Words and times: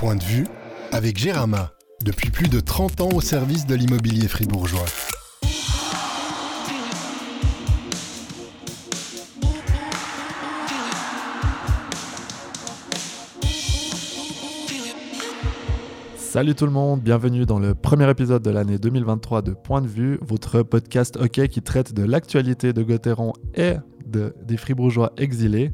Point 0.00 0.16
de 0.16 0.22
vue 0.22 0.46
avec 0.92 1.18
Gérama, 1.18 1.72
depuis 2.02 2.30
plus 2.30 2.48
de 2.48 2.58
30 2.58 3.02
ans 3.02 3.10
au 3.14 3.20
service 3.20 3.66
de 3.66 3.74
l'immobilier 3.74 4.28
fribourgeois. 4.28 4.86
Salut 16.16 16.54
tout 16.54 16.64
le 16.64 16.72
monde, 16.72 17.02
bienvenue 17.02 17.44
dans 17.44 17.58
le 17.58 17.74
premier 17.74 18.08
épisode 18.08 18.42
de 18.42 18.48
l'année 18.48 18.78
2023 18.78 19.42
de 19.42 19.52
Point 19.52 19.82
de 19.82 19.86
vue, 19.86 20.18
votre 20.22 20.62
podcast 20.62 21.18
hockey 21.20 21.48
qui 21.48 21.60
traite 21.60 21.92
de 21.92 22.04
l'actualité 22.04 22.72
de 22.72 22.82
Gauthieron 22.82 23.34
et 23.54 23.74
de, 24.06 24.34
des 24.46 24.56
Fribourgeois 24.56 25.12
exilés. 25.18 25.72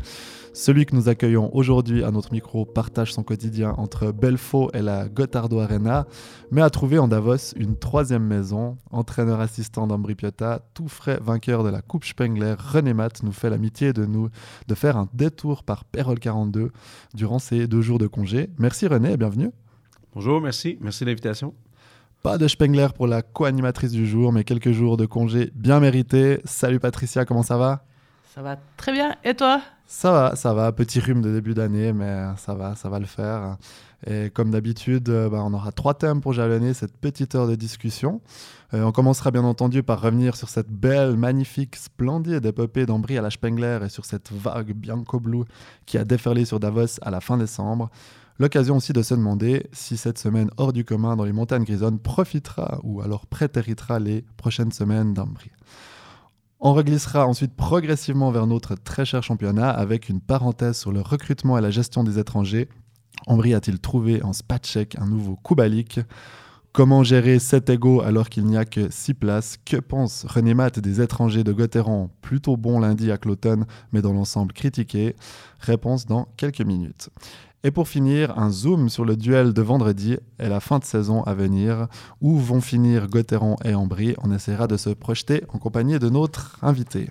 Celui 0.57 0.87
que 0.87 0.97
nous 0.97 1.11
accueillons 1.11 1.55
aujourd'hui 1.55 2.03
à 2.03 2.11
notre 2.11 2.33
micro 2.33 2.65
partage 2.65 3.13
son 3.13 3.23
quotidien 3.23 3.75
entre 3.77 4.11
Belfaux 4.11 4.71
et 4.73 4.81
la 4.81 5.07
Gothardo 5.07 5.61
Arena, 5.61 6.07
mais 6.51 6.63
a 6.63 6.71
trouvé 6.71 6.99
en 6.99 7.09
Davos 7.09 7.53
une 7.57 7.77
troisième 7.77 8.25
maison. 8.25 8.79
Entraîneur 8.91 9.41
assistant 9.41 9.87
d'Ambri 9.87 10.15
Piotta, 10.15 10.63
tout 10.73 10.89
frais 10.89 11.19
vainqueur 11.21 11.63
de 11.63 11.69
la 11.69 11.83
Coupe 11.83 12.07
Spengler, 12.07 12.55
René 12.59 12.95
Matt 12.95 13.23
nous 13.23 13.33
fait 13.33 13.51
l'amitié 13.51 13.93
de 13.93 14.07
nous 14.07 14.31
de 14.67 14.75
faire 14.75 14.97
un 14.97 15.11
détour 15.13 15.63
par 15.63 15.85
Pérol 15.85 16.19
42 16.19 16.73
durant 17.13 17.39
ces 17.39 17.67
deux 17.67 17.83
jours 17.83 17.99
de 17.99 18.07
congé. 18.07 18.49
Merci 18.59 18.87
René 18.87 19.13
et 19.13 19.17
bienvenue. 19.19 19.51
Bonjour, 20.15 20.41
merci. 20.41 20.79
Merci 20.81 21.05
de 21.05 21.11
l'invitation. 21.11 21.53
Pas 22.23 22.39
de 22.39 22.49
Spengler 22.49 22.89
pour 22.97 23.07
la 23.07 23.21
co-animatrice 23.21 23.93
du 23.93 24.07
jour, 24.07 24.33
mais 24.33 24.43
quelques 24.43 24.73
jours 24.73 24.97
de 24.97 25.05
congé 25.05 25.53
bien 25.55 25.81
mérités. 25.81 26.41
Salut 26.47 26.81
Patricia, 26.81 27.27
comment 27.27 27.43
ça 27.43 27.59
va? 27.59 27.85
Ça 28.35 28.41
va 28.41 28.57
très 28.79 28.93
bien. 28.93 29.17
Et 29.23 29.35
toi? 29.35 29.61
Ça 29.87 30.11
va, 30.11 30.37
ça 30.37 30.53
va. 30.53 30.73
Petit 30.73 30.99
rhume 30.99 31.23
de 31.23 31.33
début 31.33 31.55
d'année, 31.55 31.93
mais 31.93 32.25
ça 32.39 32.55
va, 32.55 32.75
ça 32.75 32.89
va 32.89 32.99
le 32.99 33.07
faire. 33.07 33.57
Et 34.07 34.31
comme 34.31 34.51
d'habitude, 34.51 35.09
euh, 35.09 35.29
bah, 35.29 35.43
on 35.45 35.55
aura 35.55 35.73
trois 35.73 35.95
thèmes 35.95 36.21
pour 36.21 36.33
jalonner 36.33 36.75
cette 36.75 36.97
petite 36.97 37.35
heure 37.35 37.47
de 37.47 37.55
discussion. 37.55 38.21
Euh, 38.75 38.83
on 38.83 38.93
commencera 38.93 39.31
bien 39.31 39.45
entendu 39.45 39.83
par 39.83 40.01
revenir 40.01 40.37
sur 40.37 40.49
cette 40.49 40.71
belle, 40.71 41.17
magnifique, 41.17 41.77
splendide 41.77 42.45
épopée 42.45 42.85
d'Ambry 42.85 43.17
à 43.17 43.23
la 43.23 43.31
Spengler 43.31 43.79
et 43.85 43.89
sur 43.89 44.05
cette 44.05 44.33
vague 44.33 44.73
bianco-blue 44.73 45.45
qui 45.87 45.99
a 45.99 46.05
déferlé 46.05 46.45
sur 46.45 46.61
Davos 46.61 46.99
à 47.01 47.11
la 47.11 47.21
fin 47.21 47.39
décembre. 47.39 47.91
L'occasion 48.39 48.77
aussi 48.77 48.93
de 48.93 49.03
se 49.03 49.15
demander 49.15 49.67
si 49.73 49.97
cette 49.97 50.19
semaine 50.19 50.51
hors 50.59 50.73
du 50.73 50.85
commun 50.85 51.17
dans 51.17 51.25
les 51.25 51.33
montagnes 51.33 51.65
grisonnes 51.65 51.99
profitera 51.99 52.81
ou 52.83 53.01
alors 53.01 53.27
prétéritera 53.27 53.99
les 53.99 54.25
prochaines 54.37 54.73
semaines 54.73 55.15
d'Ambry. 55.15 55.51
On 56.59 56.73
reglissera 56.73 57.27
ensuite 57.27 57.55
progressivement 57.55 58.31
vers 58.31 58.47
notre 58.47 58.77
très 58.77 59.05
cher 59.05 59.23
championnat 59.23 59.69
avec 59.69 60.09
une 60.09 60.23
parenthèse 60.23 60.79
sur 60.79 60.91
le 60.91 61.03
recrutement 61.03 61.59
et 61.59 61.61
la 61.61 61.71
gestion 61.71 62.03
des 62.03 62.19
étrangers. 62.19 62.69
Ambry 63.27 63.53
a-t-il 63.53 63.79
trouvé 63.79 64.23
en 64.23 64.33
Spatchek 64.33 64.97
un 64.99 65.07
nouveau 65.07 65.37
Kubalik? 65.45 66.01
Comment 66.73 67.03
gérer 67.03 67.39
7 67.39 67.71
égaux 67.71 68.01
alors 68.01 68.31
qu'il 68.31 68.45
n'y 68.45 68.57
a 68.57 68.65
que 68.65 68.91
6 68.91 69.15
places? 69.15 69.59
Que 69.65 69.77
pense 69.77 70.25
René 70.27 70.55
Matt 70.55 70.79
des 70.79 71.01
étrangers 71.01 71.45
de 71.45 71.53
Gauthieron 71.53 72.11
Plutôt 72.23 72.57
bon 72.57 72.81
lundi 72.81 73.11
à 73.11 73.19
Cloton, 73.19 73.65
mais 73.93 74.01
dans 74.01 74.13
l'ensemble 74.13 74.53
critiqué 74.55 75.15
Réponse 75.61 76.07
dans 76.07 76.29
quelques 76.37 76.63
minutes. 76.63 77.11
Et 77.67 77.73
pour 77.73 77.89
finir, 77.89 78.39
un 78.39 78.49
zoom 78.49 78.89
sur 78.89 79.05
le 79.05 79.17
duel 79.17 79.53
de 79.53 79.61
vendredi 79.61 80.19
et 80.39 80.49
la 80.49 80.61
fin 80.61 80.79
de 80.79 80.85
saison 80.85 81.25
à 81.25 81.35
venir. 81.35 81.89
Où 82.21 82.39
vont 82.39 82.61
finir 82.61 83.09
Gauthieron 83.09 83.57
et 83.65 83.75
Ambry? 83.75 84.15
On 84.23 84.33
essaiera 84.33 84.69
de 84.69 84.77
se 84.77 84.91
projeter 84.91 85.43
en 85.49 85.59
compagnie 85.59 85.99
de 85.99 86.09
notre 86.09 86.61
invité. 86.63 87.11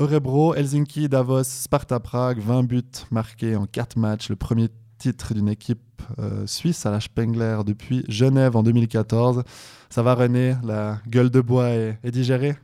Eurebro, 0.00 0.56
Helsinki, 0.56 1.08
Davos, 1.08 1.44
Sparta 1.44 2.00
Prague, 2.00 2.40
20 2.40 2.64
buts 2.64 2.82
marqués 3.12 3.54
en 3.54 3.66
4 3.66 3.96
matchs. 3.96 4.28
Le 4.28 4.34
premier 4.34 4.70
titre 4.98 5.34
d'une 5.34 5.50
équipe 5.50 6.02
euh, 6.18 6.44
suisse 6.48 6.84
à 6.84 6.90
la 6.90 6.98
Spengler 6.98 7.58
depuis 7.64 8.04
Genève 8.08 8.56
en 8.56 8.64
2014. 8.64 9.44
Ça 9.88 10.02
va 10.02 10.16
René? 10.16 10.56
La 10.64 10.98
gueule 11.06 11.30
de 11.30 11.40
bois 11.40 11.68
est, 11.68 12.10
digérée? 12.10 12.56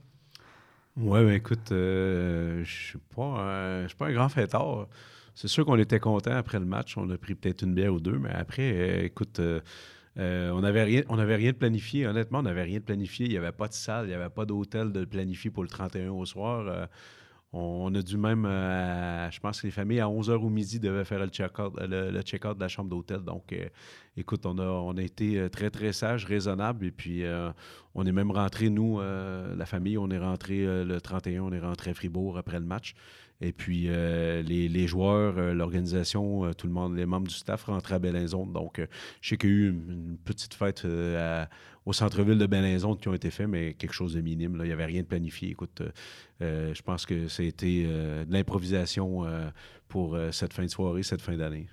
Ouais, 0.97 1.25
ben 1.25 1.35
écoute, 1.35 1.71
euh, 1.71 2.65
je 2.65 2.73
suis 2.73 2.99
euh, 3.17 3.83
je 3.85 3.87
suis 3.87 3.97
pas 3.97 4.07
un 4.09 4.13
grand 4.13 4.29
fêtard. 4.29 4.89
C'est 5.35 5.49
sûr 5.49 5.65
qu'on 5.65 5.79
était 5.79 6.01
content 6.01 6.33
après 6.33 6.59
le 6.59 6.67
match. 6.67 6.97
On 6.97 7.09
a 7.11 7.17
pris 7.17 7.35
peut-être 7.35 7.63
une 7.63 7.75
bière 7.75 7.95
ou 7.95 8.01
deux, 8.01 8.19
mais 8.19 8.31
après, 8.31 8.73
euh, 8.75 9.05
écoute, 9.05 9.41
euh, 9.41 9.61
euh, 10.19 10.51
on 10.51 10.61
n'avait 10.61 10.85
rien, 10.85 11.53
de 11.53 11.57
planifié. 11.57 12.07
Honnêtement, 12.07 12.41
on 12.41 12.43
n'avait 12.43 12.65
rien 12.65 12.79
de 12.79 12.85
planifié. 12.85 13.27
Il 13.27 13.33
n'y 13.33 13.39
avait 13.39 13.53
pas 13.53 13.69
de 13.69 13.73
salle, 13.73 14.07
il 14.07 14.09
n'y 14.09 14.15
avait 14.15 14.29
pas 14.29 14.45
d'hôtel 14.45 14.93
de 14.93 15.05
planifier 15.05 15.51
pour 15.51 15.63
le 15.63 15.71
31 15.71 16.11
au 16.11 16.27
soir. 16.27 16.89
On, 17.55 17.95
a 17.95 18.03
dû 18.03 18.17
même, 18.17 18.45
je 18.45 19.41
pense 19.41 19.61
que 19.61 19.67
les 19.67 19.71
familles 19.71 20.01
à 20.01 20.07
11h 20.07 20.37
ou 20.37 20.49
midi 20.49 20.81
devaient 20.81 21.05
faire 21.05 21.19
le 21.19 21.29
check-out 21.29 21.75
de 21.75 22.61
la 22.61 22.69
chambre 22.69 22.91
d'hôtel. 22.91 23.21
Donc, 23.21 23.55
écoute, 24.17 24.47
on 24.47 24.97
a, 24.97 25.03
été 25.03 25.49
très, 25.51 25.71
très 25.71 25.93
sage, 25.93 26.25
raisonnable. 26.27 26.87
Et 26.87 26.91
puis, 26.91 27.25
on 27.95 28.05
est 28.05 28.13
même 28.13 28.31
rentré, 28.31 28.69
nous, 28.69 29.01
la 29.01 29.67
famille, 29.67 29.97
on 29.97 30.11
est 30.11 30.19
rentré 30.19 30.65
le 30.85 31.01
31, 31.01 31.43
on 31.43 31.53
est 31.53 31.61
rentré 31.61 31.91
à 31.91 31.95
Fribourg 31.95 32.37
après 32.39 32.59
le 32.59 32.67
match. 32.67 32.95
Et 33.45 33.51
puis, 33.53 33.87
euh, 33.89 34.41
les, 34.43 34.69
les 34.69 34.87
joueurs, 34.87 35.37
euh, 35.37 35.53
l'organisation, 35.53 36.45
euh, 36.45 36.53
tout 36.53 36.69
le 36.69 36.73
monde, 36.73 36.97
les 36.97 37.07
membres 37.07 37.27
du 37.27 37.35
staff 37.35 37.65
rentraient 37.65 37.97
à 37.97 37.99
Bellinzone. 37.99 38.53
Donc, 38.53 38.81
je 39.21 39.29
sais 39.29 39.37
qu'il 39.37 39.51
y 39.51 39.53
a 39.53 39.57
eu 39.57 39.69
une, 39.71 40.17
petite 40.25 40.55
fête 40.55 40.85
à- 40.85 41.49
au 41.85 41.93
centre-ville 41.93 42.39
de 42.39 42.47
Bellinzone 42.47 42.97
qui 42.99 43.09
ont 43.09 43.15
été 43.15 43.31
faits, 43.31 43.49
mais 43.49 43.75
quelque 43.75 43.93
chose 43.95 44.15
de 44.15 44.21
minime. 44.21 44.57
là. 44.57 44.65
Il 44.65 44.69
n'y 44.69 44.73
avait 44.73 44.85
rien 44.85 45.03
de 45.03 45.07
planifié. 45.09 45.51
Écoute, 45.51 45.83
je 46.41 46.83
pense 46.83 47.05
que 47.05 47.27
ça 47.27 47.43
a 47.43 47.47
été 47.47 47.83
de 47.85 48.33
l'improvisation 48.33 49.25
pour 49.89 50.17
cette 50.31 50.53
fin 50.53 50.63
de 50.63 50.69
soirée, 50.71 51.03
cette 51.03 51.21
fin 51.23 51.37
d'année. 51.37 51.67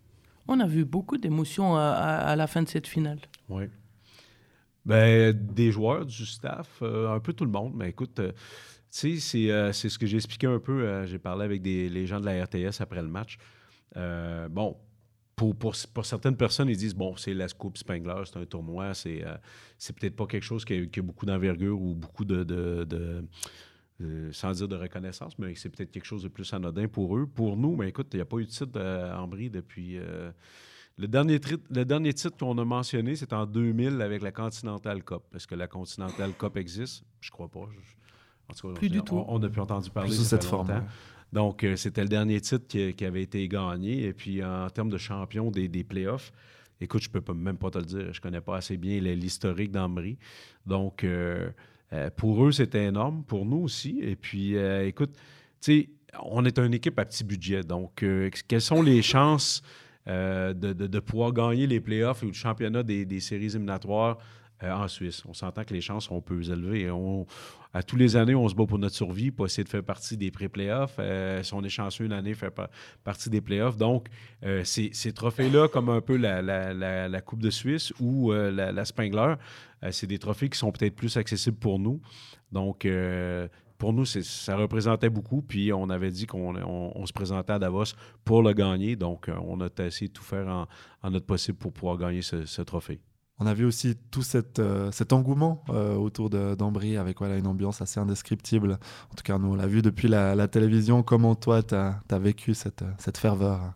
On 0.47 0.59
a 0.59 0.66
vu 0.66 0.84
beaucoup 0.86 1.18
d'émotions 1.19 1.75
à, 1.75 1.81
à- 1.81 2.30
à 2.31 2.36
la 2.36 2.47
fin 2.47 2.63
de 2.63 2.68
cette 2.68 2.88
finale. 2.88 3.19
Oui. 3.50 3.66
Ben, 4.86 5.31
des 5.34 5.72
joueurs, 5.72 6.06
du 6.07 6.25
staff, 6.25 6.81
un 6.81 7.19
peu 7.19 7.34
tout 7.34 7.46
le 7.46 7.51
monde. 7.51 7.74
Mais 7.75 7.90
écoute, 7.90 8.19
sais, 8.89 9.17
c'est 9.17 9.51
euh, 9.51 9.72
c'est 9.73 9.89
ce 9.89 9.97
que 10.00 10.05
j'ai 10.05 10.17
expliqué 10.17 10.47
un 10.47 10.59
peu. 10.59 10.83
euh, 10.83 11.05
j'ai 11.05 11.19
parlé 11.19 11.45
avec 11.45 11.61
des, 11.61 11.89
les 11.89 12.05
gens 12.07 12.19
de 12.19 12.25
la 12.25 12.44
RTS 12.45 12.81
après 12.81 13.01
le 13.01 13.07
match. 13.07 13.38
Euh, 13.97 14.50
bon, 14.50 14.77
pour, 15.35 15.55
pour, 15.55 15.75
certaines 16.05 16.35
personnes, 16.35 16.69
ils 16.69 16.77
disent 16.77 16.95
bon, 16.95 17.16
c'est 17.16 17.33
la 17.33 17.47
Coupe 17.47 17.77
Spengler, 17.77 18.23
c'est 18.25 18.38
un 18.38 18.45
tournoi, 18.45 18.94
c'est 18.94 19.23
c'est 19.77 19.97
peut-être 19.97 20.16
pas 20.16 20.27
quelque 20.27 20.44
chose 20.44 20.66
qui 20.66 20.73
a, 20.73 20.85
qui 20.85 21.01
beaucoup 21.01 21.25
d'envergure 21.25 21.81
ou 21.81 21.95
beaucoup 21.95 22.25
de. 22.25 22.44
de- 22.44 23.25
sans 24.31 24.53
dire 24.53 24.69
de 24.69 24.77
reconnaissance, 24.77 25.38
mais 25.38 25.53
c'est 25.56 25.69
peut-être 25.69 25.91
quelque 25.91 26.06
chose 26.06 26.23
de 26.23 26.29
plus 26.29 26.53
anodin 26.53 26.88
pour 26.88 27.17
eux. 27.17 27.27
Pour 27.27 27.57
nous, 27.57 27.75
ben 27.75 27.85
écoute, 27.85 28.07
il 28.13 28.16
n'y 28.16 28.21
a 28.21 28.25
pas 28.25 28.38
eu 28.38 28.45
de 28.45 28.50
titre 28.50 28.79
en 28.79 29.27
brie 29.27 29.50
depuis. 29.50 30.00
le 30.97 31.07
dernier, 31.07 31.38
le 31.69 31.83
dernier 31.83 32.13
titre 32.13 32.38
qu'on 32.38 32.57
a 32.57 32.63
mentionné, 32.63 33.17
c'est 33.17 33.33
en 33.33 33.45
2000 33.45 34.01
avec 34.01 34.21
la 34.21 34.31
Continental 34.31 35.03
Cup. 35.03 35.23
Est-ce 35.35 35.47
que 35.47 35.56
la 35.56 35.67
Continental 35.67 36.33
Cup 36.33 36.56
existe? 36.56 37.03
Je 37.19 37.29
crois 37.29 37.50
pas. 37.50 37.67
Je- 38.49 38.53
en 38.53 38.55
tout 38.55 38.67
cas, 38.69 38.79
Plus 38.79 38.87
on- 38.87 38.91
du 38.91 39.01
tout. 39.01 39.23
On 39.27 39.39
n'a 39.39 39.49
plus 39.49 39.61
entendu 39.61 39.89
parler. 39.89 40.11
Ça 40.11 40.23
cette 40.23 40.43
forme, 40.43 40.67
longtemps. 40.69 40.85
Donc, 41.31 41.63
euh, 41.63 41.75
c'était 41.75 42.01
le 42.01 42.07
dernier 42.09 42.41
titre 42.41 42.65
qui, 42.67 42.93
qui 42.93 43.05
avait 43.05 43.21
été 43.21 43.47
gagné. 43.47 44.05
Et 44.05 44.13
puis, 44.13 44.43
en 44.43 44.69
termes 44.69 44.89
de 44.89 44.97
champion 44.97 45.51
des, 45.51 45.67
des 45.67 45.83
playoffs, 45.83 46.31
écoute, 46.81 47.03
je 47.03 47.09
peux 47.09 47.21
pas, 47.21 47.33
même 47.33 47.57
pas 47.57 47.69
te 47.69 47.77
le 47.77 47.85
dire. 47.85 48.13
Je 48.13 48.19
connais 48.21 48.41
pas 48.41 48.57
assez 48.57 48.77
bien 48.77 48.99
l'historique 48.99 49.71
d'Ambry. 49.71 50.17
Donc, 50.65 51.03
euh, 51.03 51.49
euh, 51.93 52.09
pour 52.15 52.43
eux, 52.45 52.51
c'était 52.51 52.85
énorme. 52.85 53.23
Pour 53.23 53.45
nous 53.45 53.57
aussi. 53.57 53.99
Et 54.01 54.15
puis, 54.15 54.55
euh, 54.57 54.88
écoute, 54.88 55.11
tu 55.13 55.19
sais, 55.61 55.89
on 56.23 56.43
est 56.45 56.57
une 56.57 56.73
équipe 56.73 56.97
à 56.97 57.05
petit 57.05 57.23
budget. 57.23 57.61
Donc, 57.63 58.01
euh, 58.01 58.31
quelles 58.47 58.61
sont 58.61 58.81
les 58.81 59.01
chances 59.03 59.61
euh, 60.07 60.53
de, 60.55 60.73
de- 60.73 60.88
de 60.88 60.99
pouvoir 60.99 61.31
gagner 61.33 61.67
les 61.67 61.79
playoffs 61.79 62.23
ou 62.23 62.27
le 62.27 62.33
championnat 62.33 62.81
des, 62.81 63.05
des 63.05 63.19
séries 63.19 63.45
éliminatoires 63.47 64.17
euh, 64.63 64.71
en 64.71 64.87
Suisse? 64.87 65.23
On 65.27 65.33
s'entend 65.33 65.63
que 65.63 65.73
les 65.73 65.81
chances 65.81 66.05
sont 66.05 66.21
peu 66.21 66.41
élevées. 66.41 66.89
À 67.71 67.83
tous 67.83 67.95
les 67.95 68.15
années, 68.15 68.33
on 68.35 68.47
se 68.49 68.55
bat 68.55 68.65
pour 68.65 68.79
notre 68.79 68.95
survie, 68.95 69.29
pour 69.31 69.45
essayer 69.45 69.63
de 69.63 69.69
faire 69.69 69.83
partie 69.83 70.17
des 70.17 70.31
pré-playoffs. 70.31 70.95
Euh, 70.99 71.43
si 71.43 71.53
on 71.53 71.63
est 71.63 71.69
chanceux 71.69 72.05
une 72.05 72.13
année, 72.13 72.33
faire 72.33 72.51
pa- 72.51 72.69
partie 73.03 73.29
des 73.29 73.41
playoffs. 73.41 73.77
Donc, 73.77 74.07
euh, 74.43 74.63
ces, 74.63 75.13
trophées-là, 75.13 75.67
comme 75.67 75.89
un 75.89 76.01
peu 76.01 76.17
la, 76.17 77.21
Coupe 77.21 77.41
de 77.41 77.50
Suisse 77.51 77.94
ou 78.00 78.31
la, 78.31 78.71
la 78.71 78.85
Spengler, 78.85 79.35
c'est 79.91 80.07
des 80.07 80.19
trophées 80.19 80.50
qui 80.50 80.57
sont 80.57 80.71
peut-être 80.71 80.95
plus 80.95 81.15
accessibles 81.17 81.57
pour 81.57 81.77
nous. 81.79 82.01
Donc, 82.51 82.88
pour 83.77 83.94
nous, 83.94 84.05
ça 84.05 84.57
représentait 84.57 85.09
beaucoup. 85.09 85.41
Puis, 85.41 85.71
on 85.71 85.89
avait 85.89 86.12
dit 86.12 86.25
qu'on 86.25 86.55
on- 86.55 86.91
on 86.95 87.05
se 87.05 87.13
présentait 87.13 87.53
à 87.53 87.59
Davos 87.59 87.94
pour 88.25 88.41
le 88.41 88.53
gagner. 88.53 88.95
Donc, 88.95 89.29
on 89.29 89.62
a 89.62 89.69
essayé 89.85 90.07
de 90.07 90.13
tout 90.13 90.23
faire 90.23 90.47
en, 91.03 91.09
notre 91.12 91.25
possible 91.27 91.57
pour 91.57 91.71
pouvoir 91.71 91.97
gagner 91.97 92.21
ce 92.23 92.62
trophée. 92.63 93.00
On 93.41 93.45
a 93.45 93.53
vu 93.53 93.63
aussi 93.63 93.95
tout 94.12 94.24
euh, 94.59 94.91
cet 94.91 95.13
engouement 95.13 95.63
euh, 95.69 95.95
autour 95.95 96.30
d'Ambry 96.30 96.97
avec 96.97 97.19
voilà, 97.19 97.38
une 97.38 97.47
ambiance 97.47 97.81
assez 97.81 98.00
indescriptible. 98.00 98.74
En 99.12 99.15
tout 99.15 99.24
cas, 99.24 99.38
nous, 99.38 99.53
on 99.53 99.56
l'a 99.56 99.68
vu 99.68 99.81
depuis 99.81 100.09
la, 100.09 100.47
télévision. 100.50 101.03
Comment 101.03 101.36
toi, 101.36 101.63
tu 101.63 101.74
as, 101.74 102.19
vécu 102.19 102.53
cette, 102.53 102.83
ferveur? 103.18 103.74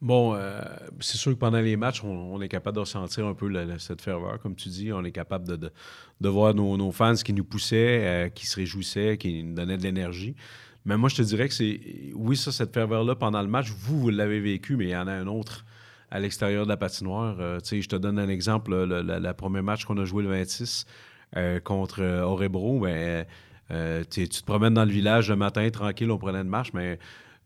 Bon, 0.00 0.34
euh, 0.34 0.62
c'est 1.00 1.18
sûr 1.18 1.32
que 1.32 1.38
pendant 1.38 1.60
les 1.60 1.76
matchs, 1.76 2.02
on, 2.02 2.40
est 2.40 2.48
capable 2.48 2.76
de 2.76 2.80
ressentir 2.80 3.26
un 3.26 3.34
peu 3.34 3.52
cette 3.78 4.00
ferveur, 4.00 4.38
comme 4.40 4.56
tu 4.56 4.70
dis. 4.70 4.90
On 4.90 5.04
est 5.04 5.12
capable 5.12 5.46
de, 5.46 6.28
voir 6.28 6.54
nos, 6.54 6.78
nos 6.78 6.92
fans 6.92 7.14
qui 7.14 7.34
nous 7.34 7.44
poussaient, 7.44 8.32
qui 8.34 8.46
se 8.46 8.56
réjouissaient, 8.56 9.18
qui 9.18 9.44
nous 9.44 9.54
donnaient 9.54 9.76
de 9.76 9.82
l'énergie. 9.82 10.34
Mais 10.86 10.96
moi, 10.96 11.10
je 11.10 11.16
te 11.16 11.22
dirais 11.22 11.48
que 11.48 11.54
c'est. 11.54 11.78
Oui, 12.14 12.38
ça, 12.38 12.52
cette 12.52 12.72
ferveur-là 12.72 13.16
pendant 13.16 13.42
le 13.42 13.48
match, 13.48 13.70
vous, 13.70 14.00
vous 14.00 14.08
l'avez 14.08 14.40
vécu, 14.40 14.76
mais 14.76 14.84
il 14.84 14.90
y 14.90 14.96
en 14.96 15.08
a 15.08 15.12
un 15.12 15.26
autre 15.26 15.66
à 16.10 16.20
l'extérieur 16.20 16.64
de 16.64 16.68
la 16.68 16.76
patinoire. 16.76 17.36
je 17.38 17.86
te 17.86 17.96
donne 17.96 18.18
un 18.18 18.28
exemple. 18.28 18.72
Le, 18.72 19.32
premier 19.32 19.62
match 19.62 19.84
qu'on 19.84 19.98
a 19.98 20.04
joué 20.04 20.22
le 20.22 20.30
26 20.30 20.86
contre 21.64 22.02
Orebro, 22.02 22.80
ben, 22.80 23.24
tu 24.10 24.28
te 24.28 24.44
promènes 24.44 24.74
dans 24.74 24.84
le 24.84 24.92
village 24.92 25.28
le 25.28 25.36
matin, 25.36 25.68
tranquille, 25.70 26.10
on 26.10 26.18
prenait 26.18 26.40
une 26.40 26.48
marche, 26.48 26.72
mais 26.72 26.98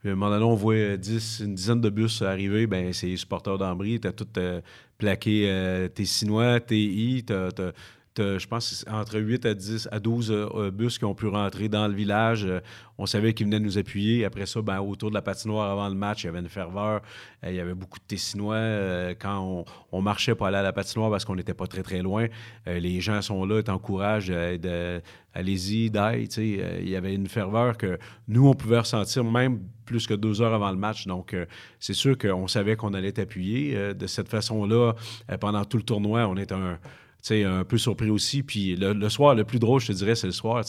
à 0.05 0.09
un 0.09 0.11
moment 0.11 0.31
donné, 0.31 0.45
on 0.45 0.55
voit 0.55 0.97
10, 0.97 1.43
une 1.45 1.55
dizaine 1.55 1.81
de 1.81 1.91
bus 1.91 2.23
arriver, 2.23 2.67
ben 2.67 2.93
c'est 2.93 3.07
les 3.07 3.17
supporters 3.17 3.59
d'Ambry, 3.59 4.01
t'as 4.01 4.13
tout 4.13 4.29
plaqué 4.99 5.89
tes 5.95 6.05
Sinois, 6.05 6.61
TI, 6.61 7.25
t'as 7.27 7.73
je 8.19 8.47
pense, 8.47 8.85
entre 8.91 9.19
8 9.19 9.47
à 9.47 9.55
10 9.55 9.89
à 9.93 10.01
12 10.01 10.31
euh, 10.31 10.49
euh, 10.55 10.71
bus 10.71 10.99
qui 10.99 11.05
ont 11.05 11.15
pu 11.15 11.27
rentrer 11.27 11.69
dans 11.69 11.87
le 11.87 11.95
village. 11.95 12.45
Euh, 12.45 12.61
on 12.99 13.07
savait 13.07 13.35
qu'ils 13.35 13.47
venaient 13.47 13.61
nous 13.61 13.79
appuyer. 13.79 14.25
Après 14.25 14.47
ça, 14.47 14.61
ben, 14.61 14.81
autour 14.81 15.11
de 15.11 15.15
la 15.15 15.23
patinoire 15.23 15.71
avant 15.71 15.89
le 15.89 15.95
match, 15.95 16.25
il 16.25 16.27
y 16.27 16.29
avait 16.29 16.41
une 16.41 16.49
ferveur. 16.49 17.03
il 17.47 17.55
y 17.55 17.61
avait 17.61 17.75
beaucoup 17.75 17.99
de 17.99 18.05
Tessinois. 18.05 19.15
quand 19.19 19.65
on, 19.93 20.03
marchait 20.03 20.35
pour 20.35 20.47
aller 20.47 20.59
à 20.59 20.63
la 20.63 20.73
patinoire 20.73 21.11
parce 21.11 21.25
qu'on 21.25 21.37
n'était 21.37 21.55
pas 21.55 21.67
très, 21.67 21.83
très 21.83 22.03
loin, 22.03 22.27
les 22.67 23.01
gens 23.01 23.23
sont 23.23 23.47
là, 23.47 23.63
t'encouragent. 23.63 24.31
Allez-y, 25.33 25.89
d'aille. 25.89 26.29
il 26.37 26.89
y 26.91 26.97
avait 26.97 27.15
une 27.15 27.29
ferveur 27.29 27.79
que 27.79 27.99
nous, 28.29 28.47
on 28.47 28.55
pouvait 28.55 28.81
ressentir 28.81 29.25
même 29.25 29.61
plus 29.87 30.07
que 30.07 30.15
deux 30.15 30.43
heures 30.43 30.53
avant 30.53 30.71
le 30.71 30.77
match. 30.77 31.07
Donc, 31.07 31.35
c'est 31.79 31.95
sûr 31.95 32.19
qu'on 32.19 32.49
savait 32.49 32.77
qu'on 32.77 32.93
allait 32.93 33.13
t'appuyer. 33.13 33.95
de 33.95 34.07
cette 34.07 34.29
façon-là, 34.29 34.93
pendant 35.41 35.65
tout 35.65 35.79
le 35.79 35.85
tournoi, 35.85 36.29
on 36.29 36.37
est 36.37 36.53
un 36.53 36.79
un 37.31 37.65
peu 37.65 37.79
surpris 37.79 38.11
aussi. 38.11 38.43
Puis 38.43 38.77
le, 38.77 39.09
soir, 39.09 39.35
le 39.35 39.45
plus 39.45 39.59
drôle, 39.59 39.81
je 39.81 39.89
te 39.89 39.93
dirais, 39.93 40.15
c'est 40.15 40.27
le 40.27 40.33
soir, 40.33 40.65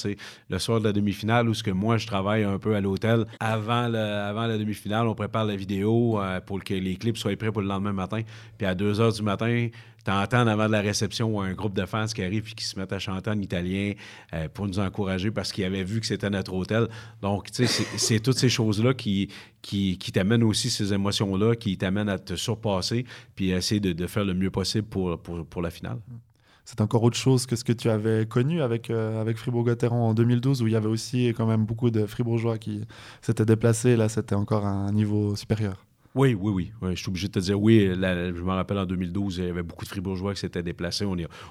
le 0.50 0.60
soir 0.60 0.80
de 0.80 0.86
la 0.86 0.94
demi-finale 0.94 1.50
où 1.50 1.54
ce 1.54 1.64
que 1.64 1.72
moi, 1.72 1.98
je 1.98 2.08
travaille 2.08 2.44
un 2.44 2.60
peu 2.60 2.76
à 2.76 2.82
l'hôtel. 2.82 3.26
Avant, 3.40 3.88
la 3.88 4.58
demi-finale, 4.58 5.08
on 5.08 5.16
prépare 5.16 5.46
la 5.46 5.56
vidéo 5.56 6.20
euh, 6.20 6.40
pour 6.42 6.64
que 6.64 6.74
les 6.74 6.96
clips 6.96 7.18
soient 7.18 7.36
prêts 7.36 7.52
pour 7.52 7.62
le 7.62 7.68
lendemain 7.68 7.94
matin. 7.94 8.22
Puis 8.58 8.68
à 8.68 8.76
2 8.76 8.94
h 8.94 9.16
du 9.16 9.24
matin, 9.24 9.70
t'entends 10.04 10.48
avant 10.48 10.68
de 10.68 10.72
la 10.72 10.82
réception 10.82 11.42
un 11.42 11.54
groupe 11.54 11.74
de 11.74 11.86
fans 11.86 12.06
qui 12.06 12.24
arrive 12.24 12.48
et 12.50 12.54
qui 12.54 12.66
se 12.66 12.78
mettent 12.80 12.94
à 12.94 13.00
chanter 13.00 13.30
en 13.30 13.40
italien 13.40 13.94
euh, 14.34 14.48
pour 14.50 14.68
nous 14.68 14.80
encourager 14.80 15.32
parce 15.32 15.52
qu'ils 15.52 15.66
avaient 15.66 15.84
vu 15.84 16.00
que 16.00 16.06
c'était 16.06 16.30
notre 16.30 16.54
hôtel. 16.54 16.88
Donc, 17.22 17.48
sais, 17.52 17.68
c'est 17.68 18.20
toutes 18.20 18.38
ces 18.38 18.50
choses-là 18.50 18.94
qui, 18.94 19.30
qui, 19.62 19.98
t'amènent 20.12 20.44
aussi 20.44 20.70
ces 20.70 20.94
émotions-là, 20.94 21.56
qui 21.56 21.78
t'amènent 21.78 22.10
à 22.10 22.20
te 22.20 22.36
surpasser 22.36 23.06
puis 23.36 23.54
à 23.54 23.58
essayer 23.58 23.80
de, 23.80 24.08
faire 24.08 24.26
le 24.26 24.34
mieux 24.34 24.52
possible 24.52 24.88
pour 24.88 25.62
la 25.62 25.70
finale 25.70 26.00
c'est 26.66 26.82
encore 26.82 27.04
autre 27.04 27.18
chose 27.18 27.46
que 27.46 27.56
ce 27.56 27.64
que 27.64 27.74
tu 27.74 27.90
avais 27.90 28.26
connu 28.26 28.62
avec, 28.62 28.90
euh, 28.90 29.20
avec 29.20 29.38
Fribourg-Gotteron 29.38 30.10
en 30.10 30.14
2012, 30.14 30.62
où 30.62 30.68
il 30.68 30.74
y 30.74 30.76
avait 30.76 30.88
aussi 30.88 31.28
quand 31.30 31.46
même 31.46 31.66
beaucoup 31.66 31.90
de 31.90 32.06
Fribourgeois 32.06 32.58
qui 32.58 32.82
s'étaient 33.22 33.46
déplacés. 33.46 33.96
Là, 33.96 34.10
c'était 34.10 34.36
encore 34.36 34.66
un 34.66 34.92
niveau 34.92 35.36
supérieur. 35.36 35.86
Oui, 36.14 36.34
oui, 36.34 36.72
oui, 36.82 36.92
Je 36.92 36.96
suis 36.96 37.10
obligé 37.10 37.28
de 37.28 37.34
te 37.34 37.40
dire 37.40 37.60
oui. 37.62 37.90
je 37.90 38.42
me 38.42 38.52
rappelle 38.52 38.80
en 38.80 38.86
2012, 38.86 39.38
il 39.38 39.46
y 39.46 39.50
avait 39.50 39.64
beaucoup 39.64 39.86
de 39.86 39.90
Fribourgeois 39.90 40.34
qui 40.34 40.42
s'étaient 40.42 40.64
déplacés. 40.64 41.06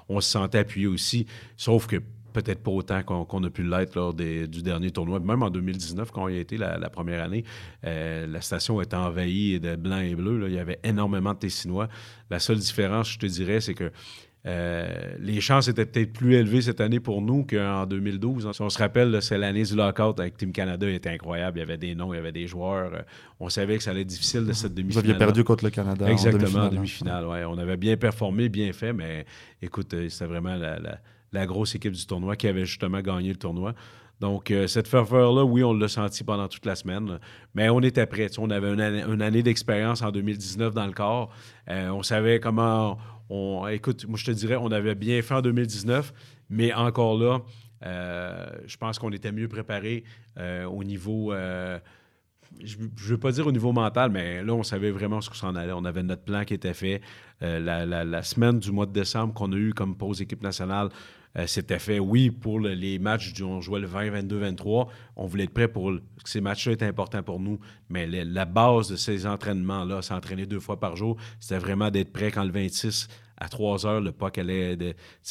On, 0.08 0.20
se 0.20 0.30
sentait 0.30 0.58
appuyé 0.58 0.86
aussi, 0.86 1.26
sauf 1.56 1.86
que 1.86 1.96
peut-être 2.34 2.62
pas 2.62 2.70
autant 2.70 3.02
qu'on 3.02 3.42
a 3.42 3.50
pu 3.50 3.62
l'être 3.62 3.94
lors 3.96 4.12
du 4.12 4.62
dernier 4.62 4.90
tournoi. 4.90 5.18
Même 5.18 5.42
en 5.42 5.50
2019, 5.50 6.10
quand 6.10 6.28
il 6.28 6.36
a 6.36 6.40
été 6.40 6.58
la, 6.58 6.90
première 6.90 7.24
année, 7.24 7.44
euh, 7.84 8.26
la 8.26 8.42
station 8.42 8.80
était 8.82 8.96
envahie 8.96 9.58
de 9.58 9.76
blanc 9.76 9.98
et 9.98 10.14
bleu. 10.14 10.46
Il 10.48 10.54
y 10.54 10.58
avait 10.58 10.78
énormément 10.84 11.32
de 11.32 11.38
Tessinois. 11.38 11.88
La 12.28 12.38
seule 12.38 12.58
différence, 12.58 13.12
je 13.12 13.18
te 13.18 13.26
dirais, 13.26 13.60
c'est 13.60 13.74
que 13.74 13.90
euh, 14.46 14.88
les 15.19 15.40
chances 15.40 15.69
étaient 15.69 15.84
peut-être 15.84 16.14
plus 16.14 16.34
élevées 16.34 16.62
cette 16.62 16.81
année 16.81 17.00
pour 17.00 17.20
nous 17.20 17.44
qu'en 17.44 17.84
2012. 17.84 18.52
Si 18.52 18.62
on 18.62 18.70
se 18.70 18.78
rappelle, 18.78 19.20
c'est 19.20 19.37
l'année 19.37 19.64
du 19.64 19.75
lockout 19.75 20.19
avec 20.19 20.38
Team 20.38 20.52
Canada, 20.52 20.88
il 20.88 20.94
était 20.94 21.10
incroyable. 21.10 21.58
Il 21.58 21.60
y 21.60 21.62
avait 21.62 21.76
des 21.76 21.94
noms, 21.94 22.14
il 22.14 22.16
y 22.16 22.20
avait 22.20 22.32
des 22.32 22.46
joueurs. 22.46 22.94
Euh, 22.94 23.02
on 23.38 23.50
savait 23.50 23.76
que 23.76 23.82
ça 23.82 23.90
allait 23.90 24.00
être 24.00 24.06
difficile 24.06 24.46
de 24.46 24.52
cette 24.52 24.72
demi-finale. 24.72 25.04
Vous 25.04 25.10
aviez 25.10 25.19
perdu 25.19 25.44
contre 25.44 25.64
le 25.64 25.70
Canada. 25.70 26.10
Exactement, 26.10 26.64
en 26.64 26.69
demi-finale. 26.69 27.26
ouais. 27.26 27.44
On 27.44 27.58
avait 27.58 27.76
bien 27.76 27.96
performé, 27.96 28.48
bien 28.48 28.72
fait, 28.72 28.94
mais 28.94 29.26
écoute, 29.60 29.92
euh, 29.92 30.08
c'était 30.08 30.26
vraiment 30.26 30.56
la, 30.56 31.46
grosse 31.46 31.75
équipe 31.75 31.92
du 31.92 32.06
tournoi 32.06 32.37
qui 32.37 32.48
avait 32.48 32.64
justement 32.64 33.00
gagné 33.00 33.28
le 33.28 33.37
tournoi. 33.37 33.75
Donc, 34.20 34.52
cette 34.67 34.87
ferveur-là, 34.87 35.44
oui, 35.44 35.64
on 35.64 35.72
l'a 35.72 35.88
senti 35.88 36.25
pendant 36.25 36.46
toute 36.46 36.67
la 36.67 36.76
semaine, 36.76 37.19
mais 37.55 37.70
on 37.70 37.81
était 37.81 38.05
prêts. 38.05 38.28
On 38.38 38.50
avait 38.50 38.70
une 38.70 39.22
année, 39.22 39.43
d'expérience 39.43 40.02
en 40.02 40.11
2019 40.11 40.75
dans 40.75 40.87
le 40.87 40.93
corps. 40.93 41.31
on 41.67 42.02
savait 42.02 42.38
comment 42.38 42.99
écoute, 43.70 44.06
moi 44.06 44.19
je 44.19 44.25
te 44.25 44.31
dirais, 44.31 44.56
on 44.56 44.70
avait 44.72 44.94
bien 44.94 45.22
fait 45.22 45.34
en 45.34 45.43
2019, 45.43 46.12
mais 46.50 46.72
encore 46.72 47.19
là, 47.19 47.40
euh, 47.84 48.46
je 48.67 48.76
pense 48.76 48.99
qu'on 48.99 49.12
était 49.12 49.32
mieux 49.32 49.49
préparé 49.49 50.05
euh, 50.38 50.64
au 50.64 50.84
niveau. 50.84 51.32
Euh, 51.32 51.78
je 52.62 52.76
ne 52.78 52.88
veux 52.96 53.19
pas 53.19 53.31
dire 53.31 53.46
au 53.46 53.52
niveau 53.52 53.73
mental, 53.73 54.11
mais 54.11 54.43
là, 54.43 54.52
on 54.52 54.64
savait 54.64 54.90
vraiment 54.90 55.20
ce 55.20 55.31
qu'on 55.31 55.37
s'en 55.37 55.55
allait. 55.55 55.73
On 55.73 55.84
avait 55.84 56.02
notre 56.02 56.25
plan 56.25 56.44
qui 56.44 56.55
était 56.55 56.75
fait. 56.75 57.00
La, 57.40 58.23
semaine 58.23 58.58
du 58.58 58.70
mois 58.70 58.87
de 58.87 58.93
décembre 58.93 59.32
qu'on 59.32 59.52
a 59.52 59.56
eu 59.56 59.73
comme 59.73 59.96
pause 59.96 60.20
équipe 60.20 60.43
nationale, 60.43 60.90
c'était 61.46 61.78
fait, 61.78 61.98
oui, 62.00 62.30
pour 62.30 62.58
les 62.60 62.98
matchs 62.98 63.32
du 63.32 63.42
on 63.44 63.60
jouait 63.60 63.80
le 63.80 63.86
20, 63.86 64.10
22, 64.10 64.38
23. 64.38 64.88
On 65.16 65.26
voulait 65.26 65.44
être 65.44 65.54
prêt 65.54 65.68
pour. 65.68 65.92
Ces 66.24 66.40
matchs-là 66.40 66.72
étaient 66.72 66.86
importants 66.86 67.22
pour 67.22 67.38
nous. 67.38 67.60
Mais 67.88 68.06
la 68.06 68.44
base 68.44 68.90
de 68.90 68.96
ces 68.96 69.26
entraînements-là, 69.26 70.02
s'entraîner 70.02 70.46
deux 70.46 70.60
fois 70.60 70.80
par 70.80 70.96
jour, 70.96 71.16
c'était 71.38 71.58
vraiment 71.58 71.90
d'être 71.90 72.12
prêt 72.12 72.30
quand 72.30 72.44
le 72.44 72.50
26 72.50 73.08
à 73.40 73.48
3 73.48 73.86
heures, 73.86 74.00
le 74.00 74.12
puck 74.12 74.36
allait. 74.38 74.76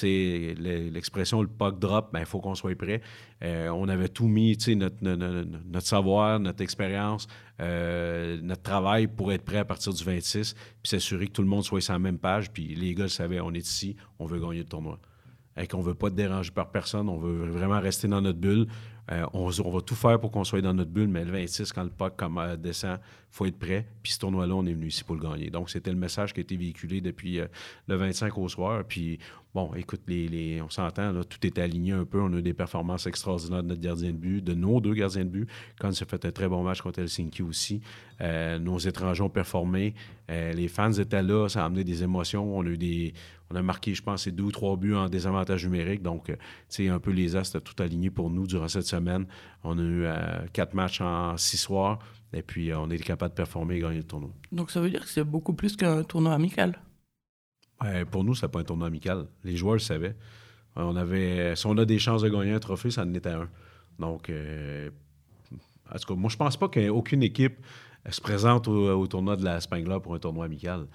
L'expression 0.01 1.41
le 1.41 1.47
puck 1.47 1.79
drop, 1.79 2.09
il 2.09 2.13
ben, 2.19 2.25
faut 2.25 2.39
qu'on 2.39 2.55
soit 2.55 2.75
prêt. 2.75 3.01
Euh, 3.43 3.69
on 3.69 3.87
avait 3.87 4.09
tout 4.09 4.27
mis, 4.27 4.57
notre, 4.75 4.97
notre, 5.01 5.85
savoir, 5.85 6.39
notre 6.39 6.61
expérience, 6.61 7.27
euh, 7.61 8.39
notre 8.41 8.63
travail 8.63 9.07
pour 9.07 9.31
être 9.31 9.45
prêt 9.45 9.59
à 9.59 9.65
partir 9.65 9.93
du 9.93 10.03
26, 10.03 10.53
puis 10.53 10.89
s'assurer 10.89 11.27
que 11.27 11.33
tout 11.33 11.43
le 11.43 11.47
monde 11.47 11.63
soit 11.63 11.81
sur 11.81 11.93
la 11.93 11.99
même 11.99 12.17
page. 12.17 12.51
Puis 12.51 12.75
les 12.75 12.95
gars 12.95 13.07
savaient, 13.07 13.39
on 13.39 13.53
est 13.53 13.65
ici, 13.65 13.95
on 14.17 14.25
veut 14.25 14.39
gagner 14.39 14.59
le 14.59 14.65
tournoi. 14.65 14.99
Et 15.57 15.67
qu'on 15.67 15.79
ne 15.79 15.83
veut 15.83 15.95
pas 15.95 16.07
être 16.07 16.15
dérangé 16.15 16.51
par 16.51 16.71
personne, 16.71 17.09
on 17.09 17.17
veut 17.17 17.49
vraiment 17.49 17.79
rester 17.79 18.07
dans 18.07 18.21
notre 18.21 18.39
bulle. 18.39 18.67
Euh, 19.11 19.25
on, 19.33 19.49
va 19.49 19.81
tout 19.81 19.95
faire 19.95 20.19
pour 20.19 20.29
qu'on 20.29 20.43
soit 20.43 20.61
dans 20.61 20.73
notre 20.73 20.91
bulle, 20.91 21.07
mais 21.07 21.25
le 21.25 21.31
26, 21.31 21.73
quand 21.73 21.83
le 21.83 22.09
comme, 22.11 22.37
euh, 22.37 22.55
descend, 22.55 22.99
il 23.01 23.35
faut 23.35 23.45
être 23.47 23.57
prêt. 23.57 23.87
Puis 24.03 24.13
ce 24.13 24.19
tournoi-là, 24.19 24.53
on 24.53 24.65
est 24.67 24.73
venu 24.73 24.87
ici 24.87 25.03
pour 25.03 25.15
le 25.15 25.21
gagner. 25.21 25.49
Donc, 25.49 25.69
c'était 25.71 25.91
le 25.91 25.97
message 25.97 26.31
qui 26.31 26.41
a 26.41 26.43
été 26.43 26.55
véhiculé 26.55 27.01
depuis 27.01 27.39
euh, 27.39 27.47
le 27.87 27.95
25 27.95 28.37
au 28.37 28.47
soir. 28.47 28.83
Puis, 28.87 29.17
bon, 29.55 29.73
écoute, 29.73 30.01
on 30.07 30.69
s'entend, 30.69 31.23
tout 31.23 31.47
est 31.47 31.57
aligné 31.57 31.93
un 31.93 32.05
peu. 32.05 32.21
On 32.21 32.31
a 32.33 32.37
eu 32.37 32.43
des 32.43 32.53
performances 32.53 33.07
extraordinaires 33.07 33.63
de 33.63 33.69
notre 33.69 33.81
gardien 33.81 34.11
de 34.11 34.17
but, 34.17 34.43
de 34.43 34.53
nos 34.53 34.79
deux 34.79 34.93
gardiens 34.93 35.25
de 35.25 35.29
but. 35.29 35.49
Quand 35.79 35.91
s'est 35.91 36.05
fait 36.05 36.23
un 36.25 36.31
très 36.31 36.47
bon 36.47 36.61
match 36.61 36.81
contre 36.81 36.99
Helsinki 36.99 37.41
aussi. 37.41 37.81
nos 38.21 38.77
étrangers 38.77 39.23
ont 39.23 39.29
performé. 39.29 39.95
les 40.27 40.67
fans 40.67 40.91
étaient 40.91 41.23
là. 41.23 41.47
Ça 41.49 41.63
a 41.63 41.65
amené 41.65 41.83
des 41.83 42.03
émotions. 42.03 42.55
On 42.55 42.63
a 42.63 42.69
eu 42.69 42.77
des, 42.77 43.13
on 43.51 43.55
a 43.55 43.61
marqué, 43.61 43.95
je 43.95 44.03
pense, 44.03 44.27
deux 44.27 44.43
ou 44.43 44.51
trois 44.51 44.77
buts 44.77 44.93
en 44.93 45.09
désavantage 45.09 45.65
numérique. 45.65 46.03
Donc, 46.03 46.25
tu 46.25 46.35
sais, 46.67 46.87
un 46.87 46.99
peu 46.99 47.11
les 47.11 47.35
astres 47.35 47.59
tout 47.59 47.81
aligné 47.81 48.09
pour 48.11 48.29
nous 48.29 48.45
durant 48.45 48.67
cette 48.67 48.85
semaine. 48.85 49.25
On 49.63 49.77
a 49.79 49.81
eu 49.81 50.03
euh, 50.03 50.45
quatre 50.53 50.75
matchs 50.75 51.01
en 51.01 51.35
six 51.37 51.57
soirs. 51.57 51.99
Et 52.31 52.43
puis, 52.43 52.71
euh, 52.71 52.79
on 52.79 52.89
est 52.91 52.99
capable 52.99 53.31
de 53.31 53.37
performer 53.37 53.77
et 53.77 53.79
gagner 53.79 53.97
le 53.97 54.03
tournoi. 54.03 54.29
Donc, 54.51 54.69
ça 54.69 54.79
veut 54.79 54.89
dire 54.89 55.01
que 55.01 55.09
c'est 55.09 55.23
beaucoup 55.23 55.53
plus 55.53 55.75
qu'un 55.75 56.03
tournoi 56.03 56.33
amical? 56.33 56.79
pour 58.11 58.25
nous, 58.25 58.35
ce 58.35 58.45
n'est 58.45 58.51
pas 58.51 58.59
un 58.59 58.63
tournoi 58.65 58.87
amical. 58.87 59.27
Les 59.45 59.55
joueurs 59.55 59.75
le 59.75 59.79
savaient. 59.79 60.15
On 60.75 60.97
avait, 60.97 61.55
si 61.55 61.65
on 61.65 61.77
a 61.77 61.85
des 61.85 61.97
chances 61.97 62.21
de 62.21 62.29
gagner 62.29 62.51
un 62.51 62.59
trophée, 62.59 62.91
ça 62.91 63.03
en 63.03 63.13
était 63.13 63.29
un. 63.29 63.49
Donc, 63.99 64.29
euh, 64.29 64.89
en 65.89 65.97
tout 65.97 66.13
cas, 66.13 66.19
moi, 66.19 66.29
je 66.29 66.35
pense 66.35 66.57
pas 66.57 66.67
qu'aucune 66.67 67.23
équipe 67.23 67.65
se 68.09 68.19
présente 68.19 68.67
au, 68.67 69.07
tournoi 69.07 69.37
de 69.37 69.45
la 69.45 69.61
Spangler 69.61 69.97
pour 70.03 70.13
un 70.13 70.19
tournoi 70.19 70.45
amical 70.45 70.87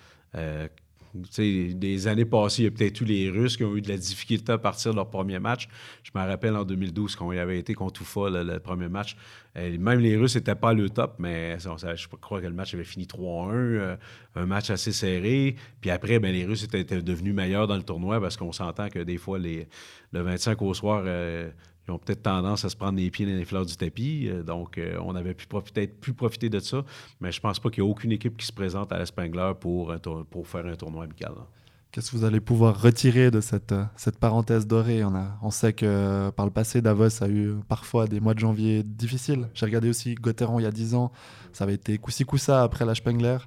des 1.14 2.08
années 2.08 2.24
passées, 2.24 2.62
il 2.62 2.64
y 2.64 2.68
a 2.68 2.70
peut-être 2.70 3.00
eu 3.00 3.04
les 3.04 3.30
Russes 3.30 3.56
qui 3.56 3.64
ont 3.64 3.76
eu 3.76 3.80
de 3.80 3.88
la 3.88 3.96
difficulté 3.96 4.50
à 4.50 4.58
partir 4.58 4.90
de 4.90 4.96
leur 4.96 5.08
premier 5.08 5.38
match. 5.38 5.68
Je 6.02 6.10
me 6.14 6.24
rappelle 6.24 6.56
en 6.56 6.64
2012 6.64 7.14
quand 7.14 7.30
il 7.30 7.38
avait 7.38 7.58
été 7.58 7.74
contre 7.74 8.02
Oufa, 8.02 8.30
le, 8.30 8.58
premier 8.58 8.88
match. 8.88 9.16
Même 9.54 10.00
les 10.00 10.16
Russes 10.16 10.34
n'étaient 10.34 10.56
pas 10.56 10.72
le 10.72 10.90
top, 10.90 11.16
mais 11.18 11.56
je 11.58 12.08
crois 12.20 12.40
que 12.40 12.46
le 12.46 12.52
match 12.52 12.74
avait 12.74 12.84
fini 12.84 13.06
3-1, 13.06 13.50
euh, 13.52 13.96
un 14.34 14.46
match 14.46 14.70
assez 14.70 14.90
serré. 14.90 15.54
Puis 15.80 15.90
après, 15.90 16.18
ben, 16.18 16.32
les 16.32 16.44
Russes 16.44 16.64
étaient, 16.64 16.84
devenus 16.84 17.34
meilleurs 17.34 17.68
dans 17.68 17.76
le 17.76 17.84
tournoi 17.84 18.20
parce 18.20 18.36
qu'on 18.36 18.52
s'entend 18.52 18.88
que 18.88 18.98
des 18.98 19.18
fois, 19.18 19.38
les, 19.38 19.68
le 20.12 20.22
25 20.22 20.60
au 20.62 20.74
soir, 20.74 21.04
euh, 21.06 21.50
ils 21.86 21.92
ont 21.92 21.98
peut-être 21.98 22.22
tendance 22.22 22.64
à 22.64 22.70
se 22.70 22.76
prendre 22.76 22.98
les 22.98 23.10
pieds 23.10 23.26
dans 23.26 23.36
les 23.36 23.44
fleurs 23.44 23.66
du 23.66 23.76
tapis. 23.76 24.28
Euh, 24.28 24.42
donc, 24.42 24.78
euh, 24.78 24.98
on 25.04 25.14
avait 25.14 25.34
profiter, 25.34 25.86
pu 25.86 26.12
profiter 26.12 26.48
de 26.48 26.58
ça. 26.60 26.84
Mais 27.20 27.30
je 27.30 27.40
pense 27.40 27.60
pas 27.60 27.70
qu'il 27.70 27.82
y 27.82 27.86
ait 27.86 27.90
aucune 27.90 28.12
équipe 28.12 28.36
qui 28.36 28.46
se 28.46 28.52
présente 28.52 28.92
à 28.92 28.98
l'Espangler 28.98 29.52
pour, 29.60 29.94
pour 30.30 30.48
faire 30.48 30.66
un 30.66 30.76
tournoi 30.76 31.04
amical. 31.04 31.32
Qu'est-ce 31.94 32.10
que 32.10 32.16
vous 32.16 32.24
allez 32.24 32.40
pouvoir 32.40 32.82
retirer 32.82 33.30
de 33.30 33.40
cette, 33.40 33.70
euh, 33.70 33.84
parenthèse 34.18 34.66
dorée? 34.66 35.04
On, 35.04 35.50
sait 35.52 35.72
que 35.72 36.30
par 36.30 36.44
le 36.44 36.50
passé, 36.50 36.82
Davos 36.82 37.22
a 37.22 37.28
eu 37.28 37.54
parfois 37.68 38.08
des 38.08 38.18
mois 38.18 38.34
de 38.34 38.40
janvier 38.40 38.82
difficiles. 38.82 39.48
J'ai 39.54 39.66
regardé 39.66 39.88
aussi 39.88 40.16
Gotteron 40.16 40.58
il 40.58 40.64
y 40.64 40.66
a 40.66 40.72
10 40.72 40.96
ans. 40.96 41.12
Ça 41.52 41.62
avait 41.62 41.74
été 41.74 41.96
coussi 41.98 42.24
coussa 42.24 42.64
après 42.64 42.84
la 42.84 42.96
Spengler. 42.96 43.38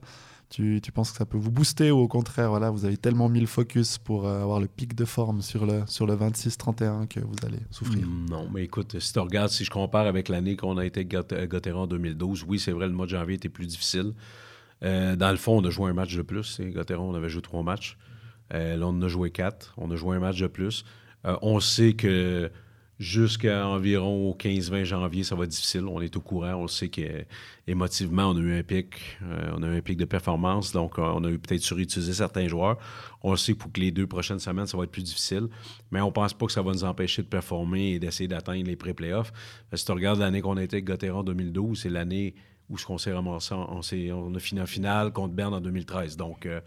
Tu, 0.50 0.82
penses 0.94 1.12
que 1.12 1.18
ça 1.18 1.26
peut 1.26 1.38
vous 1.38 1.52
booster 1.52 1.92
ou 1.92 1.98
au 2.00 2.08
contraire, 2.08 2.50
voilà, 2.50 2.70
vous 2.70 2.86
avez 2.86 2.96
tellement 2.96 3.28
mis 3.28 3.42
le 3.42 3.48
focus 3.48 3.98
pour 3.98 4.26
euh, 4.26 4.42
avoir 4.42 4.62
le 4.62 4.68
pic 4.68 4.96
de 4.96 5.04
forme 5.04 5.42
sur 5.42 5.66
le, 5.66 5.84
sur 5.88 6.08
le 6.08 6.16
26-31 6.16 7.08
que 7.08 7.20
vous 7.20 7.36
allez 7.46 7.60
souffrir? 7.70 8.08
Non, 8.08 8.48
mais 8.54 8.64
écoute, 8.64 8.98
si 9.00 9.12
tu 9.12 9.20
regardes, 9.20 9.50
si 9.50 9.66
je 9.66 9.70
compare 9.70 10.08
avec 10.08 10.30
l'année 10.30 10.56
qu'on 10.56 10.78
a 10.78 10.86
été 10.86 11.04
Gotteron 11.06 11.82
en 11.82 11.88
2012, 11.88 12.46
oui, 12.48 12.60
c'est 12.60 12.72
vrai, 12.72 12.88
le 12.88 12.94
mois 12.94 13.06
de 13.06 13.12
janvier 13.12 13.36
était 13.36 13.50
plus 13.50 13.68
difficile. 13.68 14.14
dans 14.82 15.32
le 15.32 15.38
fond, 15.38 15.62
on 15.62 15.66
a 15.66 15.70
joué 15.70 15.90
un 15.92 15.94
match 15.94 16.16
de 16.16 16.22
plus. 16.22 16.62
Gauthieron, 16.62 17.10
on 17.10 17.16
avait 17.16 17.30
joué 17.30 17.42
trois 17.42 17.64
matchs. 17.64 17.98
là, 18.52 18.78
on 18.82 18.88
en 18.88 19.02
a 19.02 19.08
joué 19.10 19.32
quatre. 19.32 19.74
On 19.78 19.92
a 19.92 19.98
joué 19.98 20.16
un 20.16 20.20
match 20.20 20.40
de 20.40 20.48
plus. 20.48 20.86
on 21.26 21.60
sait 21.60 21.94
que 21.94 22.50
jusqu'à 23.00 23.68
environ 23.68 24.30
au 24.30 24.34
15-20 24.34 24.84
janvier, 24.84 25.24
ça 25.24 25.36
va 25.36 25.44
être 25.44 25.52
difficile. 25.52 25.86
On 25.86 26.02
est 26.02 26.16
au 26.16 26.22
courant. 26.22 26.56
On 26.56 26.68
sait 26.68 26.90
qu'émotivement, 26.90 28.30
on 28.30 28.38
a 28.38 28.40
eu 28.40 28.60
un 28.60 28.64
pic. 28.64 29.18
Euh, 29.22 29.52
on 29.56 29.64
a 29.64 29.68
eu 29.68 29.78
un 29.78 29.82
pic 29.82 29.98
de 29.98 30.06
performance. 30.06 30.72
Donc, 30.72 30.98
euh, 30.98 31.04
on 31.04 31.24
a 31.24 31.30
eu 31.30 31.38
peut-être 31.38 31.62
surutilisé 31.62 32.14
certains 32.14 32.48
joueurs. 32.48 32.78
On 33.22 33.36
sait 33.36 33.54
que 33.54 33.60
pour 33.60 33.72
les 33.78 33.92
deux 33.92 34.08
prochaines 34.08 34.40
semaines, 34.40 34.66
ça 34.66 34.78
va 34.78 34.86
être 34.86 34.92
plus 34.92 35.04
difficile. 35.04 35.48
Mais 35.92 36.02
on 36.02 36.12
pense 36.12 36.34
pas 36.34 36.48
que 36.48 36.52
ça 36.52 36.62
va 36.62 36.72
nous 36.72 36.84
empêcher 36.84 37.22
de 37.22 37.28
performer 37.28 37.94
et 37.94 38.00
d'essayer 38.00 38.28
d'atteindre 38.28 38.66
les 38.66 38.76
pré-playoffs. 38.76 39.32
Si 39.74 39.86
tu 39.86 39.92
regardes 39.92 40.20
l'année 40.20 40.42
qu'on 40.42 40.58
a 40.58 40.64
été 40.64 40.78
avec 40.78 40.86
Gauthieron 40.86 41.20
en 41.20 41.24
2012, 41.24 41.80
c'est 41.80 41.90
l'année 41.90 42.34
où 42.70 42.76
on 42.90 42.98
s'est 42.98 43.14
ramassé, 43.14 43.54
on, 43.54 43.80
on, 43.80 44.36
a 44.36 44.40
fini 44.40 44.60
en 44.60 44.66
finale 44.66 45.14
contre 45.14 45.34
Berne 45.34 45.54
en 45.54 45.62
2013. 45.62 46.18
Donc, 46.18 46.46
euh, 46.46 46.60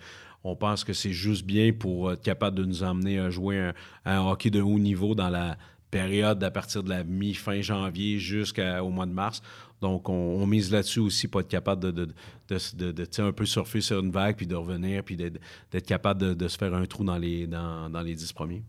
on 0.45 0.57
pense 0.57 0.85
que 0.85 0.95
c'est 0.95 1.13
juste 1.13 1.45
bien 1.45 1.73
pour 1.73 2.13
être 2.13 2.23
capable 2.23 2.57
de 2.57 2.65
nous 2.65 2.83
emmener 2.83 3.19
à 3.19 3.29
jouer 3.29 3.73
un 4.07 4.21
hockey 4.21 4.49
de 4.49 4.63
haut 4.63 4.79
niveau 4.79 5.15
dans 5.15 5.29
la 5.29 5.59
période 5.91 6.43
à 6.43 6.51
partir 6.51 6.83
de 6.83 6.91
la 6.91 7.05
mi-fin 7.05 7.61
janvier 7.61 8.19
jusqu'au 8.19 8.91
mois 8.91 9.07
de 9.07 9.13
mars. 9.13 9.43
Donc, 9.81 10.09
on, 10.09 10.47
mise 10.47 10.71
là-dessus 10.71 11.01
aussi 11.01 11.27
pour 11.27 11.41
être 11.41 11.49
capable 11.49 11.93
de, 11.93 12.09
de, 12.49 13.23
un 13.23 13.33
peu 13.33 13.47
surfer 13.47 13.81
sur 13.81 14.01
une 14.01 14.11
vague, 14.11 14.37
puis 14.37 14.47
de 14.47 14.55
revenir, 14.55 15.03
puis 15.03 15.17
d'être 15.17 15.87
capable 15.87 16.37
de, 16.37 16.49
se 16.49 16.59
faire 16.59 16.75
un 16.75 16.85
trou 16.87 17.05
dans 17.05 17.17
les, 17.17 17.47
dans, 17.47 17.89
dans 17.89 18.03
les 18.03 18.15
dix 18.15 18.33
premiers. 18.33 18.63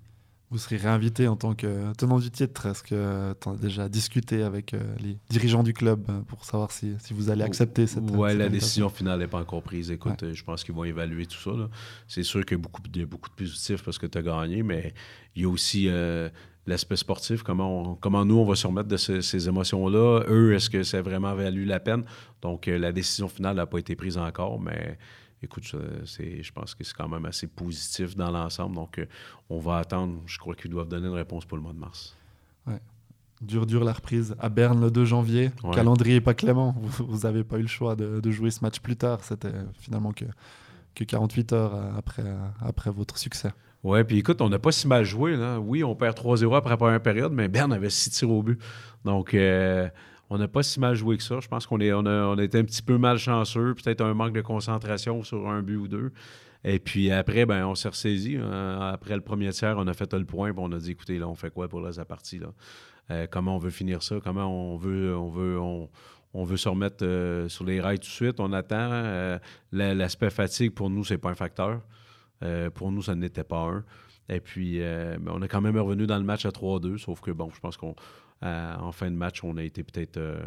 Vous 0.52 0.58
serez 0.58 0.76
réinvité 0.76 1.30
en 1.30 1.38
tant 1.38 1.56
que 1.56 1.94
tenant 1.94 2.20
du 2.20 2.30
titre. 2.30 2.66
Est-ce 2.66 2.84
que 2.84 3.34
tu 3.40 3.50
as 3.50 3.56
déjà 3.56 3.88
discuté 3.88 4.44
avec 4.44 4.74
euh, 4.74 4.80
les 5.00 5.18
dirigeants 5.30 5.64
du 5.64 5.72
club 5.72 6.06
pour 6.28 6.44
savoir 6.44 6.74
si, 6.74 6.94
si 7.00 7.14
vous 7.14 7.30
allez 7.30 7.44
accepter 7.44 7.88
cette 7.88 8.04
Oui, 8.12 8.36
la 8.36 8.50
décision 8.50 8.90
finale 8.90 9.20
n'est 9.20 9.28
pas 9.28 9.40
encore 9.40 9.64
prise. 9.64 9.92
Écoute, 9.92 10.34
je 10.34 10.44
pense 10.44 10.66
qu'ils 10.66 10.76
vont 10.76 10.84
évaluer 10.84 11.26
tout 11.26 11.38
ça. 11.38 11.52
C'est 12.06 12.24
sûr 12.24 12.46
qu'il 12.46 12.58
y 12.58 12.60
a 12.60 12.64
beaucoup, 12.64 12.82
de, 12.82 13.06
beaucoup 13.06 13.30
de 13.30 13.36
positifs 13.36 13.82
parce 13.82 13.98
que 13.98 14.08
tu 14.08 14.18
as 14.18 14.22
gagné, 14.22 14.62
mais 14.62 14.94
il 15.38 15.44
y 15.44 15.46
a 15.46 15.50
aussi 15.50 15.88
euh, 15.88 16.28
l'aspect 16.68 16.96
sportif, 16.96 17.44
comment, 17.44 17.96
comment 17.96 18.24
nous, 18.26 18.38
on 18.38 18.46
va 18.46 18.56
se 18.56 18.68
remettre 18.68 18.88
de 18.88 18.98
ces, 18.98 19.48
émotions-là. 19.48 20.26
Eux, 20.28 20.54
est-ce 20.54 20.70
que 20.70 20.84
ça 20.84 21.00
a 21.00 21.02
vraiment 21.02 21.34
valu 21.34 21.66
la 21.66 21.80
peine? 21.80 22.04
Donc, 22.42 22.68
euh, 22.68 22.78
la 22.78 22.92
décision 22.92 23.28
finale 23.28 23.56
n'a 23.56 23.66
pas 23.66 23.80
été 23.80 23.96
prise 23.96 24.18
encore, 24.18 24.60
mais 24.60 24.98
écoute, 25.42 25.64
je 25.64 26.52
pense 26.52 26.76
que 26.76 26.84
c'est 26.84 26.96
quand 26.96 27.10
même 27.10 27.26
assez 27.26 27.48
positif 27.48 28.16
dans 28.16 28.32
l'ensemble. 28.32 28.76
Donc, 28.76 29.00
euh, 29.00 29.06
on 29.50 29.60
va 29.60 29.78
attendre. 29.78 30.22
Je 30.26 30.38
crois 30.38 30.56
qu'ils 30.56 30.72
doivent 30.72 30.88
donner 30.88 31.08
une 31.08 31.14
réponse 31.14 31.46
pour 31.46 31.58
le 31.58 31.64
mois 31.64 31.74
de 31.74 31.80
mars. 31.80 32.16
Ouais. 32.68 32.80
Dur, 33.42 33.66
dur 33.66 33.84
la 33.84 33.94
reprise 33.94 34.36
à 34.40 34.50
Berne 34.50 34.80
le 34.80 34.92
2 34.92 35.04
janvier. 35.04 35.52
Calendrier 35.74 36.22
pas 36.22 36.36
clément. 36.36 36.76
Vous 37.00 37.22
n'avez 37.22 37.44
pas 37.44 37.58
eu 37.58 37.64
le 37.64 37.68
choix 37.68 37.96
de, 37.96 38.30
jouer 38.30 38.52
ce 38.52 38.64
match 38.64 38.80
plus 38.80 38.96
tard. 38.96 39.24
C'était 39.24 39.52
finalement 39.80 40.14
que, 40.14 40.26
que 40.94 41.04
48 41.04 41.54
heures 41.54 41.74
après, 41.98 42.36
après 42.62 42.92
votre 42.92 43.18
succès. 43.18 43.52
Oui, 43.84 44.04
puis 44.04 44.20
écoute, 44.20 44.42
on 44.42 44.50
n'a 44.50 44.60
pas 44.60 44.72
si 44.72 44.88
mal 44.88 45.04
joué. 45.06 45.36
Oui, 45.58 45.84
on 45.84 45.96
perd 45.96 46.16
3-0 46.16 46.56
après 46.56 46.70
la 46.70 46.78
première 46.78 47.02
période, 47.02 47.34
mais 47.34 47.48
Berne 47.48 47.74
avait 47.74 47.90
6 47.90 48.12
tirs 48.12 48.30
au 48.30 48.44
but. 48.44 48.62
Donc, 49.06 49.34
euh, 49.34 49.90
on 50.30 50.38
n'a 50.38 50.48
pas 50.48 50.62
si 50.62 50.80
mal 50.80 50.94
joué 50.96 51.18
que 51.18 51.24
ça. 51.24 51.40
Je 51.40 51.48
pense 51.48 51.66
qu'on 51.66 51.82
on 51.82 52.06
a, 52.06 52.26
on 52.28 52.38
été 52.38 52.60
un 52.60 52.64
petit 52.64 52.84
peu 52.84 53.00
malchanceux, 53.00 53.74
peut-être 53.74 54.02
un 54.02 54.14
manque 54.14 54.34
de 54.34 54.42
concentration 54.42 55.24
sur 55.24 55.50
un 55.50 55.64
but 55.64 55.78
ou 55.78 55.88
deux. 55.88 56.12
Et 56.64 56.78
puis 56.78 57.12
après, 57.12 57.48
ben, 57.48 57.66
on 57.66 57.74
s'est 57.74 57.90
ressaisi. 57.90 58.38
Hein. 58.38 58.80
Après 58.94 59.16
le 59.16 59.22
premier 59.22 59.50
tiers, 59.50 59.76
on 59.80 59.88
a 59.88 59.94
fait 59.94 60.14
le 60.14 60.26
point, 60.26 60.54
puis 60.54 60.62
on 60.64 60.72
a 60.72 60.78
dit 60.78 60.92
écoutez, 60.92 61.18
là, 61.18 61.28
on 61.28 61.34
fait 61.34 61.50
quoi 61.50 61.68
pour 61.68 61.82
la 61.82 62.06
partie 62.06 62.38
là? 62.38 62.54
Euh, 63.10 63.26
comment 63.30 63.56
on 63.56 63.60
veut 63.60 63.72
finir 63.72 64.04
ça? 64.04 64.18
Comment 64.24 64.48
on 64.48 64.78
veut, 64.78 65.18
on 65.18 65.28
veut, 65.28 65.60
on, 65.60 66.44
veut 66.44 66.56
se 66.56 66.70
remettre 66.70 67.04
euh, 67.04 67.50
sur 67.50 67.66
les 67.66 67.82
rails 67.82 67.98
tout 67.98 68.06
de 68.06 68.12
suite? 68.12 68.40
On 68.40 68.54
attend. 68.54 69.40
L'aspect 69.72 70.30
fatigue, 70.30 70.72
pour 70.72 70.92
nous, 70.92 71.04
c'est 71.04 71.18
pas 71.18 71.32
un 71.32 71.36
facteur. 71.36 71.82
Euh, 72.44 72.70
pour 72.70 72.92
nous, 72.92 73.02
ça 73.02 73.16
n'était 73.16 73.44
pas 73.44 73.60
un. 73.60 73.84
Et 74.30 74.40
puis, 74.40 74.82
euh, 74.82 75.18
on 75.28 75.42
est 75.42 75.48
quand 75.48 75.62
même 75.62 75.78
revenu 75.78 76.08
dans 76.08 76.18
le 76.18 76.24
match 76.24 76.46
à 76.46 76.52
3-2, 76.52 76.98
sauf 76.98 77.22
que, 77.22 77.32
bon, 77.32 77.50
je 77.54 77.60
pense 77.60 77.78
qu'en 77.78 78.92
fin 78.92 79.12
de 79.12 79.16
match, 79.16 79.44
on 79.44 79.58
a 79.58 79.64
été 79.64 79.84
peut-être 79.84 80.18
euh, 80.18 80.40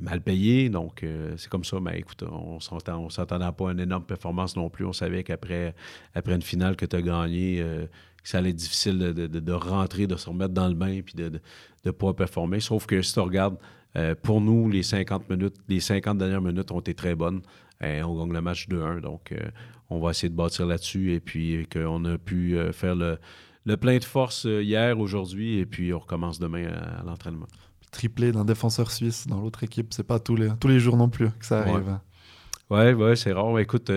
mal 0.00 0.20
payé. 0.20 0.68
Donc, 0.70 1.04
c'est 1.36 1.48
comme 1.48 1.64
ça. 1.64 1.78
Mais 1.80 1.98
écoute, 1.98 2.22
on 2.22 2.54
ne 2.56 3.10
s'attendait 3.10 3.52
pas 3.52 3.68
à 3.68 3.72
une 3.72 3.80
énorme 3.80 4.04
performance 4.04 4.56
non 4.56 4.70
plus. 4.70 4.84
On 4.86 4.92
savait 4.92 5.22
qu'après 5.24 5.74
après 6.14 6.34
une 6.34 6.42
finale 6.42 6.76
que 6.76 6.86
tu 6.86 6.96
as 6.96 7.02
gagné, 7.02 7.58
que 8.22 8.28
ça 8.28 8.38
allait 8.38 8.50
être 8.50 8.56
difficile 8.56 8.98
de, 8.98 9.52
rentrer, 9.52 10.06
de 10.06 10.16
se 10.16 10.30
remettre 10.30 10.54
dans 10.54 10.68
le 10.68 10.74
bain 10.74 11.00
puis 11.02 11.14
de 11.14 11.40
ne 11.84 11.90
pas 11.90 12.14
performer. 12.14 12.60
Sauf 12.60 12.86
que 12.86 13.02
si 13.02 13.12
tu 13.12 13.20
regardes, 13.20 13.58
pour 14.22 14.40
nous, 14.40 14.70
les 14.70 14.82
50 14.82 15.28
minutes, 15.28 15.56
les 15.68 15.80
50 15.80 16.16
dernières 16.16 16.40
minutes 16.40 16.70
ont 16.72 16.80
été 16.80 16.94
très 16.94 17.14
bonnes. 17.14 17.42
Et 17.84 18.02
on 18.02 18.16
gagne 18.18 18.32
le 18.32 18.40
match 18.40 18.68
2-1. 18.68 19.00
Donc, 19.00 19.32
on 19.90 20.00
va 20.00 20.10
essayer 20.10 20.28
de 20.28 20.34
bâtir 20.34 20.66
là-dessus 20.66 21.12
et 21.12 21.20
puis 21.20 21.56
euh, 21.56 21.64
qu'on 21.70 22.04
a 22.04 22.18
pu 22.18 22.56
euh, 22.56 22.72
faire 22.72 22.94
le, 22.94 23.18
plein 23.76 23.98
de 23.98 24.04
force 24.04 24.46
euh, 24.46 24.62
hier, 24.62 24.98
aujourd'hui, 24.98 25.58
et 25.58 25.66
puis 25.66 25.92
on 25.92 25.98
recommence 25.98 26.38
demain 26.38 26.66
à, 26.66 27.02
l'entraînement. 27.04 27.46
Triplé 27.90 28.32
d'un 28.32 28.44
défenseur 28.44 28.90
suisse 28.90 29.26
dans 29.26 29.40
l'autre 29.40 29.62
équipe, 29.62 29.92
c'est 29.92 30.06
pas 30.06 30.18
tous 30.18 30.36
les, 30.36 30.50
tous 30.58 30.68
les 30.68 30.80
jours 30.80 30.96
non 30.96 31.08
plus 31.08 31.30
que 31.30 31.46
ça 31.46 31.60
arrive. 31.60 31.98
Oui, 32.70 32.92
ouais, 32.92 33.14
c'est 33.14 33.32
rare. 33.32 33.56
Écoute, 33.60 33.92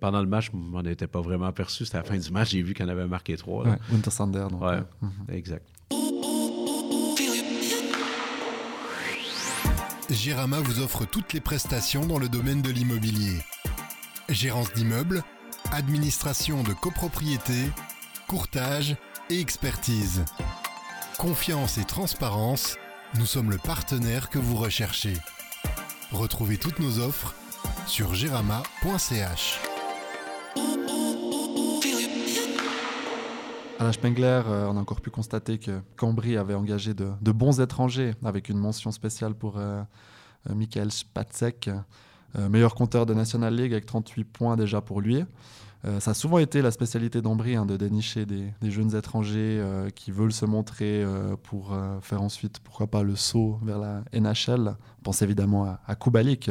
pendant 0.00 0.20
le 0.20 0.26
match, 0.26 0.50
on 0.52 0.82
n'était 0.82 1.06
pas 1.06 1.22
vraiment 1.22 1.46
aperçu. 1.46 1.86
C'était 1.86 1.98
à 1.98 2.02
la 2.02 2.06
fin 2.06 2.18
du 2.18 2.30
match, 2.30 2.50
j'ai 2.50 2.62
vu 2.62 2.74
qu'on 2.74 2.88
avait 2.88 3.06
marqué 3.06 3.36
trois. 3.38 3.66
Ouais, 3.66 3.78
Winter 3.90 4.10
Sander. 4.10 4.46
Donc, 4.50 4.60
ouais, 4.60 4.80
mhm. 5.00 5.10
exact. 5.30 5.66
Girama 10.10 10.60
vous 10.60 10.80
offre 10.80 11.04
toutes 11.04 11.32
les 11.32 11.40
prestations 11.40 12.06
dans 12.06 12.18
le 12.18 12.28
domaine 12.28 12.62
de 12.62 12.70
l'immobilier 12.70 13.38
gérance 14.28 14.72
d'immeubles, 14.72 15.22
administration 15.72 16.62
de 16.62 16.72
copropriété, 16.72 17.70
courtage 18.26 18.96
et 19.30 19.40
expertise. 19.40 20.24
Confiance 21.18 21.78
et 21.78 21.84
transparence, 21.84 22.76
nous 23.18 23.26
sommes 23.26 23.50
le 23.50 23.58
partenaire 23.58 24.28
que 24.28 24.38
vous 24.38 24.56
recherchez. 24.56 25.14
Retrouvez 26.12 26.58
toutes 26.58 26.78
nos 26.78 27.00
offres 27.00 27.34
sur 27.86 28.14
gerama.ch. 28.14 29.67
La 33.88 33.92
Spengler, 33.94 34.42
euh, 34.46 34.68
on 34.68 34.76
a 34.76 34.80
encore 34.80 35.00
pu 35.00 35.08
constater 35.08 35.56
que 35.56 35.80
Cambry 35.96 36.36
avait 36.36 36.52
engagé 36.52 36.92
de, 36.92 37.32
bons 37.32 37.58
étrangers, 37.58 38.12
avec 38.22 38.50
une 38.50 38.58
mention 38.58 38.90
spéciale 38.90 39.32
pour 39.32 39.56
euh, 39.56 39.82
euh, 40.50 40.54
Michael 40.54 40.92
Spatzek, 40.92 41.70
meilleur 42.50 42.74
compteur 42.74 43.06
de 43.06 43.14
National 43.14 43.54
League 43.54 43.72
avec 43.72 43.86
38 43.86 44.24
points 44.24 44.56
déjà 44.56 44.82
pour 44.82 45.00
lui. 45.00 45.24
Ça 46.00 46.10
a 46.10 46.14
souvent 46.14 46.36
été 46.36 46.60
la 46.60 46.70
spécialité 46.70 47.22
d'Ambry 47.22 47.56
hein, 47.56 47.64
de 47.64 47.78
dénicher 47.78 48.26
des, 48.26 48.52
jeunes 48.70 48.94
étrangers 48.94 49.64
qui 49.94 50.10
veulent 50.10 50.34
se 50.34 50.44
montrer 50.44 51.06
pour 51.44 51.74
faire 52.02 52.20
ensuite, 52.20 52.58
pourquoi 52.58 52.88
pas, 52.88 53.02
le 53.02 53.16
saut 53.16 53.58
vers 53.62 53.78
la 53.78 54.02
NHL. 54.12 54.76
On 54.98 55.02
pense 55.02 55.22
évidemment 55.22 55.64
à, 55.64 55.80
à 55.86 55.94
Kubalik, 55.94 56.50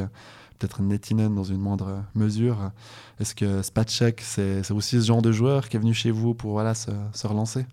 peut-être 0.57 0.81
Netinen 0.81 1.33
dans 1.33 1.43
une 1.43 1.59
moindre 1.59 2.03
mesure. 2.15 2.71
Est-ce 3.19 3.35
que 3.35 3.61
Spatchek, 3.61 4.21
c'est 4.21 4.71
aussi 4.71 5.01
ce 5.01 5.05
genre 5.05 5.21
de 5.21 5.31
joueur 5.31 5.69
qui 5.69 5.77
est 5.77 5.79
venu 5.79 5.93
chez 5.93 6.11
vous 6.11 6.33
pour 6.33 6.51
voilà, 6.51 6.73
se, 6.73 6.91
relancer? 7.25 7.65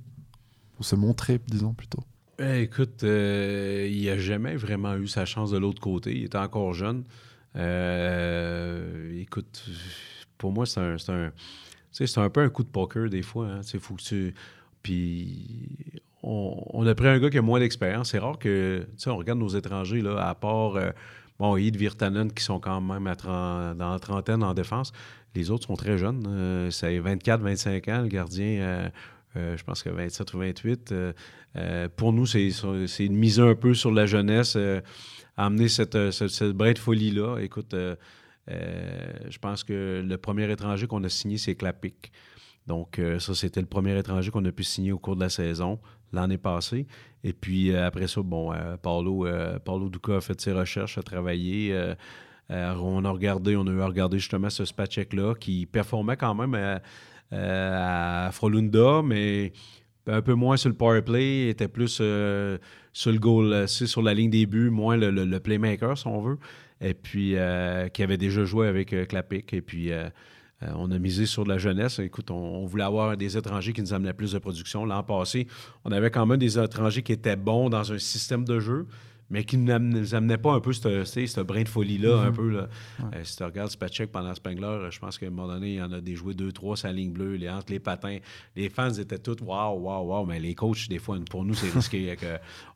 Ou 0.80 0.82
se 0.82 0.96
montrer, 0.96 1.40
disons 1.46 1.72
plutôt? 1.72 2.00
Eh, 2.38 2.62
Écoute, 2.62 3.02
il 3.02 4.04
n'a 4.06 4.18
jamais 4.18 4.56
vraiment 4.56 4.96
eu 4.96 5.06
sa 5.06 5.24
chance 5.24 5.50
de 5.50 5.58
l'autre 5.58 5.80
côté. 5.80 6.16
Il 6.16 6.24
était 6.24 6.38
encore 6.38 6.74
jeune. 6.74 7.04
Euh, 7.56 9.20
écoute, 9.20 9.64
pour 10.38 10.52
moi, 10.52 10.66
c'est 10.66 10.80
un, 10.80 10.96
un, 11.08 11.30
un, 12.16 12.30
peu 12.30 12.40
un 12.40 12.48
coup 12.48 12.64
de 12.64 12.68
poker 12.68 13.08
des 13.08 13.22
fois. 13.22 13.46
Hein. 13.46 13.60
Que 13.60 14.02
tu... 14.02 14.34
Puis 14.82 16.02
on, 16.22 16.86
a 16.86 16.94
pris 16.94 17.08
un 17.08 17.18
gars 17.18 17.30
qui 17.30 17.38
a 17.38 17.42
moins 17.42 17.60
d'expérience. 17.60 18.10
C'est 18.10 18.18
rare 18.18 18.38
que, 18.38 18.86
on 19.06 19.16
regarde 19.16 19.38
nos 19.38 19.48
étrangers, 19.48 20.00
là, 20.00 20.28
à 20.28 20.34
part, 20.34 20.76
euh, 20.76 20.90
bon, 21.38 21.56
Yves 21.56 21.76
Virtanen, 21.76 22.32
qui 22.32 22.42
sont 22.42 22.60
quand 22.60 22.80
même 22.80 23.12
dans 23.24 23.92
la 23.92 23.98
trentaine 23.98 24.42
en 24.42 24.54
défense. 24.54 24.92
Les 25.34 25.50
autres 25.50 25.66
sont 25.66 25.76
très 25.76 25.98
jeunes. 25.98 26.24
Euh, 26.28 26.70
c'est 26.70 26.98
24, 26.98 27.40
25 27.40 27.88
ans, 27.88 28.02
le 28.02 28.08
gardien. 28.08 28.90
je 29.34 29.62
pense 29.64 29.82
que 29.82 29.90
27 29.90 30.34
ou 30.34 30.38
28. 30.38 30.94
pour 31.96 32.12
nous, 32.12 32.26
c'est 32.26 32.50
une 33.00 33.16
mise 33.16 33.40
un 33.40 33.54
peu 33.54 33.74
sur 33.74 33.90
la 33.90 34.06
jeunesse 34.06 34.56
amener 35.36 35.68
cette, 35.68 35.94
euh, 35.94 36.10
cette, 36.10 36.56
de 36.56 36.78
folie-là. 36.78 37.38
Écoute, 37.38 37.74
euh, 37.74 37.96
euh, 38.50 39.12
je 39.28 39.38
pense 39.38 39.64
que 39.64 40.04
le 40.06 40.18
premier 40.18 40.50
étranger 40.50 40.86
qu'on 40.86 41.02
a 41.04 41.08
signé, 41.08 41.38
c'est 41.38 41.54
Clapic. 41.54 42.12
Donc, 42.66 42.98
ça, 43.18 43.34
c'était 43.34 43.60
le 43.60 43.66
premier 43.66 43.98
étranger 43.98 44.30
qu'on 44.30 44.44
a 44.46 44.50
pu 44.50 44.64
signer 44.64 44.90
au 44.90 44.98
cours 44.98 45.16
de 45.16 45.20
la 45.20 45.28
saison 45.28 45.78
l'année 46.14 46.38
passée. 46.38 46.86
Et 47.22 47.32
puis, 47.32 47.74
après 47.74 48.06
ça, 48.06 48.22
bon, 48.22 48.52
Paulo, 48.82 49.26
Paulo 49.64 49.88
Duca 49.88 50.16
a 50.16 50.20
fait 50.20 50.40
ses 50.40 50.52
recherches, 50.52 50.98
a 50.98 51.02
travaillé. 51.02 51.74
on 52.50 53.04
a 53.04 53.10
regardé, 53.10 53.56
on 53.56 53.66
a 53.66 53.70
eu 53.70 54.18
justement 54.18 54.50
ce 54.50 54.64
Spacek-là 54.64 55.34
qui 55.34 55.66
performait 55.66 56.16
quand 56.16 56.34
même 56.34 56.54
à, 56.54 58.26
à 58.26 58.32
Frolunda, 58.32 59.02
mais 59.02 59.52
un 60.06 60.22
peu 60.22 60.34
moins 60.34 60.56
sur 60.56 60.68
le 60.68 60.74
power 60.74 61.02
play, 61.02 61.48
était 61.48 61.68
plus 61.68 61.88
sur 62.92 63.12
le 63.12 63.18
goal, 63.18 63.52
euh, 63.52 63.66
sur 63.66 64.02
la 64.02 64.14
ligne 64.14 64.30
des 64.30 64.46
buts, 64.46 64.70
moins 64.70 64.96
le, 64.96 65.38
playmaker, 65.38 65.96
si 65.96 66.06
on 66.06 66.20
veut. 66.20 66.38
et 66.80 66.94
puis 66.94 67.36
qui 67.92 68.02
avait 68.02 68.18
déjà 68.18 68.44
joué 68.44 68.68
avec 68.68 68.94
Clapic. 69.08 69.52
Et 69.52 69.62
puis, 69.62 69.90
on 70.62 70.90
a 70.90 70.98
misé 70.98 71.26
sur 71.26 71.44
la 71.44 71.58
jeunesse. 71.58 71.98
Écoute, 71.98 72.30
on, 72.30 72.64
voulait 72.66 72.84
avoir 72.84 73.16
des 73.16 73.36
étrangers 73.36 73.72
qui 73.72 73.82
nous 73.82 73.92
amenaient 73.92 74.12
plus 74.12 74.32
de 74.32 74.38
production. 74.38 74.84
L'an 74.84 75.02
passé, 75.02 75.46
on 75.84 75.92
avait 75.92 76.10
quand 76.10 76.26
même 76.26 76.38
des 76.38 76.58
étrangers 76.58 77.02
qui 77.02 77.12
étaient 77.12 77.36
bons 77.36 77.68
dans 77.68 77.92
un 77.92 77.98
système 77.98 78.44
de 78.44 78.60
jeu, 78.60 78.86
mais 79.30 79.44
qui 79.44 79.56
ne 79.56 79.78
nous 79.78 80.14
amenait 80.14 80.38
pas 80.38 80.52
un 80.52 80.60
peu 80.60 80.72
ce 80.72 81.40
brin 81.40 81.62
de 81.62 81.68
folie-là, 81.68 82.18
un 82.18 82.30
mhm. 82.30 82.36
peu. 82.36 82.48
Là. 82.50 82.68
Euh, 83.00 83.24
si 83.24 83.36
tu 83.36 83.44
regardes 83.44 83.70
Spatchek 83.70 84.12
pendant 84.12 84.34
Spengler, 84.34 84.88
je 84.90 84.98
pense 84.98 85.18
qu'à 85.18 85.26
un 85.26 85.30
moment 85.30 85.48
donné, 85.48 85.68
il 85.68 85.76
y 85.76 85.82
en 85.82 85.92
a 85.92 86.00
des 86.00 86.14
joués 86.14 86.34
deux, 86.34 86.52
trois 86.52 86.76
sur 86.76 86.88
la 86.88 86.92
ligne 86.92 87.12
bleue, 87.12 87.34
les, 87.34 87.48
entre 87.48 87.72
les 87.72 87.80
patins. 87.80 88.18
Les 88.54 88.68
fans 88.68 88.92
étaient 88.92 89.18
tous 89.18 89.36
waouh, 89.42 89.78
waouh, 89.78 90.06
waouh, 90.06 90.26
mais 90.26 90.38
les 90.40 90.54
coachs, 90.54 90.88
des 90.88 90.98
fois, 90.98 91.18
pour 91.30 91.44
nous, 91.44 91.54
c'est 91.54 91.70
risqué. 91.74 92.14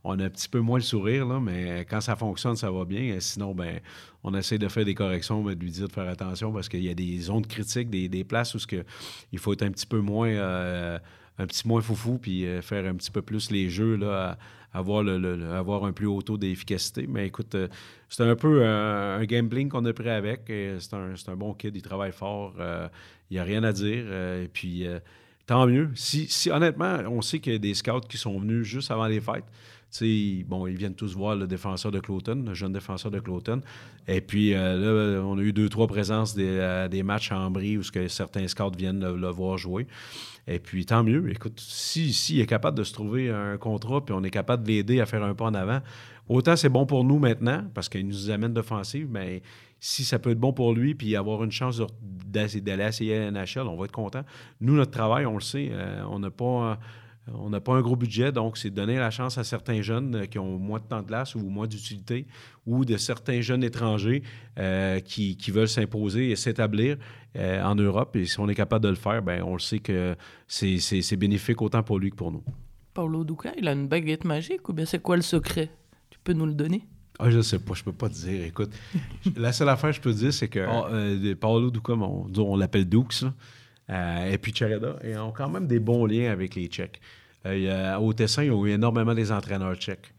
on 0.04 0.18
a 0.18 0.24
un 0.24 0.30
petit 0.30 0.48
peu 0.48 0.60
moins 0.60 0.78
le 0.78 0.84
sourire, 0.84 1.26
là, 1.26 1.38
mais 1.40 1.86
quand 1.88 2.00
ça 2.00 2.16
fonctionne, 2.16 2.56
ça 2.56 2.70
va 2.70 2.84
bien. 2.84 3.16
Sinon, 3.20 3.54
ben, 3.54 3.80
on 4.24 4.34
essaie 4.34 4.58
de 4.58 4.68
faire 4.68 4.84
des 4.84 4.94
corrections, 4.94 5.42
mais 5.42 5.54
de 5.54 5.60
lui 5.60 5.70
dire 5.70 5.88
de 5.88 5.92
faire 5.92 6.08
attention 6.08 6.52
parce 6.52 6.68
qu'il 6.68 6.82
y 6.82 6.90
a 6.90 6.94
des 6.94 7.18
zones 7.20 7.46
critiques, 7.46 7.90
des, 7.90 8.08
des 8.08 8.24
places 8.24 8.54
où 8.54 8.58
que, 8.66 8.84
il 9.32 9.38
faut 9.38 9.52
être 9.52 9.62
un 9.62 9.70
petit 9.70 9.86
peu 9.86 10.00
moins. 10.00 10.28
Euh, 10.28 10.98
un 11.38 11.46
petit 11.46 11.66
moins 11.66 11.80
foufou, 11.80 12.18
puis 12.18 12.44
euh, 12.44 12.60
faire 12.62 12.84
un 12.84 12.94
petit 12.94 13.10
peu 13.10 13.22
plus 13.22 13.50
les 13.50 13.70
jeux, 13.70 13.96
là, 13.96 14.36
avoir, 14.72 15.84
un 15.84 15.92
plus 15.92 16.06
haut 16.06 16.22
taux 16.22 16.36
d'efficacité. 16.36 17.06
Mais 17.08 17.26
écoute, 17.26 17.54
euh, 17.54 17.68
c'est 18.08 18.22
un 18.22 18.36
peu 18.36 18.66
un, 18.66 19.24
gambling 19.24 19.68
qu'on 19.68 19.84
a 19.84 19.92
pris 19.92 20.10
avec. 20.10 20.42
C'est 20.46 20.94
un, 20.94 21.14
un, 21.26 21.36
bon 21.36 21.54
kid, 21.54 21.74
il 21.74 21.82
travaille 21.82 22.12
fort. 22.12 22.54
Euh, 22.58 22.88
il 23.30 23.34
n'y 23.34 23.40
a 23.40 23.44
rien 23.44 23.62
à 23.64 23.72
dire. 23.72 24.12
et 24.12 24.48
puis, 24.52 24.86
tant 25.46 25.66
mieux. 25.66 25.90
Si, 25.94 26.26
si, 26.28 26.50
honnêtement, 26.50 26.98
on 27.08 27.20
sait 27.20 27.40
qu'il 27.40 27.52
y 27.52 27.56
a 27.56 27.58
des 27.58 27.74
scouts 27.74 28.00
qui 28.08 28.16
sont 28.16 28.38
venus 28.38 28.64
juste 28.64 28.90
avant 28.90 29.06
les 29.06 29.20
fêtes. 29.20 29.44
Sais, 29.90 30.44
bon, 30.46 30.66
ils 30.66 30.76
viennent 30.76 30.94
tous 30.94 31.14
voir 31.14 31.36
le 31.36 31.46
défenseur 31.46 31.90
de 31.92 32.00
Cloton, 32.00 32.44
le 32.46 32.54
jeune 32.54 32.72
défenseur 32.72 33.10
de 33.10 33.20
Cloton. 33.20 33.60
Et 34.06 34.20
puis 34.20 34.50
là, 34.52 35.20
on 35.24 35.38
a 35.38 35.42
eu 35.42 35.52
deux, 35.52 35.68
trois 35.68 35.86
présences 35.86 36.34
des, 36.34 36.86
des 36.90 37.02
matchs 37.02 37.32
en 37.32 37.50
bris 37.50 37.78
où 37.78 37.82
certains 37.82 38.46
scouts 38.48 38.72
viennent 38.76 39.14
le 39.14 39.28
voir 39.28 39.58
jouer. 39.58 39.86
Et 40.48 40.58
puis, 40.58 40.86
tant 40.86 41.04
mieux. 41.04 41.30
Écoute, 41.30 41.60
si, 41.60 42.14
si 42.14 42.40
est 42.40 42.46
capable 42.46 42.78
de 42.78 42.82
se 42.82 42.94
trouver 42.94 43.28
un 43.28 43.58
contrat, 43.58 44.02
puis 44.04 44.14
on 44.16 44.24
est 44.24 44.30
capable 44.30 44.62
de 44.62 44.68
l'aider 44.68 45.00
à 45.00 45.06
faire 45.06 45.22
un 45.22 45.34
pas 45.34 45.44
en 45.44 45.54
avant, 45.54 45.80
autant 46.26 46.56
c'est 46.56 46.70
bon 46.70 46.86
pour 46.86 47.04
nous 47.04 47.18
maintenant, 47.18 47.64
parce 47.74 47.90
qu'il 47.90 48.06
nous 48.06 48.30
amène 48.30 48.54
d'offensive, 48.54 49.08
mais 49.10 49.42
si 49.78 50.04
ça 50.04 50.18
peut 50.18 50.30
être 50.30 50.40
bon 50.40 50.54
pour 50.54 50.72
lui, 50.72 50.94
puis 50.94 51.14
avoir 51.16 51.44
une 51.44 51.52
chance 51.52 51.82
d'aller 52.26 52.84
essayer 52.84 53.18
à 53.18 53.30
NHL, 53.30 53.66
on 53.68 53.76
va 53.76 53.84
être 53.84 53.92
content. 53.92 54.22
Nous, 54.62 54.74
notre 54.74 54.90
travail, 54.90 55.26
on 55.26 55.34
le 55.34 55.40
sait, 55.40 55.68
euh, 55.70 56.02
on 56.08 56.18
n'a 56.18 56.30
pas 56.30 56.78
on 57.34 57.50
n'a 57.50 57.60
pas 57.60 57.74
un 57.74 57.80
gros 57.80 57.96
budget, 57.96 58.32
donc 58.32 58.56
c'est 58.56 58.70
de 58.70 58.74
donner 58.74 58.98
la 58.98 59.10
chance 59.10 59.38
à 59.38 59.44
certains 59.44 59.82
jeunes 59.82 60.14
euh, 60.14 60.26
qui 60.26 60.38
ont 60.38 60.58
moins 60.58 60.78
de 60.78 60.84
temps 60.84 61.02
de 61.02 61.06
glace 61.06 61.34
ou 61.34 61.40
moins 61.40 61.66
d'utilité, 61.66 62.26
ou 62.66 62.84
de 62.84 62.96
certains 62.96 63.40
jeunes 63.40 63.64
étrangers 63.64 64.22
euh, 64.58 65.00
qui, 65.00 65.36
veulent 65.50 65.68
s'imposer 65.68 66.30
et 66.30 66.36
s'établir 66.36 66.96
euh, 67.36 67.62
en 67.62 67.74
Europe. 67.74 68.16
Et 68.16 68.26
si 68.26 68.38
on 68.40 68.48
est 68.48 68.54
capable 68.54 68.84
de 68.84 68.90
le 68.90 68.96
faire, 68.96 69.22
ben 69.22 69.42
on 69.42 69.54
le 69.54 69.58
sait 69.58 69.78
que 69.78 70.16
c'est 70.46 71.16
bénéfique 71.16 71.60
autant 71.62 71.82
pour 71.82 71.98
lui 71.98 72.10
que 72.10 72.16
pour 72.16 72.30
nous. 72.30 72.44
Paulo 72.94 73.24
Duca, 73.24 73.52
il 73.56 73.68
a 73.68 73.72
une 73.72 73.88
baguette 73.88 74.24
magique 74.24 74.68
ou 74.68 74.72
bien 74.72 74.84
c'est 74.84 75.00
quoi 75.00 75.16
le 75.16 75.22
secret? 75.22 75.70
Tu 76.10 76.18
peux 76.22 76.32
nous 76.32 76.46
le 76.46 76.54
donner? 76.54 76.84
Ah, 77.18 77.30
je 77.30 77.40
sais 77.40 77.58
pas, 77.58 77.74
je 77.74 77.82
peux 77.82 77.92
pas 77.92 78.08
te 78.08 78.14
dire. 78.14 78.44
Écoute, 78.44 78.70
la 79.36 79.52
seule 79.52 79.68
affaire 79.68 79.90
que 79.90 79.96
je 79.96 80.00
peux 80.00 80.12
te 80.12 80.18
dire, 80.18 80.32
c'est 80.32 80.48
que 80.48 80.64
oh, 80.68 81.34
Paulo 81.40 81.70
Duca, 81.70 81.94
on, 81.94 82.56
l'appelle 82.56 82.88
Dukes, 82.88 83.24
et 83.88 84.38
puis 84.38 84.54
Chereda, 84.54 84.96
ils 85.04 85.16
ont 85.18 85.32
quand 85.32 85.48
même 85.48 85.66
des 85.66 85.80
bons 85.80 86.06
liens 86.06 86.30
avec 86.30 86.54
les 86.54 86.66
Tchèques. 86.66 87.00
Euh, 87.46 87.96
au 87.96 88.12
Tessin, 88.12 88.44
il 88.44 88.48
y 88.48 88.50
a 88.50 88.66
eu 88.66 88.70
énormément 88.70 89.14
des 89.14 89.32
entraîneurs 89.32 89.76
tchèques. 89.76 90.12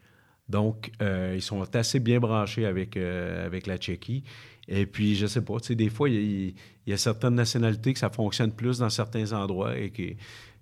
Donc, 0.48 0.92
euh, 1.02 1.34
ils 1.36 1.42
sont 1.42 1.62
assez 1.76 2.00
bien 2.00 2.20
branchés 2.20 2.66
avec, 2.66 2.98
euh, 2.98 3.46
avec 3.46 3.68
la 3.68 3.78
Tchéquie. 3.78 4.24
Et 4.68 4.86
puis, 4.86 5.16
je 5.16 5.28
sais 5.28 5.42
pas, 5.42 5.58
des 5.70 5.90
fois, 5.90 6.10
il 6.10 6.54
y, 6.88 6.94
a 6.94 6.98
certaines 6.98 7.36
nationalités 7.36 7.94
que 7.94 8.00
ça 8.00 8.10
fonctionne 8.10 8.52
plus 8.52 8.80
dans 8.80 8.90
certains 8.90 9.32
endroits 9.34 9.78
et 9.78 9.92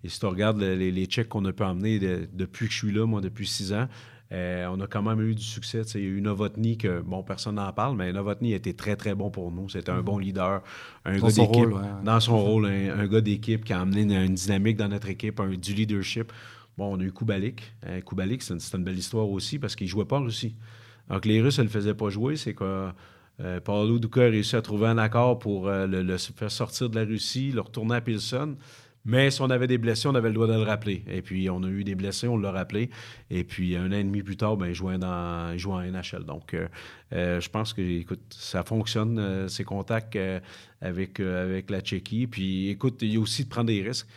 si 0.06 0.20
tu 0.20 0.26
regardes 0.26 0.62
les, 0.62 0.92
les 0.92 1.06
Tchèques 1.06 1.30
qu'on 1.30 1.44
a 1.46 1.52
pu 1.52 1.64
emmener 1.64 2.00
depuis 2.00 2.68
que 2.68 2.74
je 2.74 2.78
suis 2.78 2.92
là, 2.94 3.06
moi, 3.06 3.20
depuis 3.20 3.48
six 3.48 3.74
ans, 3.74 3.88
on 4.32 4.80
a 4.82 4.88
quand 4.88 5.02
même 5.02 5.22
eu 5.22 5.36
du 5.36 5.44
succès. 5.44 5.82
Il 5.96 6.02
y 6.02 6.04
a 6.06 6.08
eu 6.08 6.22
Novotny, 6.22 6.78
que, 6.78 7.02
bon, 7.02 7.24
personne 7.24 7.56
n'en 7.56 7.72
parle, 7.72 7.96
mais 7.96 8.12
Novotny 8.12 8.54
a 8.54 8.58
été 8.58 8.74
très, 8.74 8.96
très 8.96 9.16
bon 9.16 9.30
pour 9.30 9.52
nous. 9.52 9.70
C'était 9.70 9.92
un 9.92 10.02
bon 10.02 10.18
leader, 10.18 10.62
un 11.06 11.18
dans 11.18 11.28
gars 11.28 11.34
d'équipe. 11.34 11.70
Dans 12.04 12.20
son 12.20 12.38
rôle, 12.38 12.66
un, 12.66 13.08
gars 13.08 13.22
d'équipe 13.22 13.64
qui 13.64 13.74
a 13.74 13.82
amené 13.82 14.02
une, 14.02 14.34
dynamique 14.34 14.78
dans 14.78 14.90
notre 14.90 15.10
équipe, 15.10 15.40
un, 15.40 15.50
du 15.50 15.74
leadership. 15.74 16.32
Bon, 16.78 16.96
on 16.96 17.00
a 17.00 17.04
eu 17.04 17.12
Kubalik. 17.12 17.74
Euh, 17.88 18.02
Kubalik, 18.02 18.44
c'est 18.44 18.54
une, 18.54 18.84
belle 18.84 18.98
histoire 18.98 19.28
aussi 19.30 19.58
parce 19.58 19.76
qu'il 19.76 19.86
ne 19.88 19.92
jouait 19.92 20.06
pas 20.06 20.20
en 20.20 20.24
Russie. 20.24 20.56
Donc, 21.10 21.26
les 21.26 21.42
Russes 21.42 21.58
ne 21.58 21.64
le 21.64 21.70
faisaient 21.70 21.96
pas 21.96 22.10
jouer. 22.10 22.36
C'est 22.36 22.54
que 22.54 22.90
euh, 23.40 23.60
Paulo 23.62 23.98
Duca 23.98 24.22
a 24.22 24.30
réussi 24.30 24.56
à 24.56 24.62
trouver 24.62 24.88
un 24.88 24.98
accord 24.98 25.40
pour 25.40 25.68
euh, 25.68 25.88
le, 25.88 26.18
faire 26.18 26.52
sortir 26.52 26.90
de 26.90 26.96
la 26.96 27.06
Russie, 27.06 27.52
le 27.52 27.62
retourner 27.62 27.96
à 27.96 28.02
Pilsen. 28.02 28.56
Mais 29.08 29.32
si 29.32 29.42
on 29.42 29.50
avait 29.50 29.66
des 29.66 29.80
blessés, 29.80 30.08
on 30.08 30.14
avait 30.14 30.28
le 30.28 30.36
droit 30.36 30.46
de 30.46 30.54
le 30.54 30.62
rappeler. 30.62 31.04
Et 31.08 31.24
puis, 31.24 31.50
on 31.50 31.64
a 31.64 31.68
eu 31.68 31.84
des 31.84 31.96
blessés, 31.96 32.28
on 32.28 32.38
l'a 32.38 32.52
rappelé. 32.52 32.92
Et 33.32 33.44
puis, 33.44 33.76
un 33.76 33.88
an 33.88 33.96
et 33.96 34.04
demi 34.04 34.22
plus 34.22 34.38
tard, 34.38 34.58
ben, 34.58 34.68
il, 34.68 34.76
jouait 34.76 35.00
dans, 35.00 35.56
en 35.58 35.82
NHL. 35.82 36.26
Donc, 36.26 36.56
je 37.12 37.50
pense 37.50 37.74
que, 37.74 37.82
écoute, 37.82 38.22
ça 38.30 38.64
fonctionne, 38.64 39.48
ces 39.50 39.64
contacts 39.64 40.18
avec, 40.82 41.20
avec 41.20 41.72
la 41.72 41.82
Tchéquie. 41.82 42.28
Puis, 42.28 42.70
écoute, 42.70 43.00
il 43.02 43.14
y 43.14 43.18
a 43.18 43.20
aussi 43.20 43.46
de 43.46 43.50
prendre 43.50 43.68
des 43.68 43.82
risques 43.82 44.08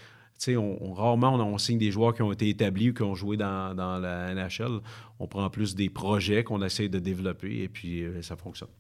on, 0.49 0.93
rarement 0.93 1.35
on, 1.35 1.59
signe 1.59 1.79
des 1.79 1.91
joueurs 1.91 2.15
qui 2.15 2.23
ont 2.23 2.33
été 2.33 2.49
établis 2.49 2.91
ou 2.91 2.95
qui 2.95 3.03
ont 3.03 3.15
joué 3.15 3.37
dans, 3.37 3.75
la 3.77 4.35
NHL. 4.35 4.81
On 5.19 5.27
prend 5.27 5.49
plus 5.51 5.75
des 5.75 5.91
projets 5.91 6.45
qu'on 6.45 6.63
essaie 6.63 6.89
de 6.89 6.99
développer 6.99 7.63
et 7.63 7.69
puis 7.69 8.03
euh, 8.03 8.23
ça 8.23 8.37
fonctionne. 8.37 8.71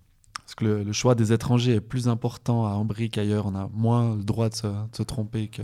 Est-ce 0.51 0.57
que 0.57 0.65
le, 0.65 0.93
choix 0.93 1.15
des 1.15 1.33
étrangers 1.33 1.77
est 1.77 1.81
plus 1.81 2.09
important 2.09 2.67
à 2.67 2.71
Ambry 2.71 3.09
qu'ailleurs 3.09 3.47
On 3.47 3.55
a 3.55 3.71
moins 3.73 4.17
le 4.17 4.25
droit 4.25 4.49
de 4.49 4.55
se, 4.57 5.03
tromper 5.05 5.47
que, 5.47 5.63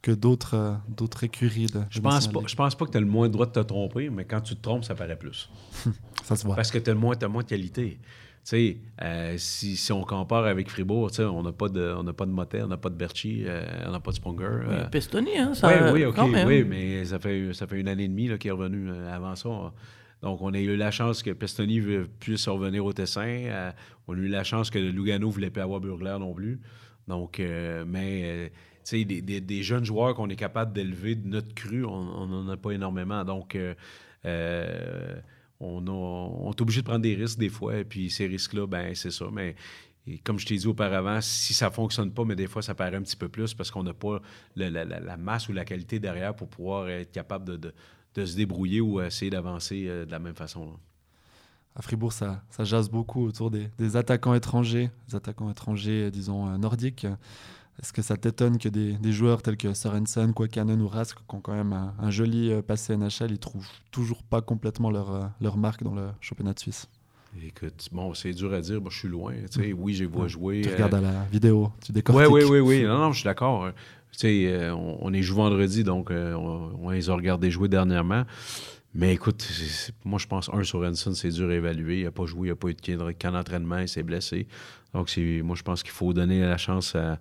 que 0.00 0.10
d'autres, 0.10 0.54
euh, 0.54 0.72
d'autres 0.88 1.24
écuries. 1.24 1.66
De, 1.66 1.82
je, 1.90 2.00
pense 2.00 2.26
pas, 2.26 2.40
je 2.46 2.54
pense 2.54 2.74
pas 2.74 2.86
que 2.86 2.92
tu 2.92 2.96
as 2.96 3.00
le 3.00 3.06
moins 3.06 3.26
le 3.26 3.32
droit 3.32 3.44
de 3.44 3.52
te 3.52 3.60
tromper, 3.60 4.08
mais 4.08 4.24
quand 4.24 4.40
tu 4.40 4.56
te 4.56 4.62
trompes, 4.62 4.84
ça 4.84 4.94
paraît 4.94 5.18
plus. 5.18 5.50
ça 6.24 6.34
se 6.34 6.46
voit. 6.46 6.56
Parce 6.56 6.70
que 6.70 6.78
tu 6.78 6.90
as, 6.90 6.94
moins 6.94 7.14
de 7.14 7.42
qualité 7.42 8.00
sais, 8.42 8.78
euh, 9.02 9.34
si, 9.38 9.76
si, 9.76 9.92
on 9.92 10.02
compare 10.02 10.46
avec 10.46 10.70
Fribourg, 10.70 11.10
on 11.18 11.42
n'a 11.42 11.52
pas 11.52 11.68
de, 11.68 11.92
on 11.98 12.04
n'a 12.04 12.12
pas 12.12 12.26
de 12.26 12.30
Motet, 12.30 12.62
on 12.62 12.68
n'a 12.68 12.76
pas 12.76 12.90
de 12.90 12.94
Berchi, 12.94 13.42
euh, 13.44 13.66
on 13.86 13.90
n'a 13.90 14.00
pas 14.00 14.12
de 14.12 14.16
Sponger. 14.16 14.44
Euh. 14.44 14.88
Pestoni, 14.88 15.36
hein, 15.36 15.52
ça. 15.52 15.68
Oui, 15.68 15.90
oui, 15.92 16.04
ok, 16.04 16.16
oui, 16.46 16.64
mais 16.64 17.04
ça 17.04 17.18
fait, 17.18 17.52
ça 17.52 17.66
fait 17.66 17.80
une 17.80 17.88
année 17.88 18.04
et 18.04 18.08
demie 18.08 18.30
qu'il 18.38 18.48
est 18.48 18.52
revenu 18.52 18.90
avant 19.12 19.34
ça. 19.34 19.48
Donc, 20.22 20.40
on 20.42 20.54
a 20.54 20.58
eu 20.58 20.76
la 20.76 20.90
chance 20.90 21.22
que 21.22 21.30
Pestoni 21.30 21.80
puisse 22.18 22.48
revenir 22.48 22.84
au 22.84 22.92
Tessin. 22.92 23.72
on 24.08 24.14
a 24.14 24.16
eu 24.16 24.28
la 24.28 24.44
chance 24.44 24.70
que 24.70 24.78
Lugano 24.78 25.28
ne 25.28 25.32
voulait 25.32 25.50
pas 25.50 25.62
avoir 25.62 25.80
Burgler 25.80 26.16
non 26.18 26.32
plus. 26.32 26.60
Donc, 27.06 27.38
mais, 27.38 28.50
tu 28.84 28.98
sais, 28.98 29.04
des, 29.04 29.20
des, 29.22 29.62
jeunes 29.62 29.84
joueurs 29.84 30.14
qu'on 30.14 30.28
est 30.28 30.36
capable 30.36 30.72
d'élever 30.72 31.14
de 31.14 31.28
notre 31.28 31.54
cru, 31.54 31.84
on 31.84 32.26
n'en 32.26 32.48
a 32.48 32.56
pas 32.56 32.72
énormément. 32.72 33.24
Donc, 33.24 33.56
on, 35.60 36.52
est 36.52 36.60
obligé 36.60 36.80
de 36.80 36.86
prendre 36.86 37.02
des 37.02 37.14
risques 37.14 37.38
des 37.38 37.48
fois, 37.48 37.78
et 37.78 37.84
puis 37.84 38.10
ces 38.10 38.26
risques-là, 38.26 38.66
ben 38.66 38.94
c'est 38.94 39.10
ça. 39.10 39.26
Mais 39.32 39.54
comme 40.24 40.38
je 40.38 40.46
t'ai 40.46 40.56
dit 40.56 40.66
auparavant, 40.66 41.20
si 41.20 41.54
ça 41.54 41.68
ne 41.68 41.74
fonctionne 41.74 42.12
pas, 42.12 42.24
mais 42.24 42.36
des 42.36 42.46
fois, 42.46 42.62
ça 42.62 42.74
paraît 42.74 42.96
un 42.96 43.02
petit 43.02 43.16
peu 43.16 43.28
plus 43.28 43.54
parce 43.54 43.70
qu'on 43.70 43.82
n'a 43.82 43.94
pas 43.94 44.20
la, 44.54 45.16
masse 45.16 45.48
ou 45.48 45.52
la 45.52 45.64
qualité 45.64 45.98
derrière 45.98 46.34
pour 46.34 46.48
pouvoir 46.48 46.88
être 46.88 47.10
capable 47.10 47.58
de, 47.58 47.74
se 48.24 48.36
débrouiller 48.36 48.80
ou 48.80 49.00
essayer 49.00 49.30
d'avancer 49.30 49.86
euh, 49.88 50.06
de 50.06 50.10
la 50.10 50.18
même 50.18 50.34
façon. 50.34 50.68
À 51.78 51.82
Fribourg, 51.82 52.14
ça, 52.14 52.42
ça 52.48 52.64
jase 52.64 52.88
beaucoup 52.88 53.26
autour 53.26 53.50
des, 53.50 53.96
attaquants 53.96 54.32
étrangers, 54.32 54.90
des 55.08 55.14
attaquants 55.14 55.50
étrangers, 55.50 56.10
disons, 56.10 56.48
euh, 56.48 56.56
nordiques. 56.56 57.06
Est-ce 57.82 57.92
que 57.92 58.00
ça 58.00 58.16
t'étonne 58.16 58.56
que 58.56 58.70
des, 58.70 59.12
joueurs 59.12 59.42
tels 59.42 59.58
que 59.58 59.74
Sorensen, 59.74 60.32
Kwakanen 60.32 60.80
ou 60.80 60.88
Rask, 60.88 61.18
qui 61.18 61.34
ont 61.34 61.40
quand 61.40 61.52
même 61.52 61.74
un, 61.98 62.10
joli 62.10 62.50
euh, 62.50 62.62
passé 62.62 62.96
NHL, 62.96 63.32
ils 63.32 63.38
trouvent 63.38 63.68
toujours 63.90 64.22
pas 64.22 64.40
complètement 64.40 64.90
leur, 64.90 65.12
euh, 65.12 65.26
leur 65.42 65.58
marque 65.58 65.82
dans 65.82 65.94
le 65.94 66.08
championnat 66.22 66.54
de 66.54 66.60
Suisse? 66.60 66.88
Écoute, 67.44 67.90
bon, 67.92 68.14
c'est 68.14 68.32
dur 68.32 68.54
à 68.54 68.62
dire. 68.62 68.80
Je 68.88 68.98
suis 68.98 69.08
loin. 69.08 69.34
sais, 69.50 69.74
Oui, 69.74 69.92
j'ai 69.92 70.06
vu 70.06 70.28
jouer. 70.30 70.62
Tu 70.62 70.70
regardes 70.70 70.94
à 70.94 71.02
la 71.02 71.24
vidéo, 71.24 71.70
tu 71.84 71.92
décortiques. 71.92 72.32
Oui, 72.32 72.42
oui, 72.42 72.48
oui, 72.48 72.60
oui. 72.60 72.84
Non, 72.84 72.96
non, 72.96 73.12
je 73.12 73.18
suis 73.18 73.24
d'accord. 73.24 73.70
Sais, 74.18 74.70
on, 74.70 75.04
on, 75.04 75.12
est 75.12 75.22
joué 75.22 75.36
vendredi, 75.36 75.84
donc 75.84 76.10
euh, 76.10 76.34
on, 76.34 76.90
les 76.90 77.10
a 77.10 77.14
regardés 77.14 77.50
jouer 77.50 77.68
dernièrement. 77.68 78.24
Mais 78.94 79.12
écoute, 79.12 79.46
moi, 80.04 80.18
je 80.18 80.26
pense, 80.26 80.48
un, 80.52 80.64
Sorensen, 80.64 81.14
c'est 81.14 81.28
dur 81.28 81.50
à 81.50 81.54
évaluer. 81.54 81.98
Il 81.98 82.04
n'a 82.04 82.10
pas 82.10 82.24
joué, 82.24 82.48
il 82.48 82.50
n'a 82.52 82.56
pas 82.56 82.68
eu 82.68 82.74
de 82.74 83.12
camp 83.12 83.32
d'entraînement, 83.32 83.78
il 83.78 83.88
s'est 83.88 84.02
blessé. 84.02 84.46
Donc, 84.94 85.14
moi, 85.44 85.54
je 85.54 85.62
pense 85.62 85.82
qu'il 85.82 85.92
faut 85.92 86.14
donner 86.14 86.40
la 86.40 86.56
chance 86.56 86.94
à 86.94 87.18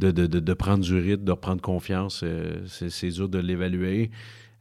de, 0.00 0.54
prendre 0.54 0.82
du 0.82 0.98
rythme, 0.98 1.24
de 1.24 1.30
reprendre 1.30 1.60
confiance. 1.60 2.22
Euh, 2.24 2.66
c'est 2.66 3.10
dur 3.10 3.28
de 3.28 3.38
l'évaluer. 3.38 4.10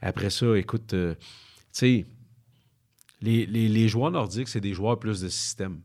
Après 0.02 0.30
ça, 0.30 0.58
écoute, 0.58 0.94
euh, 0.94 1.16
tu 1.16 1.26
sais, 1.72 2.06
les, 3.22 3.88
joueurs 3.88 4.12
nordiques, 4.12 4.48
c'est 4.48 4.62
des 4.62 4.74
joueurs 4.74 5.00
plus 5.00 5.22
de 5.22 5.30
système. 5.30 5.80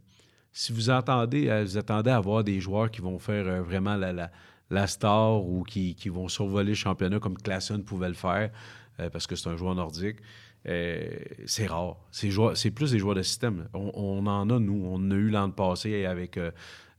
Si 0.52 0.72
vous 0.72 0.90
entendez, 0.90 1.48
euh, 1.48 1.64
vous 1.64 1.78
attendez 1.78 2.10
à 2.10 2.16
avoir 2.16 2.44
des 2.44 2.60
joueurs 2.60 2.90
qui 2.90 3.00
vont 3.00 3.18
faire 3.18 3.62
vraiment 3.62 3.96
la, 3.96 4.12
la, 4.12 4.30
star 4.86 5.44
ou 5.44 5.62
qui, 5.62 5.94
vont 6.08 6.28
survoler 6.28 6.70
le 6.70 6.74
championnat 6.74 7.18
comme 7.18 7.36
Klassen 7.36 7.84
pouvait 7.84 8.08
le 8.08 8.14
faire, 8.14 8.50
parce 9.12 9.26
que 9.26 9.36
c'est 9.36 9.48
un 9.48 9.56
joueur 9.56 9.74
nordique, 9.74 10.18
c'est 10.64 11.66
rare. 11.66 11.96
C'est 12.10 12.70
plus 12.70 12.92
des 12.92 12.98
joueurs 12.98 13.14
de 13.14 13.22
système. 13.22 13.68
On, 13.74 14.26
en 14.26 14.50
a, 14.50 14.58
nous. 14.58 14.84
On 14.86 15.10
a 15.10 15.14
eu 15.14 15.28
l'an 15.28 15.50
passé 15.50 16.06
avec 16.06 16.38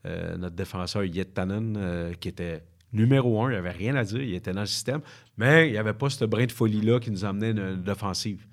notre 0.04 0.56
défenseur 0.56 1.04
Yet 1.04 1.34
Tannen, 1.34 2.14
qui 2.20 2.30
était 2.30 2.64
numéro 2.94 3.42
un. 3.44 3.50
Il 3.50 3.54
n'y 3.54 3.58
avait 3.58 3.72
rien 3.72 3.96
à 3.96 4.04
dire. 4.04 4.22
Il 4.22 4.34
était 4.34 4.54
dans 4.54 4.62
le 4.62 4.66
système. 4.66 5.02
Mais 5.38 5.68
il 5.68 5.72
n'y 5.74 5.78
avait 5.78 5.94
pas 5.94 6.10
ce 6.10 6.26
brin 6.26 6.46
de 6.46 6.52
folie-là 6.52 7.00
qui 7.00 7.12
nous 7.12 7.26
amenait 7.26 7.54
l'offensive. 7.54 8.46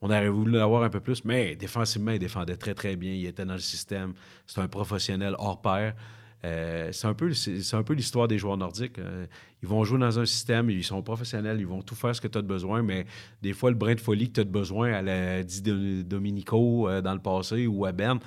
On 0.00 0.10
aurait 0.10 0.28
voulu 0.28 0.52
l'avoir 0.52 0.84
un 0.84 0.90
peu 0.90 1.00
plus, 1.00 1.24
mais 1.24 1.56
défensivement, 1.56 2.12
il 2.12 2.20
défendait 2.20 2.56
très, 2.56 2.74
très 2.74 2.94
bien. 2.94 3.12
Il 3.12 3.26
était 3.26 3.44
dans 3.44 3.54
le 3.54 3.58
système. 3.58 4.14
C'est 4.46 4.60
un 4.60 4.68
professionnel 4.68 5.34
hors 5.38 5.60
pair. 5.60 5.94
Euh, 6.44 6.90
c'est 6.92 7.06
un 7.06 7.14
peu, 7.14 7.32
peu 7.84 7.94
l'histoire 7.94 8.28
des 8.28 8.38
joueurs 8.38 8.56
nordiques. 8.56 8.98
Euh, 8.98 9.26
ils 9.62 9.68
vont 9.68 9.82
jouer 9.84 9.98
dans 9.98 10.18
un 10.18 10.26
système, 10.26 10.70
ils 10.70 10.84
sont 10.84 11.02
professionnels, 11.02 11.58
ils 11.60 11.66
vont 11.66 11.82
tout 11.82 11.96
faire 11.96 12.14
ce 12.14 12.20
que 12.20 12.28
tu 12.28 12.38
as 12.38 12.42
besoin, 12.42 12.82
mais 12.82 13.06
des 13.42 13.52
fois, 13.52 13.70
le 13.70 13.76
brin 13.76 13.94
de 13.94 14.00
folie 14.00 14.28
que 14.28 14.34
tu 14.34 14.40
as 14.40 14.44
besoin, 14.44 14.92
à 14.92 15.02
la 15.02 15.42
dit 15.42 15.62
Dominico 16.04 16.88
euh, 16.88 17.00
dans 17.00 17.14
le 17.14 17.20
passé 17.20 17.66
ou 17.66 17.84
à 17.84 17.92
Ben, 17.92 18.18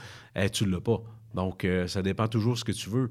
tu 0.52 0.66
ne 0.66 0.72
l'as 0.72 0.82
pas. 0.82 1.02
Donc, 1.34 1.66
ça 1.88 2.02
dépend 2.02 2.28
toujours 2.28 2.54
de 2.54 2.58
ce 2.60 2.66
que 2.66 2.74
tu 2.74 2.90
veux 2.90 3.10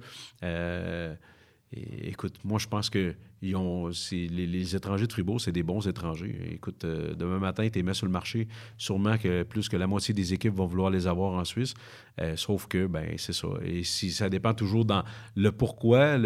écoute, 1.72 2.38
moi, 2.44 2.58
je 2.58 2.66
pense 2.66 2.90
que 2.90 3.14
les, 3.42 4.76
étrangers 4.76 5.06
de 5.06 5.12
Fribourg, 5.12 5.40
c'est 5.40 5.52
des 5.52 5.62
bons 5.62 5.86
étrangers. 5.88 6.34
Écoute, 6.52 6.84
euh, 6.84 7.14
demain 7.14 7.38
matin, 7.38 7.66
tu 7.68 7.78
les 7.78 7.82
mets 7.82 7.94
sur 7.94 8.06
le 8.06 8.12
marché. 8.12 8.48
Sûrement 8.76 9.16
que 9.16 9.42
plus 9.44 9.68
que 9.68 9.76
la 9.76 9.86
moitié 9.86 10.12
des 10.12 10.34
équipes 10.34 10.54
vont 10.54 10.66
vouloir 10.66 10.90
les 10.90 11.06
avoir 11.06 11.32
en 11.32 11.44
Suisse. 11.44 11.74
Euh, 12.20 12.36
sauf 12.36 12.66
que, 12.66 12.86
ben, 12.86 13.14
c'est 13.16 13.32
ça. 13.32 13.48
Et 13.64 13.82
si 13.82 14.10
ça 14.10 14.28
dépend 14.28 14.52
toujours 14.52 14.84
dans 14.84 15.04
le 15.36 15.52
pourquoi, 15.52 16.18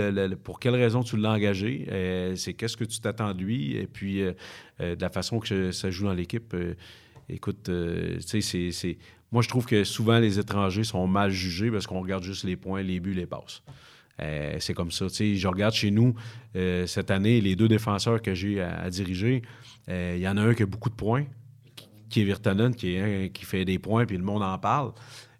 pour 0.42 0.58
quelle 0.58 0.74
raison 0.74 1.02
tu 1.02 1.16
l'as 1.16 1.32
engagé, 1.32 1.86
euh, 1.90 2.34
c'est 2.34 2.54
qu'est-ce 2.54 2.76
que 2.76 2.84
tu 2.84 3.00
t'attends 3.00 3.32
de 3.32 3.42
lui, 3.42 3.76
et 3.76 3.86
puis 3.86 4.20
de 4.20 5.00
la 5.00 5.10
façon 5.10 5.38
que 5.38 5.70
ça 5.70 5.90
joue 5.90 6.04
dans 6.04 6.14
l'équipe. 6.14 6.54
écoute, 7.28 7.64
tu 7.64 8.40
sais, 8.40 8.70
c'est. 8.72 8.98
Moi, 9.30 9.42
je 9.42 9.48
trouve 9.48 9.66
que 9.66 9.82
souvent, 9.84 10.18
les 10.18 10.38
étrangers 10.38 10.84
sont 10.84 11.06
mal 11.06 11.30
jugés 11.30 11.70
parce 11.70 11.86
qu'on 11.86 12.00
regarde 12.00 12.22
juste 12.22 12.44
les 12.44 12.56
points, 12.56 12.82
les 12.82 13.00
buts, 13.00 13.14
les 13.14 13.26
passes. 13.26 13.62
Euh, 14.20 14.56
c'est 14.60 14.74
comme 14.74 14.90
ça. 14.90 15.06
je 15.08 15.48
regarde 15.48 15.74
chez 15.74 15.90
nous, 15.90 16.14
euh, 16.56 16.86
cette 16.86 17.10
année, 17.10 17.40
les 17.40 17.56
deux 17.56 17.68
défenseurs 17.68 18.22
que 18.22 18.34
j'ai 18.34 18.60
à, 18.60 18.88
diriger, 18.90 19.42
euh, 19.88 20.14
il 20.16 20.22
y 20.22 20.28
en 20.28 20.36
a 20.36 20.42
un 20.42 20.54
qui 20.54 20.62
a 20.62 20.66
beaucoup 20.66 20.90
de 20.90 20.94
points, 20.94 21.24
qui 22.08 22.20
est 22.20 22.24
Virtanen, 22.24 22.74
qui, 22.74 22.96
qui 23.32 23.44
fait 23.44 23.64
des 23.64 23.78
points, 23.78 24.06
puis 24.06 24.16
le 24.16 24.24
monde 24.24 24.42
en 24.42 24.58
parle. 24.58 24.92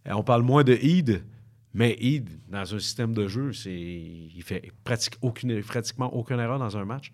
on 0.07 0.25
parle 0.25 0.43
moins 0.43 0.65
de 0.65 0.73
Heed, 0.73 1.23
mais 1.73 1.97
Heed, 2.01 2.29
dans 2.49 2.75
un 2.75 2.79
système 2.79 3.15
de 3.15 3.29
jeu, 3.29 3.53
c'est, 3.53 3.73
il 3.73 4.43
fait 4.43 4.71
aucune, 5.23 5.63
pratiquement 5.63 6.13
aucune 6.15 6.41
erreur 6.41 6.59
dans 6.59 6.77
un 6.77 6.85
match. 6.85 7.13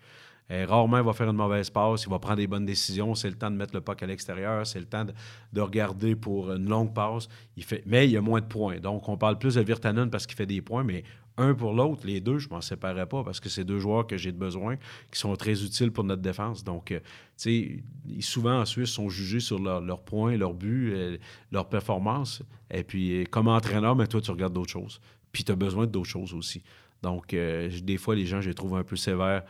rarement, 0.50 0.98
il 0.98 1.04
va 1.04 1.12
faire 1.12 1.28
une 1.28 1.36
mauvaise 1.36 1.70
passe, 1.70 2.04
il 2.04 2.10
va 2.10 2.18
prendre 2.18 2.36
des 2.36 2.46
bonnes 2.46 2.66
décisions. 2.66 3.14
C'est 3.14 3.28
le 3.28 3.36
temps 3.36 3.50
de 3.50 3.56
mettre 3.56 3.74
le 3.74 3.80
puck 3.80 4.02
à 4.02 4.06
l'extérieur, 4.06 4.66
c'est 4.66 4.80
le 4.80 4.86
temps 4.86 5.04
de, 5.52 5.60
regarder 5.60 6.14
pour 6.14 6.52
une 6.52 6.68
longue 6.68 6.94
passe. 6.94 7.28
Il 7.56 7.64
fait, 7.64 7.82
mais 7.86 8.06
il 8.06 8.12
y 8.12 8.16
a 8.16 8.22
moins 8.22 8.40
de 8.40 8.46
points. 8.46 8.78
Donc, 8.80 9.08
on 9.08 9.16
parle 9.16 9.38
plus 9.38 9.54
de 9.54 9.62
Virtanen 9.62 10.10
parce 10.10 10.26
qu'il 10.26 10.36
fait 10.36 10.46
des 10.46 10.62
points, 10.62 10.84
mais 10.84 11.04
un 11.36 11.54
pour 11.54 11.72
l'autre. 11.72 12.02
Les 12.06 12.20
deux, 12.20 12.38
je 12.38 12.48
ne 12.48 12.54
m'en 12.54 12.60
séparerais 12.60 13.06
pas 13.06 13.24
parce 13.24 13.40
que 13.40 13.48
c'est 13.48 13.64
deux 13.64 13.78
joueurs 13.78 14.06
que 14.06 14.16
j'ai 14.16 14.32
besoin 14.32 14.76
qui 15.10 15.18
sont 15.18 15.34
très 15.36 15.64
utiles 15.64 15.90
pour 15.90 16.04
notre 16.04 16.22
défense. 16.22 16.64
Donc, 16.64 16.92
euh, 16.92 17.00
tu 17.38 17.82
sais, 18.14 18.22
souvent 18.22 18.60
en 18.60 18.64
Suisse, 18.64 18.90
sont 18.90 19.08
jugés 19.08 19.40
sur 19.40 19.58
leurs 19.58 20.02
points, 20.02 20.36
leurs 20.36 20.54
buts, 20.54 20.92
euh, 20.94 21.16
leurs 21.52 21.68
performances. 21.68 22.42
Et 22.70 22.84
puis, 22.84 23.24
comme 23.30 23.48
entraîneur, 23.48 23.96
mais 23.96 24.06
toi, 24.06 24.20
tu 24.20 24.30
regardes 24.30 24.52
d'autres 24.52 24.70
choses. 24.70 25.00
Puis, 25.32 25.44
tu 25.44 25.52
as 25.52 25.56
besoin 25.56 25.86
d'autres 25.86 26.08
choses 26.08 26.34
aussi. 26.34 26.62
Donc, 27.02 27.32
euh, 27.32 27.70
des 27.82 27.96
fois, 27.96 28.14
les 28.14 28.26
gens, 28.26 28.40
je 28.40 28.48
les 28.48 28.54
trouve 28.54 28.76
un 28.76 28.84
peu 28.84 28.96
sévères 28.96 29.44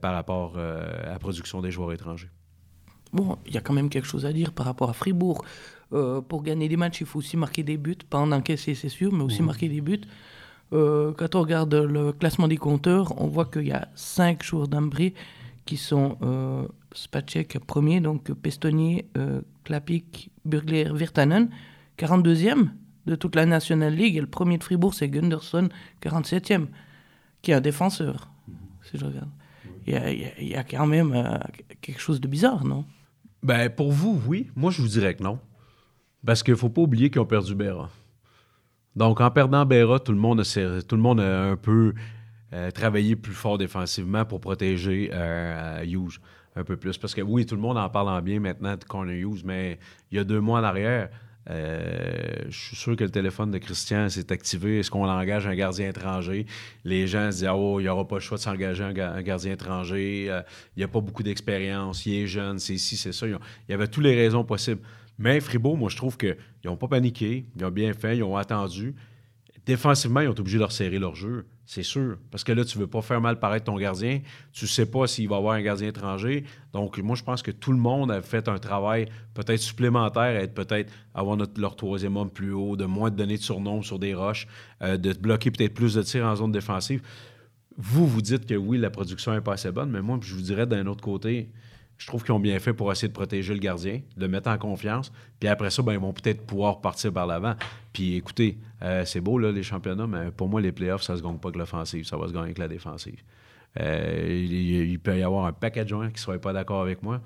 par 0.00 0.14
rapport 0.14 0.56
à 0.58 1.10
la 1.10 1.18
production 1.18 1.60
des 1.60 1.70
joueurs 1.70 1.92
étrangers. 1.92 2.30
Bon, 3.12 3.36
il 3.46 3.52
y 3.52 3.58
a 3.58 3.60
quand 3.60 3.74
même 3.74 3.90
quelque 3.90 4.06
chose 4.08 4.24
à 4.24 4.32
dire 4.32 4.52
par 4.52 4.64
rapport 4.64 4.88
à 4.88 4.94
Fribourg. 4.94 5.44
pour 5.90 6.42
gagner 6.42 6.66
des 6.66 6.78
matchs, 6.78 7.02
il 7.02 7.06
faut 7.06 7.18
aussi 7.18 7.36
marquer 7.36 7.62
des 7.62 7.76
buts, 7.76 7.98
pas 8.08 8.18
en 8.18 8.32
encaisser, 8.32 8.74
c'est 8.74 8.88
sûr, 8.88 9.12
mais 9.12 9.22
aussi 9.22 9.42
marquer 9.42 9.68
des 9.68 9.82
buts. 9.82 10.00
Euh, 10.72 11.12
quand 11.12 11.34
on 11.34 11.40
regarde 11.42 11.74
le 11.74 12.12
classement 12.12 12.48
des 12.48 12.56
compteurs, 12.56 13.20
on 13.20 13.28
voit 13.28 13.46
qu'il 13.46 13.66
y 13.66 13.72
a 13.72 13.88
cinq 13.94 14.42
joueurs 14.42 14.68
d'Ambry 14.68 15.14
qui 15.66 15.76
sont 15.76 16.16
euh, 16.22 16.66
Spacek 16.92 17.58
premier, 17.66 18.00
donc 18.00 18.32
Pestonnier, 18.32 19.08
euh, 19.18 19.42
Klapik, 19.64 20.30
Burgler, 20.44 20.90
Virtanen, 20.94 21.50
42e 21.98 22.68
de 23.06 23.14
toute 23.16 23.34
la 23.34 23.44
National 23.46 23.94
League. 23.94 24.16
Et 24.16 24.20
le 24.20 24.26
premier 24.26 24.58
de 24.58 24.64
Fribourg, 24.64 24.94
c'est 24.94 25.08
Gunderson, 25.08 25.68
47e, 26.02 26.66
qui 27.42 27.50
est 27.50 27.54
un 27.54 27.60
défenseur, 27.60 28.30
si 28.82 28.96
je 28.96 29.04
regarde. 29.04 29.30
Il 29.86 30.48
y, 30.48 30.56
a, 30.56 30.64
quand 30.64 30.86
même 30.86 31.12
euh, 31.12 31.38
quelque 31.80 32.00
chose 32.00 32.20
de 32.20 32.26
bizarre, 32.26 32.64
non? 32.64 32.84
Ben, 33.44 33.70
pour 33.70 33.92
vous, 33.92 34.20
oui. 34.26 34.50
Moi, 34.56 34.72
je 34.72 34.82
vous 34.82 34.88
dirais 34.88 35.14
que 35.14 35.22
non. 35.22 35.38
Parce 36.24 36.42
qu'il 36.42 36.54
ne 36.54 36.58
faut 36.58 36.70
pas 36.70 36.82
oublier 36.82 37.08
qu'ils 37.08 37.20
ont 37.20 37.26
perdu 37.26 37.54
Béra. 37.54 37.88
Donc, 38.96 39.20
en 39.20 39.30
perdant 39.30 39.66
Béra, 39.66 40.00
tout 40.00 40.12
le 40.12 40.18
monde 40.18 40.40
a, 41.20 41.42
un 41.50 41.56
peu 41.56 41.92
euh, 42.54 42.70
travaillé 42.70 43.14
plus 43.14 43.34
fort 43.34 43.58
défensivement 43.58 44.24
pour 44.24 44.40
protéger 44.40 45.10
euh, 45.12 45.84
Hughes 45.84 46.18
un 46.56 46.64
peu 46.64 46.76
plus. 46.76 46.96
Parce 46.96 47.14
que 47.14 47.20
oui, 47.20 47.44
tout 47.44 47.54
le 47.54 47.60
monde 47.60 47.76
en 47.76 47.90
parle 47.90 48.08
en 48.08 48.22
bien 48.22 48.40
maintenant 48.40 48.74
de 48.74 48.84
Corner 48.84 49.14
Hughes, 49.14 49.42
mais 49.44 49.78
il 50.10 50.16
y 50.16 50.18
a 50.18 50.24
deux 50.24 50.40
mois 50.40 50.60
en 50.60 50.64
arrière, 50.64 51.10
euh, 51.48 52.44
je 52.48 52.58
suis 52.58 52.76
sûr 52.76 52.96
que 52.96 53.04
le 53.04 53.10
téléphone 53.10 53.50
de 53.50 53.58
Christian 53.58 54.08
s'est 54.08 54.32
activé. 54.32 54.80
Est-ce 54.80 54.90
qu'on 54.90 55.08
engage 55.08 55.46
un 55.46 55.54
gardien 55.54 55.90
étranger? 55.90 56.46
Les 56.82 57.06
gens 57.06 57.30
se 57.30 57.38
disent 57.38 57.50
Oh, 57.52 57.78
il 57.78 57.84
n'y 57.84 57.88
aura 57.88 58.08
pas 58.08 58.16
le 58.16 58.20
choix 58.20 58.38
de 58.38 58.42
s'engager 58.42 58.82
un, 58.82 59.22
gardien 59.22 59.52
étranger. 59.52 60.24
il 60.24 60.78
n'y 60.78 60.82
a 60.82 60.88
pas 60.88 61.00
beaucoup 61.00 61.22
d'expérience. 61.22 62.04
Il 62.06 62.14
est 62.14 62.26
jeune, 62.26 62.58
c'est 62.58 62.74
ici, 62.74 62.96
c'est 62.96 63.12
ça. 63.12 63.26
il 63.28 63.38
y 63.68 63.74
avait 63.74 63.86
toutes 63.86 64.04
les 64.04 64.16
raisons 64.16 64.42
possibles. 64.42 64.80
Mais 65.18 65.40
Fribourg, 65.40 65.76
moi, 65.76 65.88
je 65.88 65.96
trouve 65.96 66.16
qu'ils 66.16 66.36
n'ont 66.64 66.76
pas 66.76 66.88
paniqué, 66.88 67.46
ils 67.56 67.64
ont 67.64 67.70
bien 67.70 67.92
fait, 67.92 68.18
ils 68.18 68.22
ont 68.22 68.36
attendu. 68.36 68.94
Défensivement, 69.64 70.20
ils 70.20 70.28
ont 70.28 70.32
été 70.32 70.40
obligés 70.40 70.58
de 70.58 70.64
resserrer 70.64 70.98
leur 70.98 71.14
jeu, 71.14 71.46
c'est 71.64 71.82
sûr. 71.82 72.18
Parce 72.30 72.44
que 72.44 72.52
là, 72.52 72.64
tu 72.64 72.78
ne 72.78 72.84
veux 72.84 72.88
pas 72.88 73.02
faire 73.02 73.20
mal 73.20 73.40
paraître 73.40 73.64
ton 73.64 73.76
gardien. 73.76 74.20
Tu 74.52 74.64
ne 74.64 74.68
sais 74.68 74.86
pas 74.86 75.08
s'il 75.08 75.28
va 75.28 75.36
avoir 75.36 75.54
un 75.54 75.62
gardien 75.62 75.88
étranger. 75.88 76.44
Donc, 76.72 76.98
moi, 76.98 77.16
je 77.16 77.24
pense 77.24 77.42
que 77.42 77.50
tout 77.50 77.72
le 77.72 77.78
monde 77.78 78.12
a 78.12 78.22
fait 78.22 78.48
un 78.48 78.58
travail 78.58 79.06
peut-être 79.34 79.60
supplémentaire, 79.60 80.36
être 80.36 80.54
peut-être 80.54 80.92
avoir 81.12 81.36
leur 81.56 81.74
troisième 81.74 82.16
homme 82.16 82.30
plus 82.30 82.52
haut, 82.52 82.76
de 82.76 82.84
moins 82.84 83.10
de 83.10 83.16
donner 83.16 83.36
de 83.36 83.42
surnom 83.42 83.82
sur 83.82 83.98
des 83.98 84.14
roches, 84.14 84.46
euh, 84.82 84.96
de 84.96 85.12
bloquer 85.12 85.50
peut-être 85.50 85.74
plus 85.74 85.94
de 85.94 86.02
tirs 86.02 86.24
en 86.24 86.36
zone 86.36 86.52
défensive. 86.52 87.02
Vous, 87.76 88.06
vous 88.06 88.22
dites 88.22 88.46
que 88.46 88.54
oui, 88.54 88.78
la 88.78 88.90
production 88.90 89.32
n'est 89.32 89.40
pas 89.40 89.54
assez 89.54 89.72
bonne, 89.72 89.90
mais 89.90 90.00
moi, 90.00 90.20
je 90.22 90.34
vous 90.34 90.42
dirais 90.42 90.66
d'un 90.66 90.86
autre 90.86 91.02
côté, 91.02 91.50
je 91.98 92.06
trouve 92.06 92.22
qu'ils 92.22 92.32
ont 92.32 92.40
bien 92.40 92.58
fait 92.58 92.74
pour 92.74 92.92
essayer 92.92 93.08
de 93.08 93.12
protéger 93.12 93.54
le 93.54 93.60
gardien, 93.60 94.00
de 94.16 94.22
le 94.22 94.28
mettre 94.28 94.50
en 94.50 94.58
confiance. 94.58 95.12
Puis 95.40 95.48
après 95.48 95.70
ça, 95.70 95.82
ben, 95.82 95.92
ils 95.92 95.98
vont 95.98 96.12
peut-être 96.12 96.46
pouvoir 96.46 96.80
partir 96.80 97.12
par 97.12 97.26
l'avant. 97.26 97.54
Puis 97.92 98.16
écoutez, 98.16 98.58
euh, 98.82 99.04
c'est 99.04 99.20
beau, 99.20 99.38
là, 99.38 99.50
les 99.50 99.62
championnats, 99.62 100.06
mais 100.06 100.30
pour 100.30 100.48
moi, 100.48 100.60
les 100.60 100.72
playoffs, 100.72 101.02
ça 101.02 101.14
ne 101.14 101.18
se 101.18 101.22
gagne 101.22 101.38
pas 101.38 101.48
avec 101.48 101.58
l'offensive, 101.58 102.04
ça 102.04 102.16
va 102.16 102.28
se 102.28 102.32
gagner 102.32 102.46
avec 102.46 102.58
la 102.58 102.68
défensive. 102.68 103.22
Euh, 103.80 104.46
il, 104.48 104.98
peut 104.98 105.18
y 105.18 105.22
avoir 105.22 105.46
un 105.46 105.52
paquet 105.52 105.84
de 105.84 105.88
joueurs 105.88 106.08
qui 106.08 106.14
ne 106.14 106.18
seraient 106.18 106.40
pas 106.40 106.52
d'accord 106.52 106.80
avec 106.80 107.02
moi. 107.02 107.20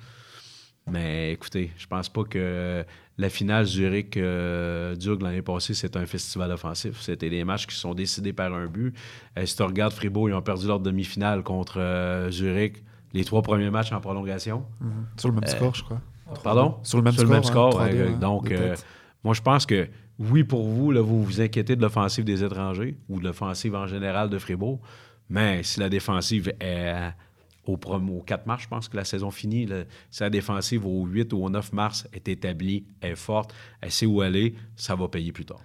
Mais 0.91 1.33
écoutez, 1.33 1.71
je 1.77 1.87
pense 1.87 2.09
pas 2.09 2.25
que 2.25 2.85
la 3.19 3.29
finale 3.29 3.65
Zurich 3.67 4.17
euh, 4.17 4.97
l'année 5.21 5.43
passée, 5.43 5.75
c'est 5.75 5.97
un 5.97 6.07
festival 6.07 6.51
offensif. 6.51 7.01
C'était 7.01 7.31
des 7.31 7.45
matchs 7.45 7.67
qui 7.67 7.77
sont 7.77 7.95
décidés 7.95 8.33
par 8.33 8.53
un 8.53 8.67
but. 8.67 8.95
Euh, 9.39 9.47
si 9.47 9.57
tu 9.57 9.63
regardes 9.63 9.93
Fribourg, 9.93 10.29
ils 10.29 10.35
ont 10.35 10.43
perdu 10.43 10.67
leur 10.67 10.81
demi-finale 10.81 11.43
contre 11.43 12.29
Zurich 12.31 12.83
les 13.13 13.25
trois 13.25 13.43
premiers 13.43 13.71
matchs 13.71 13.93
en 13.93 14.01
prolongation. 14.01 14.65
Mhm. 14.81 15.07
Sur 15.17 15.29
le 15.29 15.35
même 15.35 15.45
euh, 15.45 15.57
score, 15.57 15.75
je 15.75 15.85
crois. 15.85 16.01
Pardon? 16.45 16.77
Sur 16.83 16.99
le 16.99 17.05
même 17.05 17.43
score. 17.43 17.81
Hein, 17.81 18.19
donc, 18.21 18.51
euh, 18.51 18.77
moi, 19.25 19.35
je 19.35 19.43
pense 19.43 19.67
que 19.67 19.89
oui, 20.19 20.45
pour 20.45 20.67
vous, 20.69 20.93
là, 20.93 21.01
vous 21.01 21.25
vous 21.25 21.41
inquiétez 21.41 21.77
de 21.77 21.83
l'offensive 21.83 22.25
des 22.25 22.45
étrangers 22.45 22.97
ou 23.09 23.19
de 23.19 23.25
l'offensive 23.25 23.75
en 23.75 23.87
général 23.87 24.29
de 24.29 24.39
Fribourg. 24.39 24.81
Mais 25.29 25.63
si 25.63 25.81
la 25.81 25.89
défensive 25.89 26.53
est 26.61 27.13
au, 27.67 27.75
au 27.75 28.23
4 28.23 28.47
mars, 28.47 28.65
je 28.65 28.69
pense 28.69 28.89
que 28.89 28.97
la 28.97 29.05
saison 29.05 29.31
finit, 29.31 29.69
si 30.11 30.23
la 30.23 30.31
défensive 30.31 30.87
au 30.87 31.05
8 31.05 31.33
ou 31.33 31.45
au 31.45 31.51
9 31.51 31.73
mars 31.73 32.07
est 32.13 32.29
établie, 32.29 32.85
est 33.01 33.15
forte, 33.15 33.55
elle 33.81 33.91
sait 33.91 34.07
où 34.07 34.21
aller, 34.21 34.55
ça 34.77 34.95
va 34.95 35.09
payer 35.09 35.33
plus 35.33 35.45
tard. 35.45 35.61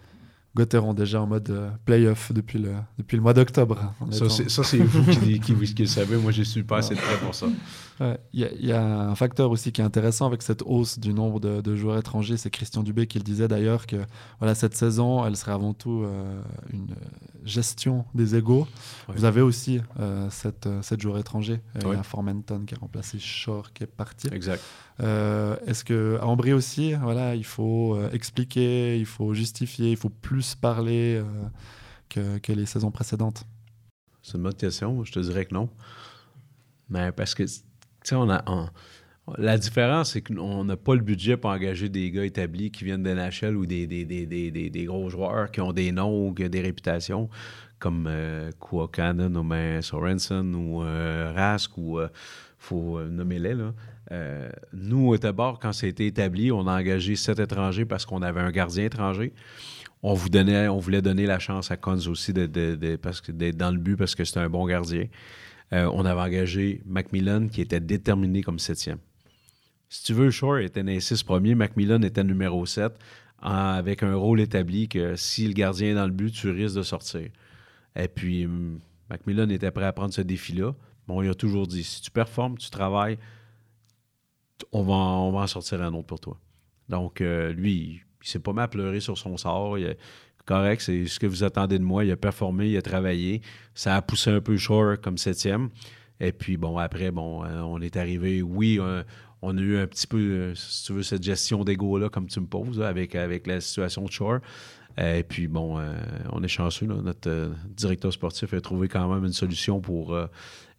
Gotteron 0.55 0.93
déjà 0.93 1.21
en 1.21 1.27
mode 1.27 1.49
euh, 1.49 1.69
playoff 1.83 2.31
depuis 2.31 2.59
le, 2.59 2.71
depuis 2.97 3.17
le 3.17 3.21
mois 3.21 3.33
d'octobre. 3.33 3.93
Ça, 4.11 4.63
c'est 4.63 4.77
vous 4.77 5.03
qui, 5.11 5.39
qui, 5.41 5.53
qui, 5.53 5.81
le 5.81 5.87
savez. 5.87 6.15
Moi, 6.15 6.31
je 6.31 6.39
ne 6.39 6.45
suis 6.45 6.63
pas 6.63 6.77
assez 6.77 6.95
prêt 6.95 7.17
pour 7.21 7.35
ça. 7.35 7.47
Il 8.33 8.49
y, 8.59 8.71
a 8.71 8.81
un 8.81 9.15
facteur 9.15 9.51
aussi 9.51 9.71
qui 9.71 9.81
est 9.81 9.83
intéressant 9.83 10.25
avec 10.25 10.41
cette 10.41 10.63
hausse 10.65 10.99
du 10.99 11.13
nombre 11.13 11.39
de, 11.39 11.75
joueurs 11.75 11.97
étrangers. 11.97 12.37
C'est 12.37 12.49
Christian 12.49 12.83
Dubé 12.83 13.05
qui 13.05 13.17
le 13.17 13.23
disait 13.23 13.47
d'ailleurs 13.47 13.85
que 13.85 13.97
voilà, 14.39 14.55
cette 14.55 14.75
saison, 14.75 15.25
elle 15.25 15.35
serait 15.35 15.51
avant 15.51 15.73
tout 15.73 16.03
euh, 16.03 16.41
une 16.71 16.95
gestion 17.43 18.05
des 18.13 18.35
égaux. 18.35 18.67
Vous 19.09 19.25
avez 19.25 19.41
aussi 19.41 19.81
euh, 19.99 20.29
cette, 20.29 20.69
cette 20.81 21.01
joueur 21.01 21.17
étranger. 21.17 21.59
Il 21.81 21.87
y 21.87 21.95
a 21.95 22.03
Formenton 22.03 22.63
qui 22.65 22.75
a 22.75 22.77
remplacé 22.77 23.19
Shore 23.19 23.73
qui 23.73 23.83
est 23.83 23.87
parti. 23.87 24.27
Exact. 24.31 24.61
Est-ce 24.99 25.83
qu'à 25.83 26.25
Ambry 26.25 26.53
aussi, 26.53 26.93
voilà, 26.93 27.35
il 27.35 27.45
faut 27.45 27.99
expliquer, 28.11 28.97
il 28.97 29.05
faut 29.05 29.33
justifier, 29.33 29.91
il 29.91 29.97
faut 29.97 30.09
plus 30.09 30.55
parler 30.55 31.21
que, 32.09 32.37
que 32.37 32.53
les 32.53 32.65
saisons 32.65 32.91
précédentes? 32.91 33.45
C'est 34.21 34.37
une 34.37 34.43
bonne 34.43 34.55
question. 34.55 35.03
Je 35.03 35.11
te 35.11 35.19
dirais 35.19 35.45
que 35.45 35.53
non. 35.53 35.69
Mais 36.89 37.11
parce 37.11 37.35
que 37.35 37.45
on 38.13 38.29
a, 38.29 38.71
La 39.37 39.57
différence, 39.57 40.13
c'est 40.13 40.21
qu'on 40.21 40.63
n'a 40.65 40.77
pas 40.77 40.95
le 40.95 41.01
budget 41.01 41.37
pour 41.37 41.49
engager 41.49 41.89
des 41.89 42.11
gars 42.11 42.25
établis 42.25 42.71
qui 42.71 42.85
viennent 42.85 43.03
de 43.03 43.13
NHL 43.13 43.55
ou 43.55 43.65
des, 43.65 44.85
gros 44.85 45.09
joueurs 45.09 45.51
qui 45.51 45.61
ont 45.61 45.73
des 45.73 45.91
noms 45.91 46.27
ou 46.27 46.33
des 46.33 46.61
réputations, 46.61 47.29
comme 47.79 48.05
euh, 48.07 48.51
Cannon 48.91 49.35
ou 49.35 49.43
ben 49.43 49.81
Sorensen 49.81 50.53
ou 50.55 50.83
euh, 50.83 51.31
Rask 51.35 51.77
ou 51.77 51.99
euh, 51.99 52.07
faut 52.59 53.01
nommer 53.03 53.39
les 53.39 53.55
là. 53.55 53.73
Euh, 54.11 54.49
nous, 54.73 55.13
au 55.13 55.33
bord, 55.33 55.59
quand 55.59 55.73
ça 55.73 55.85
a 55.85 55.89
été 55.89 56.05
établi, 56.07 56.51
on 56.51 56.67
a 56.67 56.79
engagé 56.79 57.15
sept 57.15 57.39
étrangers 57.39 57.85
parce 57.85 58.05
qu'on 58.05 58.21
avait 58.21 58.41
un 58.41 58.51
gardien 58.51 58.85
étranger. 58.85 59.33
On, 60.03 60.13
voulait 60.13 61.01
donner 61.01 61.25
la 61.25 61.39
chance 61.39 61.71
à 61.71 61.77
Cons 61.77 62.07
aussi 62.07 62.31
d'être 62.31 63.57
dans 63.57 63.71
le 63.71 63.79
but 63.79 63.95
parce 63.95 64.13
que 64.13 64.23
c'était 64.23 64.39
un 64.39 64.49
bon 64.49 64.67
gardien. 64.67 65.05
on 65.71 66.05
avait 66.05 66.21
engagé 66.21 66.83
Macmillan 66.85 67.47
qui 67.47 67.61
était 67.61 67.79
déterminé 67.79 68.43
comme 68.43 68.59
septième. 68.59 68.99
Si 69.89 70.03
tu 70.03 70.13
veux, 70.13 70.29
Shore 70.29 70.59
était 70.59 70.83
les 70.83 70.99
six 70.99 71.23
premiers, 71.23 71.55
Macmillan 71.55 72.01
était 72.01 72.23
numéro 72.23 72.65
7, 72.65 72.93
avec 73.41 74.03
un 74.03 74.15
rôle 74.15 74.41
établi 74.41 74.87
que 74.87 75.15
si 75.15 75.47
le 75.47 75.53
gardien 75.53 75.91
est 75.91 75.95
dans 75.95 76.05
le 76.05 76.11
but, 76.11 76.31
tu 76.31 76.49
risques 76.49 76.75
de 76.75 76.81
sortir. 76.81 77.29
Et 77.95 78.07
puis, 78.07 78.45
hum, 78.45 78.79
Macmillan 79.09 79.49
était 79.49 79.71
prêt 79.71 79.85
à 79.85 79.93
prendre 79.93 80.13
ce 80.13 80.21
défi-là. 80.21 80.73
Bon, 81.07 81.21
il 81.21 81.29
a 81.29 81.35
toujours 81.35 81.67
dit 81.67 81.83
si 81.83 82.01
tu 82.01 82.11
performes, 82.11 82.57
tu 82.57 82.69
travailles, 82.69 83.17
on 84.71 84.83
va, 84.83 84.93
en 84.93 85.47
sortir 85.47 85.81
un 85.81 85.93
autre 85.93 86.07
pour 86.07 86.19
toi. 86.19 86.37
Donc, 86.89 87.21
euh, 87.21 87.51
lui, 87.53 88.01
il, 88.21 88.27
s'est 88.27 88.39
pas 88.39 88.53
mal 88.53 88.69
pleuré 88.69 88.99
sur 88.99 89.17
son 89.17 89.37
sort. 89.37 89.77
Correct, 90.45 90.81
c'est 90.81 91.07
ce 91.07 91.19
que 91.19 91.25
vous 91.25 91.43
attendez 91.43 91.79
de 91.79 91.83
moi. 91.83 92.05
Il 92.05 92.11
a 92.11 92.17
performé, 92.17 92.69
il 92.69 92.77
a 92.77 92.81
travaillé. 92.81 93.41
Ça 93.73 93.95
a 93.95 94.01
poussé 94.01 94.29
un 94.29 94.41
peu 94.41 94.57
Shore 94.57 95.01
comme 95.01 95.17
septième. 95.17 95.69
Et 96.19 96.31
puis, 96.31 96.57
bon, 96.57 96.77
après, 96.77 97.11
bon, 97.11 97.43
euh, 97.43 97.61
on 97.61 97.81
est 97.81 97.97
arrivé, 97.97 98.41
oui, 98.41 98.79
on 99.41 99.57
a 99.57 99.61
eu 99.61 99.77
un 99.77 99.87
petit 99.87 100.07
peu, 100.07 100.17
euh, 100.17 100.55
si 100.55 100.85
tu 100.85 100.93
veux, 100.93 101.03
cette 101.03 101.23
gestion 101.23 101.63
d'ego-là, 101.63 102.09
comme 102.09 102.27
tu 102.27 102.39
me 102.39 102.47
poses, 102.47 102.81
avec, 102.81 103.15
avec 103.15 103.47
la 103.47 103.61
situation 103.61 104.03
de 104.05 104.11
Shore. 104.11 104.39
Et 104.97 105.23
puis, 105.23 105.47
bon, 105.47 105.77
euh, 105.77 105.93
on 106.31 106.41
est 106.43 106.47
chanceux. 106.47 106.85
Notre 106.85 107.29
euh, 107.29 107.49
directeur 107.69 108.13
sportif 108.13 108.53
a 108.53 108.61
trouvé 108.61 108.87
quand 108.87 109.13
même 109.13 109.25
une 109.25 109.33
solution 109.33 109.81
pour 109.81 110.17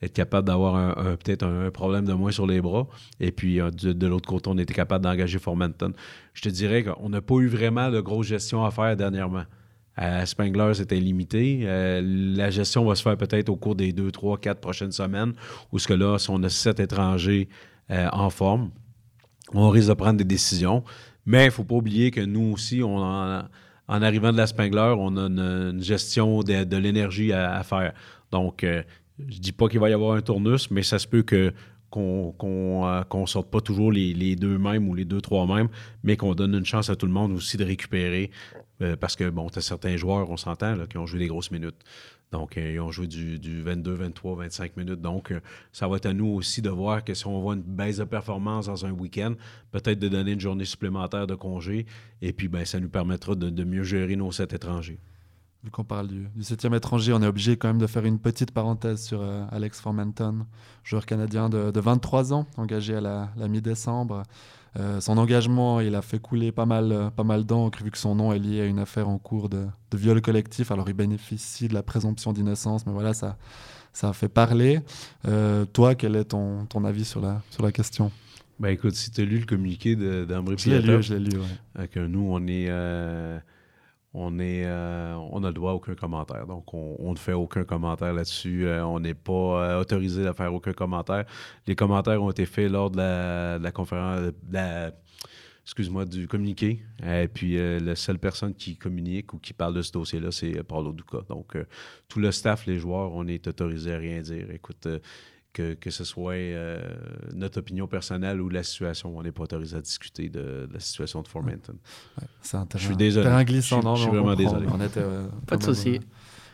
être 0.02 0.12
capable 0.12 0.46
d'avoir 0.46 0.76
un, 0.76 1.16
peut-être 1.16 1.44
un, 1.44 1.70
problème 1.70 2.04
de 2.04 2.12
moins 2.12 2.30
sur 2.30 2.46
les 2.46 2.60
bras. 2.60 2.86
Et 3.20 3.32
puis, 3.32 3.58
de, 3.58 4.06
l'autre 4.06 4.28
côté, 4.28 4.48
on 4.48 4.58
était 4.58 4.74
capable 4.74 5.04
d'engager 5.04 5.38
Formanton. 5.38 5.92
Je 6.34 6.42
te 6.42 6.48
dirais 6.48 6.84
qu'on 6.84 7.08
n'a 7.08 7.20
pas 7.20 7.36
eu 7.36 7.46
vraiment 7.48 7.90
de 7.90 8.00
grosse 8.00 8.26
gestion 8.26 8.64
à 8.64 8.70
faire 8.70 8.96
dernièrement. 8.96 9.44
À 9.96 10.26
Spangler, 10.26 10.74
c'était 10.74 11.00
limité. 11.00 11.60
la 12.02 12.50
gestion 12.50 12.84
va 12.84 12.94
se 12.94 13.02
faire 13.02 13.16
peut-être 13.16 13.48
au 13.48 13.56
cours 13.56 13.74
des 13.74 13.92
deux, 13.92 14.10
trois, 14.12 14.38
quatre 14.38 14.60
prochaines 14.60 14.92
semaines, 14.92 15.32
où 15.72 15.78
ce 15.78 15.88
que 15.88 15.94
là, 15.94 16.18
si 16.18 16.28
on 16.30 16.42
a 16.42 16.50
sept 16.50 16.80
étrangers 16.80 17.48
euh, 17.92 18.08
en 18.12 18.30
forme. 18.30 18.72
On 19.54 19.68
risque 19.70 19.88
de 19.88 19.94
prendre 19.94 20.18
des 20.18 20.24
décisions. 20.24 20.82
Mais 21.24 21.44
il 21.44 21.46
ne 21.46 21.50
faut 21.50 21.62
pas 21.62 21.76
oublier 21.76 22.10
que 22.10 22.20
nous 22.20 22.52
aussi, 22.52 22.82
on 22.82 22.96
en, 22.96 23.44
arrivant 23.88 24.32
de 24.32 24.36
la 24.36 24.46
Spangler, 24.46 24.94
on 24.98 25.16
a 25.16 25.26
une, 25.26 25.82
gestion 25.82 26.42
de, 26.42 26.76
l'énergie 26.76 27.32
à, 27.32 27.62
faire. 27.62 27.92
Donc, 28.32 28.64
euh, 28.64 28.82
je 29.18 29.36
ne 29.36 29.40
dis 29.40 29.52
pas 29.52 29.68
qu'il 29.68 29.80
va 29.80 29.90
y 29.90 29.92
avoir 29.92 30.16
un 30.16 30.20
tournus, 30.20 30.70
mais 30.70 30.82
ça 30.82 30.98
se 30.98 31.06
peut 31.06 31.24
qu'on 31.90 32.34
ne 32.40 33.22
euh, 33.22 33.26
sorte 33.26 33.50
pas 33.50 33.60
toujours 33.60 33.92
les, 33.92 34.36
deux 34.36 34.58
mêmes 34.58 34.88
ou 34.88 34.94
les 34.94 35.04
deux, 35.04 35.20
trois 35.20 35.46
mêmes, 35.46 35.68
mais 36.02 36.16
qu'on 36.16 36.34
donne 36.34 36.54
une 36.54 36.66
chance 36.66 36.90
à 36.90 36.96
tout 36.96 37.06
le 37.06 37.12
monde 37.12 37.32
aussi 37.32 37.56
de 37.56 37.64
récupérer. 37.64 38.30
Parce 39.00 39.16
que, 39.16 39.30
bon, 39.30 39.48
tu 39.48 39.58
as 39.58 39.62
certains 39.62 39.96
joueurs, 39.96 40.30
on 40.30 40.36
s'entend, 40.36 40.86
qui 40.86 40.98
ont 40.98 41.06
joué 41.06 41.20
des 41.20 41.28
grosses 41.28 41.50
minutes. 41.50 41.82
Donc, 42.32 42.58
euh, 42.58 42.72
ils 42.72 42.80
ont 42.80 42.90
joué 42.90 43.06
du, 43.06 43.62
22, 43.62 43.94
23, 43.94 44.36
25 44.36 44.76
minutes. 44.76 45.00
Donc, 45.00 45.30
euh, 45.30 45.40
ça 45.72 45.86
va 45.86 45.96
être 45.96 46.06
à 46.06 46.12
nous 46.12 46.26
aussi 46.26 46.60
de 46.60 46.70
voir 46.70 47.04
que 47.04 47.14
si 47.14 47.26
on 47.26 47.40
voit 47.40 47.54
une 47.54 47.62
baisse 47.62 47.98
de 47.98 48.04
performance 48.04 48.66
dans 48.66 48.84
un 48.84 48.90
week-end, 48.90 49.34
peut-être 49.70 49.98
de 49.98 50.08
donner 50.08 50.32
une 50.32 50.40
journée 50.40 50.64
supplémentaire 50.64 51.26
de 51.26 51.34
congé. 51.34 51.86
Et 52.22 52.32
puis, 52.32 52.48
ben, 52.48 52.64
ça 52.64 52.80
nous 52.80 52.88
permettra 52.88 53.34
de, 53.34 53.64
mieux 53.64 53.84
gérer 53.84 54.16
nos 54.16 54.32
sept 54.32 54.52
étrangers. 54.52 54.98
Vu 55.62 55.70
qu'on 55.70 55.84
parle 55.84 56.08
du, 56.08 56.28
septième 56.42 56.74
étranger, 56.74 57.12
on 57.12 57.22
est 57.22 57.26
obligé 57.26 57.56
quand 57.56 57.68
même 57.68 57.78
de 57.78 57.86
faire 57.86 58.04
une 58.04 58.18
petite 58.18 58.50
parenthèse 58.50 59.04
sur 59.04 59.20
euh, 59.22 59.44
Alex 59.50 59.80
Formanton, 59.80 60.46
joueur 60.84 61.06
canadien 61.06 61.48
de, 61.48 61.80
23 61.80 62.32
ans, 62.32 62.46
engagé 62.56 62.96
à 62.96 63.00
la 63.00 63.48
mi-décembre. 63.48 64.24
Euh, 64.78 65.00
son 65.00 65.16
engagement, 65.16 65.80
il 65.80 65.94
a 65.94 66.02
fait 66.02 66.18
couler 66.18 66.52
pas 66.52 66.66
mal, 66.66 66.92
euh, 66.92 67.10
pas 67.10 67.24
mal 67.24 67.44
d'encre 67.44 67.82
vu 67.82 67.90
que 67.90 67.98
son 67.98 68.14
nom 68.14 68.32
est 68.32 68.38
lié 68.38 68.60
à 68.60 68.66
une 68.66 68.78
affaire 68.78 69.08
en 69.08 69.18
cours 69.18 69.48
de, 69.48 69.66
viol 69.94 70.20
collectif. 70.20 70.70
Alors 70.70 70.88
il 70.88 70.94
bénéficie 70.94 71.68
de 71.68 71.74
la 71.74 71.82
présomption 71.82 72.32
d'innocence, 72.32 72.84
mais 72.86 72.92
voilà, 72.92 73.14
ça, 73.14 73.38
ça 73.92 74.10
a 74.10 74.12
fait 74.12 74.28
parler. 74.28 74.80
Euh, 75.26 75.64
toi, 75.64 75.94
quel 75.94 76.16
est 76.16 76.24
ton, 76.24 76.66
ton 76.66 76.84
avis 76.84 77.04
sur 77.06 77.20
la, 77.20 77.42
sur 77.50 77.62
la 77.62 77.72
question? 77.72 78.10
Ben 78.58 78.68
écoute, 78.68 78.94
si 78.94 79.10
tu 79.10 79.20
as 79.22 79.24
lu 79.24 79.38
le 79.38 79.46
communiqué 79.46 79.96
d'Ambry 79.96 80.56
Je 80.58 80.70
l'ai 80.70 80.80
lu, 80.80 81.02
je 81.02 81.14
l'ai 81.14 81.30
lu, 81.30 82.08
nous, 82.08 82.28
on 82.30 82.46
est 82.46 82.70
on 84.18 84.38
est 84.38 84.64
euh, 84.64 85.14
a 85.14 85.40
le 85.40 85.52
droit 85.52 85.72
à 85.72 85.74
aucun 85.74 85.94
commentaire. 85.94 86.46
Donc, 86.46 86.72
on, 86.72 87.12
ne 87.12 87.18
fait 87.18 87.34
aucun 87.34 87.64
commentaire 87.64 88.14
là-dessus. 88.14 88.66
Euh, 88.66 88.84
on 88.86 88.98
n'est 88.98 89.14
pas 89.14 89.32
euh, 89.32 89.80
autorisé 89.80 90.26
à 90.26 90.32
faire 90.32 90.54
aucun 90.54 90.72
commentaire. 90.72 91.26
Les 91.66 91.76
commentaires 91.76 92.22
ont 92.22 92.30
été 92.30 92.46
faits 92.46 92.70
lors 92.70 92.90
de 92.90 92.96
la, 92.98 93.72
conférence, 93.72 94.32
excuse-moi, 95.64 96.06
du 96.06 96.26
communiqué. 96.28 96.80
Et 97.06 97.28
puis, 97.28 97.58
la 97.78 97.94
seule 97.94 98.18
personne 98.18 98.54
qui 98.54 98.76
communique 98.78 99.34
ou 99.34 99.38
qui 99.38 99.52
parle 99.52 99.74
de 99.74 99.82
ce 99.82 99.92
dossier-là, 99.92 100.32
c'est 100.32 100.62
Paulo 100.62 100.92
Duca. 100.92 101.18
Donc, 101.28 101.54
tout 102.08 102.18
le 102.18 102.32
staff, 102.32 102.66
les 102.66 102.78
joueurs, 102.78 103.12
on 103.12 103.26
est 103.26 103.46
autorisé 103.46 103.92
à 103.92 103.98
rien 103.98 104.22
dire. 104.22 104.50
Écoute, 104.50 104.88
que, 105.56 105.90
ce 105.90 106.04
soit 106.04 106.34
euh, 106.34 106.80
notre 107.34 107.60
opinion 107.60 107.86
personnelle 107.86 108.40
ou 108.40 108.48
la 108.48 108.62
situation. 108.62 109.16
On 109.16 109.22
n'est 109.22 109.32
pas 109.32 109.44
autorisé 109.44 109.76
à 109.76 109.80
discuter 109.80 110.28
de, 110.28 110.68
la 110.72 110.80
situation 110.80 111.22
de 111.22 111.28
Formanton. 111.28 111.76
un 112.52 112.66
je 112.74 112.78
suis 112.78 112.96
désolé. 112.96 113.44
glissant. 113.44 113.96
Je, 113.96 114.02
suis 114.02 114.10
vraiment 114.10 114.34
désolé. 114.34 114.66
On 114.72 114.80
était, 114.80 115.00
euh, 115.00 115.26
pas 115.46 115.56
de 115.56 115.62
souci. 115.62 116.00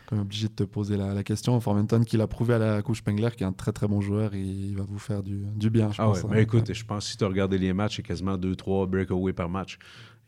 Comme 0.07 0.19
obligé 0.19 0.47
de 0.47 0.53
te 0.53 0.63
poser 0.63 0.97
la, 0.97 1.23
question. 1.23 1.59
Formanton, 1.59 2.03
qui 2.03 2.17
l'a 2.17 2.27
prouvé 2.27 2.55
à 2.55 2.59
la 2.59 2.81
couche 2.81 2.99
Spengler, 2.99 3.29
qui 3.35 3.43
est 3.43 3.47
un 3.47 3.53
très 3.53 3.71
très 3.71 3.87
bon 3.87 4.01
joueur, 4.01 4.33
et 4.33 4.41
il 4.41 4.75
va 4.75 4.83
vous 4.83 4.99
faire 4.99 5.23
du, 5.23 5.69
bien, 5.69 5.91
je 5.91 6.01
ah 6.01 6.05
pense. 6.05 6.23
Ouais, 6.23 6.29
mais 6.31 6.43
écoute, 6.43 6.73
je 6.73 6.85
pense 6.85 7.05
que 7.05 7.11
si 7.11 7.17
tu 7.17 7.23
as 7.23 7.27
regardé 7.27 7.57
les 7.57 7.73
matchs, 7.73 7.97
c'est 7.97 8.03
quasiment 8.03 8.37
2-3 8.37 8.87
breakaways 8.87 9.33
par 9.33 9.49
match. 9.49 9.77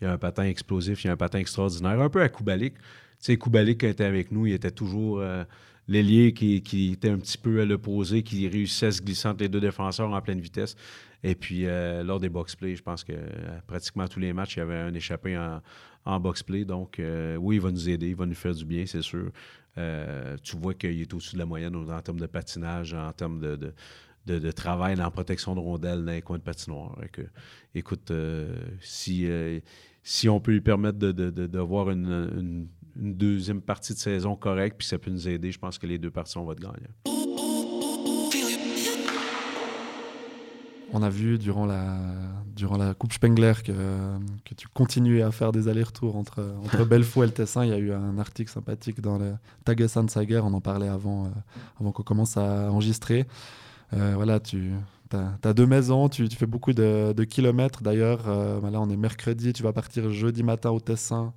Il 0.01 0.05
y 0.05 0.07
a 0.07 0.13
un 0.13 0.17
patin 0.17 0.43
explosif, 0.43 1.03
il 1.03 1.07
y 1.07 1.09
a 1.09 1.13
un 1.13 1.17
patin 1.17 1.39
extraordinaire, 1.39 1.99
un 2.01 2.09
peu 2.09 2.21
à 2.21 2.29
Koubalik. 2.29 2.73
Tu 2.73 2.81
sais, 3.19 3.37
Koubalik, 3.37 3.81
quand 3.81 3.87
il 3.87 3.91
était 3.91 4.03
avec 4.03 4.31
nous, 4.31 4.45
il 4.45 4.53
était 4.53 4.71
toujours. 4.71 5.19
Euh, 5.19 5.45
l'ailier 5.87 6.33
qui, 6.33 6.91
était 6.91 7.09
un 7.09 7.17
petit 7.17 7.37
peu 7.37 7.61
à 7.61 7.65
l'opposé, 7.65 8.23
qui 8.23 8.47
réussissait 8.47 8.87
à 8.87 8.91
se 8.91 9.01
glisser 9.01 9.27
entre 9.27 9.43
les 9.43 9.49
deux 9.49 9.59
défenseurs 9.59 10.11
en 10.11 10.21
pleine 10.21 10.39
vitesse. 10.39 10.75
Et 11.23 11.35
puis, 11.35 11.65
euh, 11.65 12.03
lors 12.03 12.19
des 12.19 12.29
box-play, 12.29 12.75
je 12.75 12.83
pense 12.83 13.03
que 13.03 13.13
euh, 13.13 13.59
pratiquement 13.65 14.07
tous 14.07 14.19
les 14.19 14.33
matchs, 14.33 14.57
il 14.57 14.59
y 14.59 14.61
avait 14.61 14.77
un 14.77 14.93
échappé 14.93 15.37
en, 15.37 15.61
en 16.05 16.19
box-play. 16.19 16.65
Donc, 16.65 16.99
euh, 16.99 17.35
oui, 17.35 17.55
il 17.55 17.61
va 17.61 17.71
nous 17.71 17.89
aider, 17.89 18.09
il 18.09 18.15
va 18.15 18.25
nous 18.25 18.35
faire 18.35 18.53
du 18.53 18.65
bien, 18.65 18.85
c'est 18.85 19.01
sûr. 19.01 19.31
tu 20.43 20.57
vois 20.57 20.73
qu'il 20.73 21.01
est 21.01 21.13
au-dessus 21.13 21.33
de 21.33 21.39
la 21.39 21.45
moyenne 21.45 21.75
en 21.75 22.01
termes 22.01 22.19
de 22.19 22.27
patinage, 22.27 22.93
en 22.93 23.11
termes 23.11 23.39
de, 23.39 23.73
de, 24.25 24.39
de, 24.39 24.51
travail 24.51 24.95
dans 24.95 25.09
protection 25.11 25.55
de 25.55 25.59
rondelles 25.59 26.03
dans 26.03 26.11
les 26.11 26.21
coins 26.21 26.37
de 26.37 26.43
patinoire. 26.43 26.97
Écoute, 27.73 28.11
si, 28.81 29.27
si 30.03 30.29
on 30.29 30.39
peut 30.39 30.51
lui 30.51 30.61
permettre 30.61 30.97
d'avoir 30.99 31.89
une, 31.89 32.29
une 32.37 32.67
deuxième 32.95 33.61
partie 33.61 33.93
de 33.93 33.99
saison 33.99 34.35
correcte, 34.35 34.77
puis 34.77 34.87
ça 34.87 34.97
peut 34.97 35.11
nous 35.11 35.27
aider. 35.27 35.51
Je 35.51 35.59
pense 35.59 35.77
que 35.77 35.87
les 35.87 35.97
deux 35.97 36.11
parties, 36.11 36.37
on 36.37 36.45
va 36.45 36.53
être 36.53 36.59
gagnants. 36.59 36.75
On 40.93 41.03
a 41.03 41.09
vu 41.09 41.37
durant 41.37 41.65
la, 41.65 41.97
durant 42.55 42.77
la 42.77 42.93
Coupe 42.93 43.11
Spengler 43.11 43.53
que, 43.65 43.73
que 44.45 44.53
tu 44.55 44.67
continuais 44.69 45.23
à 45.23 45.31
faire 45.31 45.51
des 45.51 45.67
allers-retours 45.67 46.15
entre, 46.15 46.41
entre 46.63 46.85
Belfaux 46.85 47.23
et 47.23 47.25
le 47.25 47.33
Tessin. 47.33 47.65
Il 47.65 47.71
y 47.71 47.73
a 47.73 47.77
eu 47.77 47.91
un 47.91 48.17
article 48.17 48.49
sympathique 48.49 49.01
dans 49.01 49.17
le 49.17 49.33
Tagessan 49.65 50.07
Sager, 50.07 50.39
on 50.43 50.53
en 50.53 50.61
parlait 50.61 50.87
avant, 50.87 51.25
euh, 51.25 51.29
avant 51.81 51.91
qu'on 51.91 52.03
commence 52.03 52.37
à 52.37 52.71
enregistrer. 52.71 53.25
Euh, 53.93 54.13
voilà, 54.15 54.39
tu 54.39 54.71
as, 55.11 55.53
deux 55.53 55.65
maisons, 55.65 56.07
tu, 56.07 56.29
tu 56.29 56.37
fais 56.37 56.45
beaucoup 56.45 56.71
de, 56.71 57.13
de 57.13 57.23
kilomètres. 57.25 57.83
D'ailleurs, 57.83 58.29
euh, 58.29 58.61
là 58.69 58.79
on 58.79 58.89
est 58.89 58.97
mercredi, 58.97 59.51
tu 59.51 59.63
vas 59.63 59.73
partir 59.73 60.09
jeudi 60.11 60.43
matin 60.43 60.69
au 60.69 60.79
Tessin 60.79 61.33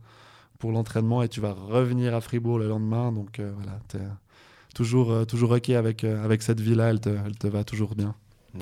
pour 0.58 0.72
l'entraînement 0.72 1.22
et 1.22 1.28
tu 1.28 1.40
vas 1.40 1.52
revenir 1.52 2.14
à 2.14 2.20
Fribourg 2.20 2.58
le 2.58 2.68
lendemain. 2.68 3.12
Donc 3.12 3.38
euh, 3.38 3.52
voilà, 3.56 3.78
tu 3.88 3.96
es 3.96 4.00
toujours, 4.74 5.12
euh, 5.12 5.24
toujours 5.24 5.52
OK 5.52 5.70
avec, 5.70 6.04
euh, 6.04 6.24
avec 6.24 6.42
cette 6.42 6.60
vie-là, 6.60 6.90
elle 6.90 7.00
te, 7.00 7.08
elle 7.08 7.36
te 7.36 7.46
va 7.46 7.64
toujours 7.64 7.94
bien. 7.94 8.14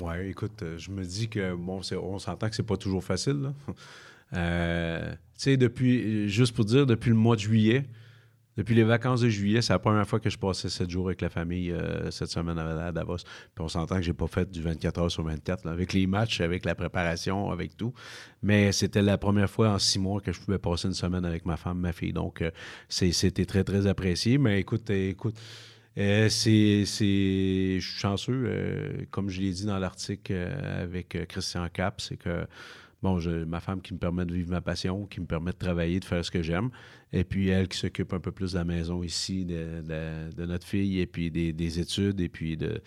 Ouais, 0.02 0.28
écoute, 0.28 0.62
je 0.76 0.90
me 0.90 1.04
dis 1.04 1.28
que 1.28 1.54
bon, 1.54 1.80
on 2.02 2.18
s'entend 2.18 2.48
que 2.48 2.56
c'est 2.56 2.62
pas 2.62 2.76
toujours 2.76 3.02
facile. 3.02 3.52
tu 4.32 4.38
sais, 5.34 5.56
depuis, 5.56 6.28
juste 6.28 6.54
pour 6.54 6.64
dire, 6.64 6.86
depuis 6.86 7.10
le 7.10 7.16
mois 7.16 7.36
de 7.36 7.40
juillet, 7.40 7.86
depuis 8.56 8.74
les 8.74 8.84
vacances 8.84 9.20
de 9.20 9.28
juillet, 9.28 9.62
c'est 9.62 9.72
la 9.72 9.78
première 9.78 10.06
fois 10.06 10.20
que 10.20 10.30
je 10.30 10.38
passais 10.38 10.68
sept 10.68 10.90
jours 10.90 11.06
avec 11.06 11.20
la 11.20 11.28
famille 11.28 11.70
euh, 11.72 12.10
cette 12.10 12.30
semaine 12.30 12.58
à 12.58 12.92
Davos. 12.92 13.16
Puis 13.16 13.64
on 13.64 13.68
s'entend 13.68 13.96
que 13.96 14.02
j'ai 14.02 14.12
pas 14.12 14.26
fait 14.26 14.50
du 14.50 14.62
24 14.62 15.00
heures 15.00 15.10
sur 15.10 15.24
24, 15.24 15.66
avec 15.66 15.92
les 15.92 16.06
matchs, 16.06 16.40
avec 16.40 16.64
la 16.64 16.74
préparation, 16.74 17.50
avec 17.50 17.76
tout. 17.76 17.92
Mais 18.42 18.72
c'était 18.72 19.02
la 19.02 19.18
première 19.18 19.50
fois 19.50 19.70
en 19.70 19.78
six 19.78 19.98
mois 19.98 20.20
que 20.20 20.32
je 20.32 20.40
pouvais 20.40 20.58
passer 20.58 20.88
une 20.88 20.94
semaine 20.94 21.24
avec 21.24 21.44
ma 21.46 21.56
femme, 21.56 21.78
ma 21.78 21.92
fille. 21.92 22.12
Donc, 22.12 22.42
euh, 22.42 22.50
c'était 22.88 23.44
très, 23.44 23.64
très 23.64 23.86
apprécié. 23.86 24.38
Mais 24.38 24.60
écoute, 24.60 24.88
écoute, 24.90 25.36
Euh, 25.98 26.28
c'est, 26.28 26.80
je 26.80 26.84
suis 26.84 27.80
chanceux, 27.80 28.44
euh, 28.46 29.06
comme 29.10 29.30
je 29.30 29.40
l'ai 29.40 29.50
dit 29.50 29.64
dans 29.64 29.78
l'article 29.78 30.32
euh, 30.34 30.82
avec 30.82 31.16
Christian 31.28 31.66
Cap, 31.72 32.00
c'est 32.02 32.18
que 32.18 32.46
bon, 33.06 33.46
ma 33.46 33.60
femme 33.60 33.80
qui 33.80 33.94
me 33.94 33.98
permet 33.98 34.24
de 34.26 34.34
vivre 34.34 34.50
ma 34.50 34.60
passion, 34.60 35.06
qui 35.06 35.20
me 35.20 35.26
permet 35.26 35.52
de 35.52 35.56
travailler, 35.56 36.00
de 36.00 36.04
faire 36.04 36.24
ce 36.24 36.30
que 36.30 36.42
j'aime, 36.42 36.70
et 37.12 37.24
puis 37.24 37.48
elle 37.48 37.68
qui 37.68 37.78
s'occupe 37.78 38.12
un 38.12 38.20
peu 38.20 38.32
plus 38.32 38.52
de 38.52 38.58
la 38.58 38.64
maison 38.64 39.02
ici, 39.02 39.44
de, 39.44 40.44
notre 40.44 40.66
fille, 40.66 41.00
et 41.00 41.06
puis 41.06 41.30
des, 41.30 41.80
études, 41.80 42.20
et 42.20 42.28
puis 42.28 42.56
de, 42.56 42.82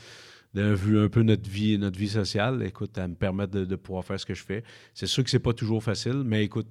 de 0.53 1.03
un 1.03 1.09
peu 1.09 1.23
notre 1.23 1.49
vie, 1.49 1.77
notre 1.77 1.97
vie 1.97 2.09
sociale. 2.09 2.63
Écoute, 2.63 2.97
elle 2.97 3.09
me 3.09 3.15
permet 3.15 3.47
de, 3.47 3.75
pouvoir 3.75 4.03
faire 4.03 4.19
ce 4.19 4.25
que 4.25 4.33
je 4.33 4.43
fais. 4.43 4.63
C'est 4.93 5.07
sûr 5.07 5.23
que 5.23 5.29
c'est 5.29 5.39
pas 5.39 5.53
toujours 5.53 5.83
facile, 5.83 6.23
mais 6.25 6.43
écoute, 6.43 6.67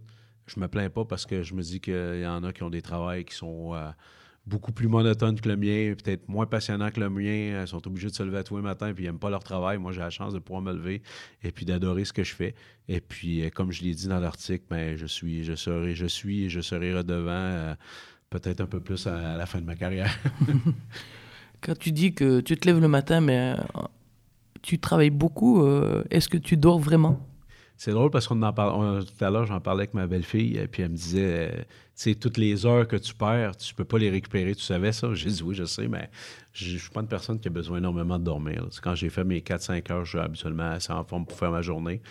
je 0.46 0.60
me 0.60 0.68
plains 0.68 0.90
pas 0.90 1.04
parce 1.04 1.24
que 1.24 1.42
je 1.42 1.54
me 1.54 1.62
dis 1.62 1.80
qu'il 1.80 2.20
y 2.22 2.26
en 2.26 2.42
a 2.44 2.52
qui 2.52 2.62
ont 2.62 2.70
des 2.70 2.82
travails 2.82 3.24
qui 3.24 3.34
sont 3.34 3.74
beaucoup 4.48 4.72
plus 4.72 4.88
monotone 4.88 5.38
que 5.40 5.48
le 5.48 5.56
mien, 5.56 5.94
peut-être 5.94 6.28
moins 6.28 6.46
passionnant 6.46 6.90
que 6.90 6.98
le 6.98 7.10
mien. 7.10 7.62
Ils 7.62 7.68
sont 7.68 7.86
obligés 7.86 8.08
de 8.08 8.14
se 8.14 8.22
lever 8.22 8.42
tous 8.42 8.56
les 8.56 8.62
matins 8.62 8.92
puis 8.92 9.04
ils 9.04 9.06
n'aiment 9.06 9.18
pas 9.18 9.30
leur 9.30 9.44
travail. 9.44 9.78
Moi, 9.78 9.92
j'ai 9.92 10.00
la 10.00 10.10
chance 10.10 10.32
de 10.32 10.38
pouvoir 10.38 10.62
me 10.62 10.72
lever 10.72 11.02
et 11.42 11.52
puis 11.52 11.64
d'adorer 11.64 12.04
ce 12.04 12.12
que 12.12 12.24
je 12.24 12.34
fais. 12.34 12.54
Et 12.88 13.00
puis, 13.00 13.42
euh, 13.42 13.50
comme 13.50 13.70
je 13.70 13.82
l'ai 13.82 13.94
dit 13.94 14.08
dans 14.08 14.18
l'article, 14.18 14.64
ben, 14.70 14.96
je 14.96 15.06
suis, 15.06 15.44
je 15.44 15.54
serai, 15.54 15.94
je 15.94 16.06
suis 16.06 16.48
je 16.48 16.60
serai 16.60 16.94
redevant 16.94 17.30
euh, 17.30 17.74
peut-être 18.30 18.60
un 18.60 18.66
peu 18.66 18.80
plus 18.80 19.06
à, 19.06 19.36
la 19.36 19.46
fin 19.46 19.60
de 19.60 19.66
ma 19.66 19.76
carrière. 19.76 20.16
Quand 21.60 21.76
tu 21.76 21.92
dis 21.92 22.14
que 22.14 22.40
tu 22.40 22.56
te 22.56 22.66
lèves 22.66 22.80
le 22.80 22.88
matin, 22.88 23.20
mais 23.20 23.54
euh, 23.56 23.82
tu 24.62 24.78
travailles 24.78 25.10
beaucoup, 25.10 25.64
est-ce 26.10 26.28
que 26.28 26.38
tu 26.38 26.56
dors 26.56 26.78
vraiment? 26.78 27.27
C'est 27.78 27.92
drôle 27.92 28.10
parce 28.10 28.26
qu'on 28.26 28.42
en 28.42 28.52
parle. 28.52 29.04
tout 29.04 29.24
à 29.24 29.30
l'heure, 29.30 29.46
j'en 29.46 29.60
parlais 29.60 29.82
avec 29.82 29.94
ma 29.94 30.08
belle-fille, 30.08 30.58
et 30.58 30.66
puis 30.66 30.82
elle 30.82 30.90
me 30.90 30.96
disait, 30.96 31.52
tu 31.58 31.64
sais, 31.94 32.14
toutes 32.16 32.36
les 32.36 32.66
heures 32.66 32.88
que 32.88 32.96
tu 32.96 33.14
perds, 33.14 33.56
tu 33.56 33.72
peux 33.72 33.84
pas 33.84 33.98
les 33.98 34.10
récupérer. 34.10 34.54
Tu 34.56 34.64
savais 34.64 34.90
ça? 34.90 35.08
J'ai 35.14 35.30
dit 35.30 35.42
oui, 35.44 35.54
je 35.54 35.64
sais, 35.64 35.86
mais 35.86 36.10
je 36.52 36.76
suis 36.76 36.90
pas 36.90 37.00
une 37.00 37.06
personne 37.06 37.38
qui 37.38 37.46
a 37.46 37.52
besoin 37.52 37.78
énormément 37.78 38.18
de 38.18 38.24
dormir. 38.24 38.66
Quand 38.82 38.96
j'ai 38.96 39.10
fait 39.10 39.22
mes 39.22 39.40
4-5 39.40 39.92
heures, 39.92 40.04
je 40.04 40.10
suis 40.10 40.18
habituellement 40.18 40.70
assez 40.70 40.92
en 40.92 41.04
forme 41.04 41.24
pour 41.24 41.38
faire 41.38 41.52
ma 41.52 41.62
journée. 41.62 42.02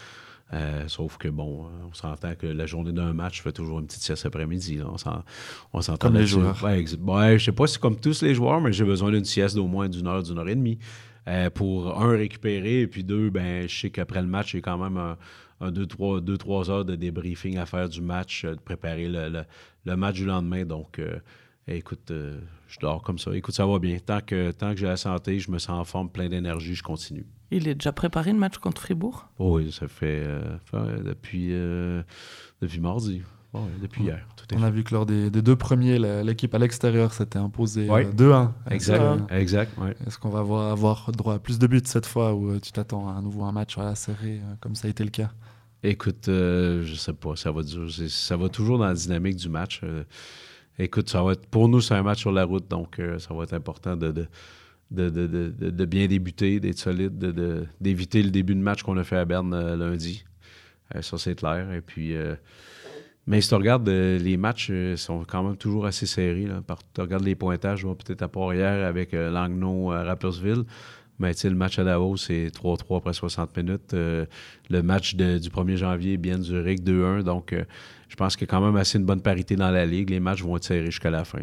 Euh, 0.53 0.87
sauf 0.87 1.17
que, 1.17 1.27
bon, 1.27 1.65
on 1.89 1.93
s'entend 1.93 2.33
que 2.35 2.47
la 2.47 2.65
journée 2.65 2.93
d'un 2.93 3.11
match, 3.11 3.37
je 3.37 3.41
fais 3.41 3.51
toujours 3.51 3.79
une 3.79 3.87
petite 3.87 4.03
sieste 4.03 4.25
après-midi. 4.25 4.79
On 5.73 5.81
s'entend 5.81 5.97
Comme 5.97 6.15
les 6.15 6.25
joueurs. 6.25 6.63
Ouais, 6.63 6.85
ouais, 6.97 7.39
je 7.39 7.43
sais 7.43 7.51
pas 7.51 7.67
si 7.67 7.73
c'est 7.73 7.81
comme 7.81 7.99
tous 7.99 8.21
les 8.21 8.33
joueurs, 8.33 8.61
mais 8.61 8.71
j'ai 8.71 8.85
besoin 8.85 9.11
d'une 9.11 9.25
sieste 9.25 9.55
d'au 9.55 9.67
moins 9.67 9.89
d'une 9.89 10.07
heure, 10.07 10.23
d'une 10.23 10.39
heure 10.39 10.47
et 10.47 10.55
demie. 10.55 10.79
Euh, 11.27 11.49
pour 11.49 12.01
un, 12.01 12.15
récupérer, 12.15 12.81
et 12.81 12.87
puis 12.87 13.03
deux, 13.03 13.29
ben, 13.29 13.67
je 13.67 13.77
sais 13.77 13.89
qu'après 13.89 14.21
le 14.21 14.27
match, 14.27 14.53
j'ai 14.53 14.61
quand 14.61 14.77
même 14.77 14.95
un, 14.95 15.17
un 15.59 15.71
deux, 15.71 15.85
trois, 15.85 16.21
deux, 16.21 16.37
trois 16.37 16.69
heures 16.69 16.85
de 16.85 16.95
débriefing 16.95 17.57
à 17.57 17.65
faire 17.65 17.89
du 17.89 18.01
match, 18.01 18.45
euh, 18.45 18.55
de 18.55 18.59
préparer 18.59 19.07
le, 19.07 19.43
le, 19.85 19.95
match 19.95 20.15
du 20.15 20.25
lendemain. 20.25 20.65
Donc, 20.65 20.99
euh, 20.99 21.19
écoute, 21.67 22.11
euh, 22.11 22.39
je 22.67 22.79
dors 22.79 23.01
comme 23.01 23.17
ça. 23.17 23.35
Écoute, 23.35 23.55
ça 23.55 23.65
va 23.65 23.79
bien. 23.79 23.97
Tant 23.99 24.21
que, 24.21 24.51
tant 24.51 24.73
que 24.73 24.79
j'ai 24.79 24.87
la 24.87 24.97
santé, 24.97 25.39
je 25.39 25.49
me 25.51 25.59
sens 25.59 25.79
en 25.79 25.83
forme, 25.83 26.09
plein 26.09 26.29
d'énergie, 26.29 26.75
je 26.75 26.83
continue. 26.83 27.25
Il 27.49 27.67
est 27.67 27.75
déjà 27.75 27.91
préparé 27.91 28.33
le 28.33 28.39
match 28.39 28.57
contre 28.57 28.81
Fribourg? 28.81 29.29
oui, 29.39 29.71
ça 29.71 29.87
fait, 29.87 30.27
depuis, 30.73 31.53
depuis 32.61 32.81
mardi. 32.81 33.21
depuis 33.81 34.03
hier. 34.03 34.27
On 34.53 34.63
a 34.63 34.69
vu 34.69 34.83
que 34.83 34.93
lors 34.93 35.05
des, 35.05 35.29
deux 35.29 35.55
premiers, 35.55 35.97
l'équipe 36.23 36.53
à 36.53 36.57
l'extérieur 36.57 37.13
s'était 37.13 37.39
imposée 37.39 37.87
2-1. 37.87 38.51
Exact. 38.69 39.31
exact 39.31 39.71
Est-ce 40.05 40.17
qu'on 40.17 40.27
va 40.27 40.39
avoir, 40.39 40.73
avoir, 40.73 41.09
droit 41.13 41.35
à 41.35 41.39
plus 41.39 41.57
de 41.57 41.67
buts 41.67 41.79
cette 41.85 42.05
fois 42.05 42.35
ou 42.35 42.59
tu 42.59 42.73
t'attends 42.73 43.07
à, 43.07 43.21
nouveau 43.21 43.45
un 43.45 43.53
match 43.53 43.77
à 43.77 43.95
serré 43.95 44.41
comme 44.59 44.75
ça 44.75 44.87
a 44.87 44.91
été 44.91 45.05
le 45.05 45.11
cas? 45.11 45.31
Écoute, 45.87 46.27
euh, 46.27 46.83
je 46.83 46.95
sais 46.95 47.13
pas, 47.13 47.37
ça 47.37 47.49
va, 47.49 47.61
ça 48.09 48.35
va 48.35 48.49
toujours 48.49 48.77
dans 48.77 48.87
la 48.87 48.93
dynamique 48.93 49.37
du 49.37 49.47
match. 49.47 49.79
Euh, 49.85 50.03
écoute, 50.77 51.09
ça 51.09 51.23
va 51.23 51.31
être, 51.31 51.47
pour 51.47 51.69
nous, 51.69 51.79
c'est 51.79 51.93
un 51.93 52.03
match 52.03 52.19
sur 52.19 52.33
la 52.33 52.43
route, 52.43 52.67
donc 52.67 52.99
euh, 52.99 53.17
ça 53.19 53.33
va 53.33 53.45
être 53.45 53.53
important 53.53 53.95
de, 53.95 54.27
bien 54.91 56.07
débuter, 56.07 56.59
d'être 56.59 56.77
solide, 56.77 57.17
d'éviter 57.79 58.21
le 58.21 58.31
début 58.31 58.53
de 58.53 58.59
match 58.59 58.83
qu'on 58.83 58.97
a 58.97 59.05
fait 59.05 59.15
à 59.15 59.23
Berne 59.23 59.75
lundi. 59.75 60.25
ça, 60.99 61.17
c'est 61.17 61.35
clair. 61.35 61.71
Et 61.71 61.79
puis, 61.79 62.13
mais 63.25 63.39
si 63.39 63.47
tu 63.47 63.55
regardes, 63.55 63.87
les 63.87 64.35
matchs 64.35 64.73
sont 64.97 65.23
quand 65.23 65.41
même 65.41 65.55
toujours 65.55 65.85
assez 65.85 66.05
serrés. 66.05 66.49
Tu 66.93 66.99
regardes 66.99 67.23
les 67.23 67.35
pointages, 67.35 67.83
peut-être 67.83 68.23
à 68.23 68.27
Port-Hier 68.27 68.85
avec 68.85 69.13
Langnau, 69.13 69.87
Rappersville. 69.87 70.65
Mais 71.19 71.31
le 71.43 71.55
match 71.55 71.79
à 71.79 71.83
Davos, 71.83 72.17
c'est 72.17 72.47
3-3 72.47 72.97
après 72.97 73.13
60 73.13 73.57
minutes. 73.57 73.93
Euh, 73.93 74.25
le 74.69 74.83
match 74.83 75.15
du 75.15 75.49
1er 75.49 75.75
janvier, 75.75 76.17
bien 76.17 76.39
Zurich, 76.39 76.83
2-1. 76.83 77.23
Donc, 77.23 77.53
euh, 77.53 77.63
je 78.07 78.15
pense 78.15 78.35
qu'il 78.35 78.47
y 78.47 78.49
a 78.49 78.51
quand 78.51 78.63
même 78.63 78.75
assez 78.75 78.99
une 78.99 79.05
bonne 79.05 79.21
parité 79.21 79.55
dans 79.55 79.71
la 79.71 79.85
Ligue. 79.85 80.11
Les 80.11 80.19
matchs 80.19 80.43
vont 80.43 80.57
être 80.57 80.65
serrés 80.65 80.85
jusqu'à 80.85 81.09
la 81.09 81.25
fin. 81.25 81.39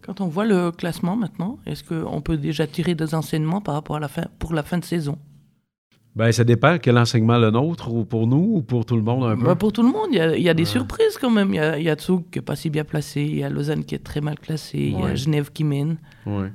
Quand 0.00 0.20
on 0.20 0.28
voit 0.28 0.46
le 0.46 0.70
classement 0.70 1.16
maintenant, 1.16 1.58
est-ce 1.66 1.82
qu'on 1.82 2.20
peut 2.20 2.36
déjà 2.36 2.66
tirer 2.66 2.94
des 2.94 3.14
enseignements 3.14 3.60
par 3.60 3.74
rapport 3.74 3.96
à 3.96 4.00
la 4.00 4.08
fin, 4.08 4.26
pour 4.38 4.54
la 4.54 4.62
fin 4.62 4.78
de 4.78 4.84
saison? 4.84 5.18
Ben, 6.14 6.32
ça 6.32 6.44
dépend 6.44 6.78
quel 6.78 6.98
enseignement 6.98 7.38
le 7.38 7.50
nôtre, 7.50 7.92
ou 7.92 8.04
pour 8.04 8.26
nous, 8.26 8.56
ou 8.56 8.62
pour 8.62 8.84
tout 8.84 8.96
le 8.96 9.02
monde 9.02 9.24
un 9.24 9.36
peu. 9.36 9.44
Ben, 9.44 9.56
pour 9.56 9.72
tout 9.72 9.82
le 9.82 9.90
monde, 9.90 10.08
il 10.12 10.42
y 10.42 10.48
a, 10.48 10.54
des 10.54 10.64
surprises 10.64 11.18
quand 11.20 11.30
même. 11.30 11.50
Il 11.50 11.56
y 11.56 11.60
a, 11.60 11.78
y 11.78 11.96
Tsug 11.96 12.22
qui 12.30 12.38
n'est 12.38 12.44
pas 12.44 12.56
si 12.56 12.70
bien 12.70 12.84
placé, 12.84 13.22
il 13.22 13.38
y 13.38 13.44
a 13.44 13.50
Lausanne 13.50 13.84
qui 13.84 13.94
est 13.94 14.02
très 14.02 14.20
mal 14.20 14.38
classé, 14.38 14.78
il 14.78 14.98
y 14.98 15.02
a 15.02 15.14
Genève 15.14 15.52
qui 15.52 15.64
mène. 15.64 15.98
Oui. 16.26 16.46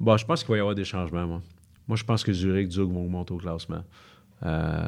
Bon, 0.00 0.16
je 0.16 0.26
pense 0.26 0.42
qu'il 0.42 0.50
va 0.50 0.56
y 0.56 0.60
avoir 0.60 0.74
des 0.74 0.84
changements, 0.84 1.26
moi. 1.26 1.42
Moi, 1.86 1.96
je 1.96 2.04
pense 2.04 2.24
que 2.24 2.32
Zurich, 2.32 2.70
Zug 2.70 2.90
vont 2.90 3.08
monter 3.08 3.34
au 3.34 3.36
classement. 3.36 3.84
Euh, 4.44 4.78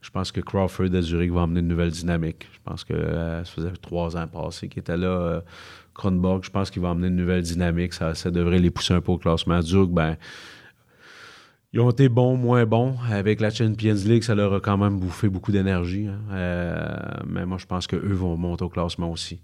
je 0.00 0.10
pense 0.10 0.32
que 0.32 0.40
Crawford 0.40 0.94
à 0.94 1.00
Zurich 1.00 1.32
va 1.32 1.42
amener 1.42 1.60
une 1.60 1.68
nouvelle 1.68 1.90
dynamique. 1.90 2.46
Je 2.52 2.58
pense 2.62 2.84
que 2.84 2.92
euh, 2.92 3.44
ça 3.44 3.50
faisait 3.50 3.70
trois 3.80 4.16
ans 4.16 4.26
passés 4.26 4.68
qu'il 4.68 4.80
était 4.80 4.96
là. 4.96 5.06
Euh, 5.06 5.40
Kronborg, 5.94 6.44
je 6.44 6.50
pense 6.50 6.70
qu'il 6.70 6.82
va 6.82 6.90
amener 6.90 7.08
une 7.08 7.16
nouvelle 7.16 7.42
dynamique. 7.42 7.94
Ça, 7.94 8.12
devrait 8.30 8.58
les 8.58 8.70
pousser 8.70 8.92
un 8.92 9.00
peu 9.00 9.12
au 9.12 9.18
classement. 9.18 9.62
Zug, 9.62 9.90
ben, 9.90 10.16
ils 11.72 11.80
ont 11.80 11.90
été 11.90 12.08
bons, 12.08 12.36
moins 12.36 12.66
bons. 12.66 12.96
Avec 13.10 13.40
la 13.40 13.50
Champions 13.50 13.94
League, 13.94 14.24
ça 14.24 14.34
leur 14.34 14.52
a 14.52 14.60
quand 14.60 14.76
même 14.76 14.98
bouffé 14.98 15.28
beaucoup 15.28 15.52
d'énergie. 15.52 16.06
Hein. 16.06 17.22
mais 17.26 17.46
moi, 17.46 17.58
je 17.58 17.66
pense 17.66 17.86
qu'eux 17.86 18.12
vont 18.12 18.36
monter 18.36 18.64
au 18.64 18.68
classement 18.68 19.10
aussi. 19.10 19.40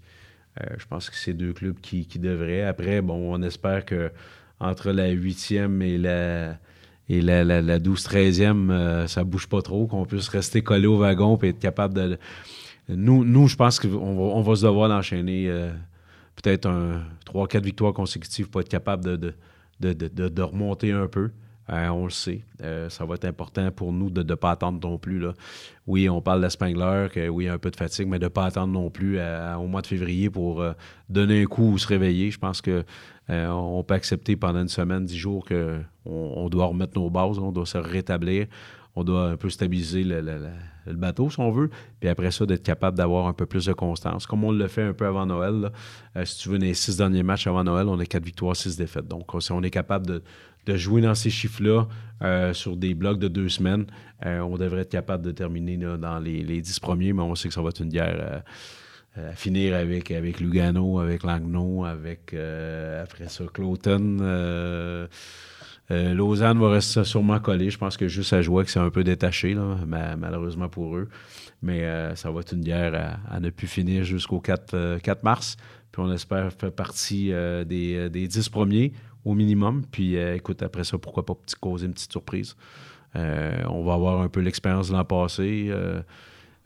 je 0.77 0.85
pense 0.85 1.09
que 1.09 1.15
c'est 1.15 1.33
deux 1.33 1.53
clubs 1.53 1.79
qui, 1.81 2.05
qui 2.05 2.19
devraient. 2.19 2.63
Après, 2.63 3.01
bon, 3.01 3.33
on 3.33 3.41
espère 3.41 3.83
que 3.83 4.11
entre 4.61 4.91
la 4.91 5.09
huitième 5.09 5.81
et 5.81 5.97
la, 5.97 6.57
et 7.09 7.21
la, 7.21 7.43
la, 7.43 7.79
12-13e, 7.79 8.69
euh, 8.69 9.07
ça 9.07 9.23
bouge 9.23 9.47
pas 9.47 9.61
trop, 9.61 9.87
qu'on 9.87 10.05
puisse 10.05 10.29
rester 10.29 10.61
collé 10.61 10.87
au 10.87 10.97
wagon 10.97 11.37
et 11.41 11.49
être 11.49 11.59
capable 11.59 11.93
de. 11.93 12.17
Nous, 12.87 13.25
nous 13.25 13.47
je 13.47 13.55
pense 13.55 13.79
qu'on 13.79 14.41
va, 14.41 14.55
se 14.55 14.65
devoir 14.65 14.89
d'enchaîner 14.89 15.49
euh, 15.49 15.71
peut-être 16.35 16.67
un 16.67 17.03
3-4 17.25 17.63
victoires 17.63 17.93
consécutives 17.93 18.49
pour 18.49 18.61
être 18.61 18.69
capable 18.69 19.03
de, 19.03 19.33
de, 19.79 19.93
de, 19.93 20.29
de 20.29 20.41
remonter 20.41 20.91
un 20.91 21.07
peu. 21.07 21.31
Euh, 21.69 21.87
on 21.89 22.05
le 22.05 22.11
sait. 22.11 22.43
ça 22.89 23.05
va 23.05 23.15
être 23.15 23.25
important 23.25 23.71
pour 23.71 23.93
nous 23.93 24.09
de 24.09 24.23
ne 24.23 24.35
pas 24.35 24.51
attendre 24.51 24.79
non 24.85 24.97
plus. 24.97 25.19
Là. 25.19 25.33
Oui, 25.87 26.09
on 26.09 26.21
parle 26.21 26.41
d'Espangler, 26.41 27.07
que 27.11 27.29
oui, 27.29 27.47
un 27.47 27.57
peu 27.57 27.71
de 27.71 27.77
fatigue, 27.77 28.07
mais 28.07 28.19
de 28.19 28.25
ne 28.25 28.29
pas 28.29 28.45
attendre 28.45 28.73
non 28.73 28.89
plus 28.89 29.19
au 29.19 29.67
mois 29.67 29.81
de 29.81 29.87
février 29.87 30.29
pour 30.29 30.65
donner 31.07 31.43
un 31.43 31.45
coup 31.45 31.71
ou 31.71 31.77
se 31.77 31.87
réveiller. 31.87 32.29
Je 32.29 32.39
pense 32.39 32.61
que 32.61 32.83
euh, 33.31 33.47
on 33.47 33.83
peut 33.83 33.93
accepter 33.93 34.35
pendant 34.35 34.61
une 34.61 34.67
semaine, 34.67 35.05
dix 35.05 35.17
jours 35.17 35.45
qu'on 35.45 35.85
on 36.05 36.49
doit 36.49 36.65
remettre 36.65 36.99
nos 36.99 37.09
bases, 37.09 37.39
on 37.39 37.51
doit 37.51 37.65
se 37.65 37.77
rétablir, 37.77 38.47
on 38.95 39.05
doit 39.05 39.29
un 39.29 39.37
peu 39.37 39.49
stabiliser 39.49 40.03
le, 40.03 40.51
bateau, 40.87 41.29
si 41.29 41.39
on 41.39 41.49
veut. 41.49 41.69
Puis 42.01 42.09
après 42.09 42.31
ça, 42.31 42.45
d'être 42.45 42.63
capable 42.63 42.97
d'avoir 42.97 43.27
un 43.27 43.33
peu 43.33 43.45
plus 43.45 43.65
de 43.65 43.73
constance. 43.73 44.27
Comme 44.27 44.43
on 44.43 44.51
le 44.51 44.67
fait 44.67 44.83
un 44.83 44.93
peu 44.93 45.05
avant 45.05 45.25
Noël. 45.25 45.71
Euh, 46.17 46.25
si 46.25 46.39
tu 46.39 46.49
veux, 46.49 46.57
les 46.57 46.73
six 46.73 46.97
derniers 46.97 47.23
matchs 47.23 47.47
avant 47.47 47.63
Noël, 47.63 47.87
on 47.87 47.97
a 47.99 48.05
quatre 48.05 48.25
victoires, 48.25 48.55
six 48.55 48.75
défaites. 48.75 49.07
Donc, 49.07 49.29
si 49.39 49.51
on 49.53 49.63
est 49.63 49.69
capable 49.69 50.07
de, 50.07 50.75
jouer 50.75 51.01
dans 51.01 51.15
ces 51.15 51.29
chiffres-là 51.29 51.87
euh, 52.21 52.53
sur 52.53 52.75
des 52.75 52.93
blocs 52.93 53.19
de 53.19 53.29
deux 53.29 53.49
semaines, 53.49 53.85
on 54.23 54.57
devrait 54.57 54.81
être 54.81 54.91
capable 54.91 55.23
de 55.23 55.31
terminer 55.31 55.77
dans 55.77 56.19
les, 56.19 56.43
les, 56.43 56.61
dix 56.61 56.79
premiers, 56.79 57.11
mais 57.11 57.23
on 57.23 57.33
sait 57.33 57.47
que 57.47 57.53
ça 57.53 57.61
va 57.61 57.69
être 57.69 57.81
une 57.81 57.89
guerre 57.89 58.43
à 59.15 59.33
finir 59.33 59.75
avec, 59.75 60.09
avec 60.11 60.39
Lugano, 60.39 60.99
avec 60.99 61.23
Langnau, 61.23 61.83
avec 61.83 62.33
euh, 62.33 63.03
après 63.03 63.27
ça 63.27 63.43
Cloton. 63.53 64.17
Euh, 64.21 65.07
Lausanne 65.89 66.57
va 66.57 66.69
rester 66.69 67.03
sûrement 67.03 67.39
collé. 67.39 67.69
Je 67.69 67.77
pense 67.77 67.97
que 67.97 68.07
juste 68.07 68.31
à 68.31 68.41
jouer 68.41 68.63
que 68.63 68.71
c'est 68.71 68.79
un 68.79 68.89
peu 68.89 69.03
détaché, 69.03 69.53
là, 69.53 69.75
malheureusement 70.17 70.69
pour 70.69 70.95
eux. 70.95 71.09
Mais 71.61 71.83
ça 72.15 72.31
va 72.31 72.39
être 72.39 72.53
une 72.53 72.61
guerre 72.61 73.19
à, 73.29 73.41
ne 73.41 73.49
plus 73.49 73.67
finir 73.67 74.05
jusqu'au 74.05 74.39
4, 74.39 74.99
4, 74.99 75.23
mars. 75.23 75.57
Puis 75.91 76.01
on 76.01 76.09
espère 76.13 76.53
faire 76.53 76.71
partie 76.71 77.33
des, 77.65 78.09
des 78.09 78.27
10 78.29 78.47
premiers 78.47 78.93
au 79.25 79.33
minimum. 79.33 79.83
Puis 79.91 80.15
écoute, 80.15 80.63
après 80.63 80.85
ça, 80.85 80.97
pourquoi 80.97 81.25
pas 81.25 81.33
causer 81.59 81.87
une 81.87 81.93
petite 81.93 82.13
surprise. 82.13 82.55
on 83.13 83.83
va 83.83 83.93
avoir 83.93 84.21
un 84.21 84.29
peu 84.29 84.39
l'expérience 84.39 84.87
de 84.87 84.93
l'an 84.93 85.03
passé. 85.03 85.73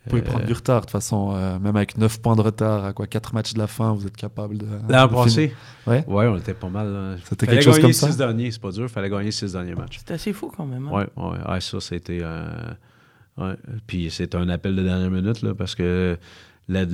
Vous 0.06 0.12
pouvez 0.12 0.22
prendre 0.22 0.45
du 0.45 0.53
retard, 0.53 0.82
de 0.82 0.86
toute 0.86 0.91
façon, 0.91 1.34
euh, 1.34 1.58
même 1.58 1.76
avec 1.76 1.97
9 1.97 2.22
points 2.22 2.36
de 2.36 2.41
retard, 2.41 2.86
à 2.86 2.93
quoi 2.93 3.08
4 3.08 3.34
matchs 3.34 3.53
de 3.53 3.60
la 3.60 3.66
fin, 3.66 3.93
vous 3.93 4.06
êtes 4.06 4.16
capable 4.16 4.58
de. 4.58 4.68
L'an 4.88 5.08
passé 5.08 5.53
Ouais. 5.88 6.03
Ouais, 6.08 6.28
on 6.28 6.38
était 6.38 6.53
pas 6.53 6.70
mal. 6.70 7.18
C'était 7.28 7.47
quelque 7.47 7.64
chose 7.64 7.80
comme 7.80 7.93
ça? 7.93 8.08
six 8.08 8.18
derniers, 8.18 8.51
c'est 8.51 8.62
pas 8.62 8.72
dur, 8.72 8.84
il 8.84 8.89
fallait 8.89 9.10
gagner 9.10 9.32
6 9.32 9.53
derniers 9.53 9.74
matchs. 9.74 9.97
C'était 9.99 10.14
assez 10.14 10.32
fou 10.32 10.51
quand 10.56 10.66
même. 10.66 10.88
Hein? 10.88 10.91
Ouais, 10.91 11.08
ouais, 11.24 11.51
ouais, 11.51 11.62
ça, 11.62 11.80
c'était. 11.80 12.20
Euh, 12.22 12.45
ouais. 13.38 13.56
Puis 13.88 14.12
c'est 14.12 14.36
un 14.36 14.47
appel 14.49 14.76
de 14.76 14.84
dernière 14.84 15.10
minute, 15.10 15.41
là, 15.41 15.56
parce 15.56 15.74
que 15.74 16.18
la, 16.68 16.86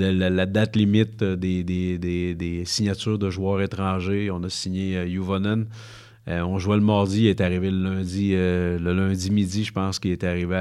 date 0.46 0.78
limite 0.78 1.22
des, 1.22 1.64
des, 1.64 2.64
signatures 2.66 3.20
de 3.20 3.30
joueurs 3.30 3.62
étrangers. 3.62 4.32
On 4.32 4.42
a 4.44 4.50
signé 4.50 5.10
Juvonen. 5.10 5.66
on 6.28 6.60
jouait 6.60 6.78
le 6.78 6.84
mardi, 6.84 7.24
il 7.24 7.28
est 7.28 7.42
arrivé 7.42 7.72
le 7.72 7.84
lundi, 7.84 8.32
le 8.34 8.94
lundi 8.94 9.32
midi, 9.32 9.66
je 9.66 9.74
pense 9.74 10.00
qu'il 10.00 10.12
est 10.12 10.24
arrivé 10.24 10.56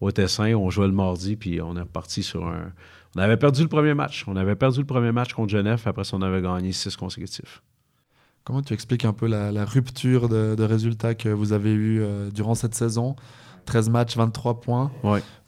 au 0.00 0.10
Tessin. 0.10 0.54
On 0.54 0.70
jouait 0.70 0.86
le 0.86 0.92
mardi, 0.92 1.36
puis 1.36 1.60
on 1.60 1.76
est 1.76 1.80
reparti 1.80 2.22
sur 2.22 2.46
un. 2.46 2.72
On 3.16 3.20
avait 3.20 3.36
perdu 3.36 3.62
le 3.62 3.68
premier 3.68 3.94
match. 3.94 4.24
On 4.26 4.36
avait 4.36 4.56
perdu 4.56 4.80
le 4.80 4.86
premier 4.86 5.12
match 5.12 5.32
contre 5.32 5.50
Genève. 5.50 5.82
Après 5.86 6.04
ça, 6.04 6.16
on 6.16 6.22
avait 6.22 6.42
gagné 6.42 6.72
six 6.72 6.96
consécutifs. 6.96 7.62
Comment 8.44 8.62
tu 8.62 8.74
expliques 8.74 9.04
un 9.04 9.12
peu 9.12 9.26
la, 9.26 9.64
rupture 9.64 10.28
de, 10.28 10.62
résultats 10.62 11.14
que 11.14 11.28
vous 11.28 11.52
avez 11.52 11.72
eu 11.72 12.02
durant 12.32 12.54
cette 12.54 12.74
saison? 12.74 13.16
13 13.68 13.90
matchs, 13.90 14.16
23 14.16 14.60
points. 14.60 14.90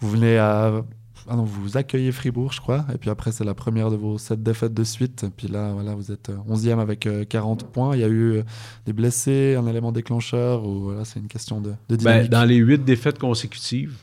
Vous 0.00 0.10
venez 0.10 0.38
à. 0.38 0.82
Ah 1.28 1.36
non, 1.36 1.44
vous 1.44 1.76
accueillez 1.76 2.12
Fribourg, 2.12 2.52
je 2.52 2.60
crois. 2.60 2.84
Et 2.94 2.98
puis 2.98 3.10
après, 3.10 3.30
c'est 3.30 3.44
la 3.44 3.54
première 3.54 3.90
de 3.90 3.96
vos 3.96 4.18
7 4.18 4.42
défaites 4.42 4.74
de 4.74 4.84
suite. 4.84 5.24
Et 5.24 5.30
puis 5.30 5.48
là, 5.48 5.72
voilà, 5.72 5.94
vous 5.94 6.10
êtes 6.10 6.30
11e 6.48 6.78
avec 6.78 7.08
40 7.28 7.62
euh, 7.62 7.66
points. 7.66 7.94
Il 7.94 8.00
y 8.00 8.04
a 8.04 8.08
eu 8.08 8.32
euh, 8.32 8.42
des 8.86 8.92
blessés, 8.92 9.54
un 9.54 9.66
élément 9.66 9.92
déclencheur, 9.92 10.66
ou 10.66 10.84
voilà, 10.84 11.04
c'est 11.04 11.20
une 11.20 11.28
question 11.28 11.60
de, 11.60 11.74
de 11.88 11.96
ben, 11.96 12.26
dans 12.26 12.44
les 12.44 12.56
8 12.56 12.84
défaites 12.84 13.18
consécutives, 13.18 13.96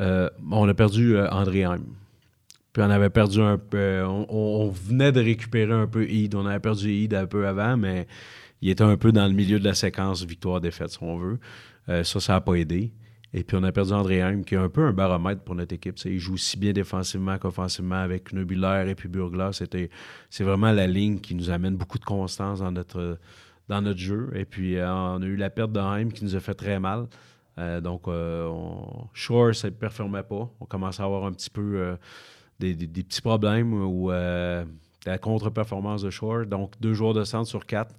euh, 0.00 0.28
on 0.50 0.68
a 0.68 0.74
perdu 0.74 1.18
André 1.18 1.64
Heim. 1.64 1.84
Puis 2.72 2.82
on 2.82 2.90
avait 2.90 3.10
perdu 3.10 3.40
un 3.40 3.56
peu. 3.56 4.02
On, 4.04 4.68
venait 4.68 5.10
de 5.10 5.20
récupérer 5.20 5.72
un 5.72 5.86
peu 5.86 6.06
Eid. 6.10 6.34
On 6.34 6.44
avait 6.44 6.60
perdu 6.60 6.90
Eid 6.90 7.14
un 7.14 7.26
peu 7.26 7.46
avant, 7.46 7.78
mais 7.78 8.06
il 8.60 8.68
était 8.68 8.84
un 8.84 8.98
peu 8.98 9.12
dans 9.12 9.26
le 9.26 9.32
milieu 9.32 9.58
de 9.58 9.64
la 9.64 9.72
séquence 9.72 10.24
victoire-défaite, 10.24 10.90
si 10.90 10.98
on 11.00 11.16
veut. 11.16 11.38
Euh, 11.88 12.04
ça, 12.04 12.20
ça 12.20 12.34
n'a 12.34 12.42
pas 12.42 12.54
aidé. 12.54 12.92
Et 13.32 13.44
puis, 13.44 13.56
on 13.58 13.62
a 13.62 13.72
perdu 13.72 13.92
André 13.92 14.20
Heim, 14.20 14.44
qui 14.44 14.54
est 14.54 14.58
un 14.58 14.68
peu 14.68 14.84
un 14.84 14.92
baromètre 14.92 15.42
pour 15.42 15.54
notre 15.54 15.74
équipe. 15.74 15.96
il 16.04 16.18
joue 16.18 16.34
aussi 16.34 16.58
bien 16.58 16.72
défensivement 16.72 17.38
qu'offensivement 17.38 17.96
avec 17.96 18.32
Knobulaire 18.32 18.88
et 18.88 18.94
puis 18.94 19.08
Burglas. 19.08 19.62
c'est 20.30 20.44
vraiment 20.44 20.72
la 20.72 20.86
ligne 20.86 21.18
qui 21.20 21.34
nous 21.34 21.50
amène 21.50 21.76
beaucoup 21.76 21.98
de 21.98 22.04
constance 22.04 22.60
dans 22.60 22.72
notre, 22.72 23.18
jeu. 23.96 24.30
Et 24.34 24.44
puis, 24.44 24.76
euh, 24.76 24.92
on 24.92 25.22
a 25.22 25.24
eu 25.24 25.36
la 25.36 25.48
perte 25.50 25.72
d'Heim 25.72 26.10
qui 26.12 26.24
nous 26.24 26.36
a 26.36 26.40
fait 26.40 26.54
très 26.54 26.78
mal. 26.78 27.06
Euh, 27.58 27.80
donc, 27.80 28.04
Shore, 29.12 29.54
ça 29.54 29.68
ne 29.68 29.74
performait 29.74 30.22
pas. 30.22 30.50
On 30.60 30.66
commence 30.66 31.00
à 31.00 31.04
avoir 31.04 31.24
un 31.24 31.32
petit 31.32 31.50
peu 31.50 31.96
des, 32.58 32.74
petits 32.74 33.22
problèmes 33.22 33.72
ou 33.72 34.10
la 34.10 35.18
contre-performance 35.20 36.02
de 36.02 36.10
Shore. 36.10 36.46
Donc, 36.46 36.72
deux 36.80 36.94
joueurs 36.94 37.14
de 37.14 37.24
centre 37.24 37.48
sur 37.48 37.66
quatre. 37.66 37.94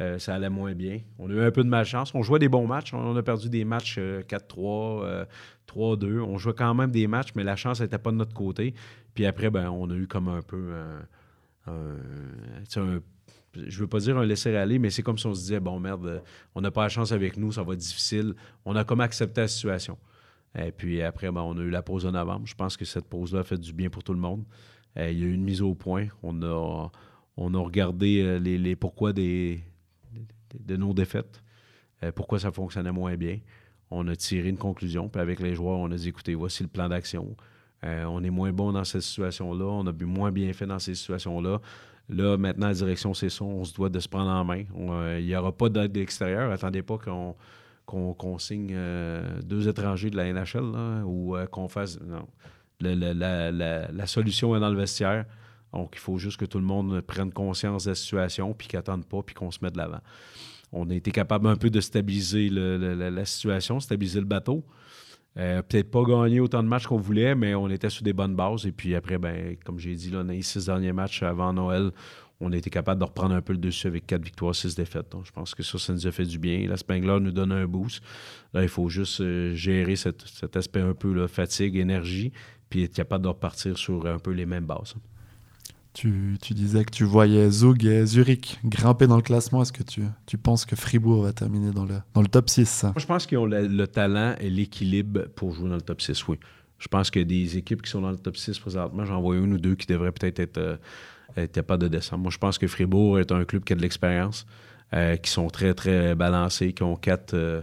Euh, 0.00 0.18
ça 0.18 0.34
allait 0.34 0.50
moins 0.50 0.74
bien. 0.74 1.00
On 1.18 1.30
a 1.30 1.32
eu 1.32 1.40
un 1.40 1.50
peu 1.50 1.62
de 1.62 1.68
malchance. 1.68 2.14
On 2.14 2.22
jouait 2.22 2.40
des 2.40 2.48
bons 2.48 2.66
matchs. 2.66 2.92
On 2.94 3.16
a 3.16 3.22
perdu 3.22 3.48
des 3.48 3.64
matchs 3.64 3.98
4-3, 3.98 5.04
euh, 5.04 5.24
3-2. 5.66 6.04
Euh, 6.04 6.22
on 6.22 6.36
jouait 6.36 6.54
quand 6.54 6.74
même 6.74 6.90
des 6.90 7.06
matchs, 7.06 7.30
mais 7.36 7.44
la 7.44 7.56
chance 7.56 7.80
n'était 7.80 7.98
pas 7.98 8.10
de 8.10 8.16
notre 8.16 8.34
côté. 8.34 8.74
Puis 9.14 9.24
après, 9.24 9.50
ben, 9.50 9.70
on 9.70 9.88
a 9.90 9.94
eu 9.94 10.08
comme 10.08 10.28
un 10.28 10.42
peu 10.42 10.72
un, 11.66 11.80
je 13.54 13.80
veux 13.80 13.86
pas 13.86 14.00
dire 14.00 14.16
un 14.18 14.24
laisser-aller, 14.24 14.78
mais 14.78 14.90
c'est 14.90 15.02
comme 15.02 15.18
si 15.18 15.26
on 15.26 15.34
se 15.34 15.40
disait, 15.40 15.60
bon, 15.60 15.78
merde, 15.80 16.22
on 16.54 16.60
n'a 16.60 16.70
pas 16.70 16.82
la 16.82 16.88
chance 16.88 17.12
avec 17.12 17.36
nous, 17.36 17.52
ça 17.52 17.62
va 17.62 17.74
être 17.74 17.80
difficile. 17.80 18.34
On 18.64 18.76
a 18.76 18.84
comme 18.84 19.00
accepté 19.00 19.42
la 19.42 19.48
situation. 19.48 19.98
Et 20.56 20.72
puis 20.72 21.02
après, 21.02 21.30
ben, 21.30 21.40
on 21.42 21.58
a 21.58 21.62
eu 21.62 21.70
la 21.70 21.82
pause 21.82 22.06
en 22.06 22.12
novembre. 22.12 22.46
Je 22.46 22.54
pense 22.54 22.76
que 22.76 22.84
cette 22.84 23.06
pause-là 23.06 23.40
a 23.40 23.42
fait 23.44 23.58
du 23.58 23.72
bien 23.72 23.90
pour 23.90 24.04
tout 24.04 24.14
le 24.14 24.20
monde. 24.20 24.44
il 24.96 25.18
y 25.18 25.22
a 25.24 25.26
eu 25.26 25.32
une 25.32 25.44
mise 25.44 25.62
au 25.62 25.74
point. 25.74 26.06
On 26.22 26.42
a, 26.42 26.90
on 27.36 27.54
a 27.54 27.58
regardé 27.58 28.38
les, 28.38 28.58
les 28.58 28.76
pourquoi 28.76 29.12
des, 29.12 29.64
de 30.60 30.76
nos 30.76 30.94
défaites, 30.94 31.42
euh, 32.02 32.12
pourquoi 32.12 32.38
ça 32.38 32.52
fonctionnait 32.52 32.92
moins 32.92 33.16
bien. 33.16 33.38
On 33.90 34.06
a 34.08 34.16
tiré 34.16 34.48
une 34.48 34.58
conclusion, 34.58 35.08
puis 35.08 35.20
avec 35.20 35.40
les 35.40 35.54
joueurs, 35.54 35.78
on 35.78 35.90
a 35.90 35.96
dit 35.96 36.08
écoutez, 36.08 36.34
voici 36.34 36.62
le 36.62 36.68
plan 36.68 36.88
d'action. 36.88 37.36
Euh, 37.84 38.04
on 38.04 38.22
est 38.24 38.30
moins 38.30 38.52
bon 38.52 38.72
dans 38.72 38.84
cette 38.84 39.02
situation-là, 39.02 39.64
on 39.64 39.86
a 39.86 39.92
moins 40.04 40.32
bien 40.32 40.52
fait 40.52 40.66
dans 40.66 40.78
ces 40.78 40.94
situations-là. 40.94 41.60
Là, 42.08 42.36
maintenant, 42.36 42.68
la 42.68 42.74
direction, 42.74 43.14
c'est 43.14 43.30
ça, 43.30 43.44
on 43.44 43.64
se 43.64 43.72
doit 43.72 43.88
de 43.88 43.98
se 43.98 44.08
prendre 44.08 44.30
en 44.30 44.44
main. 44.44 44.64
Euh, 44.76 45.18
il 45.20 45.26
n'y 45.26 45.36
aura 45.36 45.52
pas 45.52 45.68
d'aide 45.68 45.96
extérieure. 45.96 46.50
Attendez 46.52 46.82
pas 46.82 46.98
qu'on 47.86 48.38
signe 48.38 48.76
deux 49.42 49.68
étrangers 49.68 50.10
de 50.10 50.16
la 50.16 50.32
NHL 50.32 51.04
ou 51.04 51.36
qu'on 51.50 51.68
fasse. 51.68 51.98
Non. 52.00 52.26
la, 52.80 54.06
solution 54.06 54.54
est 54.54 54.60
dans 54.60 54.70
le 54.70 54.76
vestiaire. 54.76 55.24
Donc, 55.72 55.92
il 55.94 55.98
faut 55.98 56.18
juste 56.18 56.36
que 56.36 56.44
tout 56.44 56.58
le 56.58 56.64
monde 56.64 57.00
prenne 57.00 57.32
conscience 57.32 57.84
de 57.84 57.90
la 57.90 57.94
situation, 57.94 58.54
puis 58.54 58.68
qu'ils 58.68 58.78
n'attendent 58.78 59.06
pas, 59.06 59.22
puis 59.22 59.34
qu'on 59.34 59.50
se 59.50 59.58
mette 59.62 59.72
de 59.72 59.78
l'avant. 59.78 60.00
On 60.70 60.88
a 60.90 60.94
été 60.94 61.10
capable 61.10 61.48
un 61.48 61.56
peu 61.56 61.70
de 61.70 61.80
stabiliser 61.80 62.48
la 62.50 63.24
situation, 63.24 63.80
stabiliser 63.80 64.20
le 64.20 64.26
bateau. 64.26 64.64
Euh, 65.36 65.62
peut-être 65.62 65.90
pas 65.90 66.04
gagner 66.04 66.40
autant 66.40 66.62
de 66.62 66.68
matchs 66.68 66.86
qu'on 66.86 66.96
voulait, 66.96 67.34
mais 67.34 67.54
on 67.54 67.68
était 67.68 67.90
sur 67.90 68.04
des 68.04 68.12
bonnes 68.12 68.36
bases. 68.36 68.66
Et 68.66 68.72
puis 68.72 68.94
après, 68.94 69.18
ben, 69.18 69.56
comme 69.64 69.78
j'ai 69.78 69.94
dit, 69.94 70.10
là, 70.10 70.22
dans 70.22 70.32
les 70.32 70.42
six 70.42 70.66
derniers 70.66 70.92
matchs 70.92 71.22
avant 71.22 71.52
Noël, 71.52 71.90
on 72.40 72.52
a 72.52 72.56
été 72.56 72.70
capable 72.70 73.00
de 73.00 73.04
reprendre 73.04 73.34
un 73.34 73.42
peu 73.42 73.52
le 73.52 73.58
dessus 73.58 73.86
avec 73.86 74.06
quatre 74.06 74.24
victoires, 74.24 74.54
six 74.54 74.74
défaites. 74.74 75.10
Donc, 75.10 75.26
je 75.26 75.32
pense 75.32 75.54
que 75.54 75.62
ça, 75.62 75.78
ça 75.78 75.92
nous 75.92 76.06
a 76.06 76.12
fait 76.12 76.24
du 76.24 76.38
bien. 76.38 76.66
La 76.68 76.76
Spengler 76.76 77.18
nous 77.20 77.30
donne 77.30 77.52
un 77.52 77.66
boost. 77.66 78.02
Là, 78.52 78.62
il 78.62 78.68
faut 78.68 78.88
juste 78.88 79.20
euh, 79.20 79.54
gérer 79.54 79.96
cet 79.96 80.56
aspect 80.56 80.80
un 80.80 80.94
peu 80.94 81.12
là, 81.12 81.28
fatigue, 81.28 81.76
énergie, 81.76 82.32
puis 82.68 82.84
être 82.84 82.94
capable 82.94 83.24
de 83.24 83.28
repartir 83.28 83.78
sur 83.78 84.06
un 84.06 84.18
peu 84.18 84.32
les 84.32 84.46
mêmes 84.46 84.66
bases. 84.66 84.94
Tu, 85.94 86.36
disais 86.50 86.84
que 86.84 86.90
tu 86.90 87.04
voyais 87.04 87.48
Zug 87.50 87.84
et 87.84 88.04
Zurich 88.04 88.58
grimper 88.64 89.06
dans 89.06 89.14
le 89.14 89.22
classement. 89.22 89.62
Est-ce 89.62 89.72
que 89.72 89.84
tu, 89.84 90.38
penses 90.38 90.64
que 90.64 90.74
Fribourg 90.74 91.22
va 91.22 91.32
terminer 91.32 91.70
dans 91.70 91.84
le, 91.84 91.94
dans 92.14 92.20
le 92.20 92.26
top 92.26 92.50
6 92.50 92.82
Moi, 92.82 92.94
je 92.96 93.06
pense 93.06 93.26
qu'ils 93.26 93.38
ont 93.38 93.46
le, 93.46 93.86
talent 93.86 94.34
et 94.40 94.50
l'équilibre 94.50 95.28
pour 95.36 95.54
jouer 95.54 95.68
dans 95.68 95.76
le 95.76 95.82
top 95.82 96.02
6, 96.02 96.26
oui. 96.26 96.40
Je 96.80 96.88
pense 96.88 97.12
que 97.12 97.20
des 97.20 97.56
équipes 97.56 97.80
qui 97.80 97.90
sont 97.90 98.00
dans 98.00 98.10
le 98.10 98.16
top 98.16 98.36
6 98.36 98.58
présentement, 98.58 99.04
j'en 99.04 99.20
vois 99.20 99.36
une 99.36 99.52
ou 99.52 99.58
deux 99.58 99.76
qui 99.76 99.86
devraient 99.86 100.10
peut-être 100.10 100.40
être, 100.40 100.58
euh, 100.58 100.76
être 101.36 101.52
capables 101.52 101.82
de 101.82 101.88
descendre. 101.88 102.22
Moi, 102.24 102.32
je 102.32 102.38
pense 102.38 102.58
que 102.58 102.66
Fribourg 102.66 103.20
est 103.20 103.30
un 103.30 103.44
club 103.44 103.62
qui 103.62 103.72
a 103.72 103.76
de 103.76 103.82
l'expérience, 103.82 104.46
euh, 104.94 105.14
qui 105.16 105.30
sont 105.30 105.46
très, 105.46 105.74
très 105.74 106.16
balancés, 106.16 106.72
qui 106.72 106.82
ont 106.82 106.96
quatre, 106.96 107.34
euh, 107.34 107.62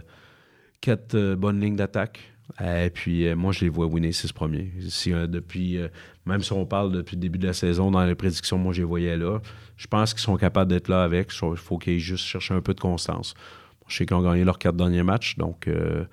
quatre 0.80 1.34
bonnes 1.34 1.60
lignes 1.60 1.76
d'attaque. 1.76 2.31
Et 2.60 2.90
puis, 2.90 3.34
moi, 3.34 3.52
je 3.52 3.60
les 3.60 3.68
vois 3.68 3.86
winner 3.86 4.12
six 4.12 4.32
premiers. 4.32 4.70
Si, 4.88 5.10
depuis 5.10 5.78
même 6.26 6.42
si 6.42 6.52
on 6.52 6.64
parle 6.66 6.92
depuis 6.92 7.16
le 7.16 7.20
début 7.20 7.38
de 7.38 7.46
la 7.46 7.52
saison, 7.52 7.90
dans 7.90 8.04
les 8.04 8.14
prédictions, 8.14 8.58
moi, 8.58 8.72
je 8.72 8.78
les 8.78 8.86
voyais 8.86 9.16
là. 9.16 9.40
Je 9.76 9.86
pense 9.86 10.14
qu'ils 10.14 10.22
sont 10.22 10.36
capables 10.36 10.70
d'être 10.70 10.88
là 10.88 11.02
avec. 11.02 11.30
Il 11.42 11.56
faut 11.56 11.78
qu'ils 11.78 11.98
juste 11.98 12.24
cherchent 12.24 12.52
un 12.52 12.60
peu 12.60 12.74
de 12.74 12.80
constance. 12.80 13.34
Je 13.88 13.96
sais 13.96 14.06
qu'ils 14.06 14.16
ont 14.16 14.22
gagné 14.22 14.44
leurs 14.44 14.58
quatre 14.58 14.76
derniers 14.76 15.02
matchs, 15.02 15.36
donc 15.36 15.66
euh, 15.66 16.04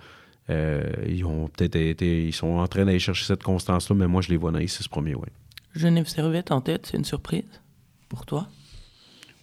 euh, 0.50 0.84
ils 1.08 1.24
ont 1.26 1.48
peut-être 1.48 1.76
été. 1.76 2.26
Ils 2.26 2.34
sont 2.34 2.48
en 2.48 2.68
train 2.68 2.86
d'aller 2.86 3.00
chercher 3.00 3.26
cette 3.26 3.44
constance-là, 3.44 3.96
mais 3.96 4.08
moi, 4.08 4.22
je 4.22 4.30
les 4.30 4.38
vois 4.38 4.52
dans 4.52 4.58
les 4.58 4.68
six 4.68 4.88
premiers, 4.88 5.16
oui. 5.16 5.28
Genève 5.76 6.08
Servette 6.08 6.52
en 6.52 6.62
tête, 6.62 6.88
c'est 6.88 6.98
une 6.98 7.06
surprise 7.06 7.62
pour 8.10 8.26
toi? 8.26 8.48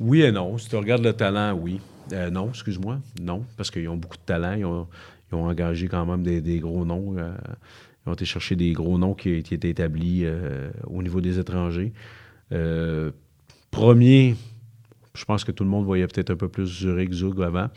Oui 0.01 0.23
et 0.23 0.33
non. 0.33 0.59
Si 0.59 0.69
tu 0.69 0.77
regardes 0.77 1.05
le 1.05 1.13
talent, 1.13 1.55
oui. 1.55 1.81
Euh, 2.13 2.31
non, 2.31 2.49
excuse-moi. 2.49 2.99
Non, 3.21 3.45
parce 3.57 3.71
qu'ils 3.71 3.89
ont 3.89 3.97
beaucoup 3.97 4.17
de 4.17 4.23
talent. 4.23 4.55
Ils 4.55 4.65
ont, 4.65 4.89
engagé 5.33 5.89
quand 5.89 6.07
même 6.07 6.23
des, 6.23 6.61
gros 6.61 6.85
noms. 6.85 7.17
Ils 8.07 8.11
ont 8.11 8.13
été 8.13 8.25
chercher 8.25 8.55
des 8.55 8.73
gros 8.73 8.99
noms 8.99 9.15
qui, 9.15 9.31
étaient 9.31 9.69
établis 9.69 10.23
euh, 10.25 10.71
au 10.87 11.03
niveau 11.03 11.21
des 11.21 11.41
étrangers. 11.41 11.93
Euh, 12.53 13.11
premier, 13.73 14.37
je 15.15 15.25
pense 15.25 15.43
que 15.43 15.51
tout 15.51 15.65
le 15.65 15.71
monde 15.71 15.85
voyait 15.85 16.07
peut-être 16.07 16.31
un 16.31 16.37
peu 16.37 16.49
plus 16.49 16.67
Zurich, 16.67 17.13
Zug 17.13 17.43
avant. 17.43 17.69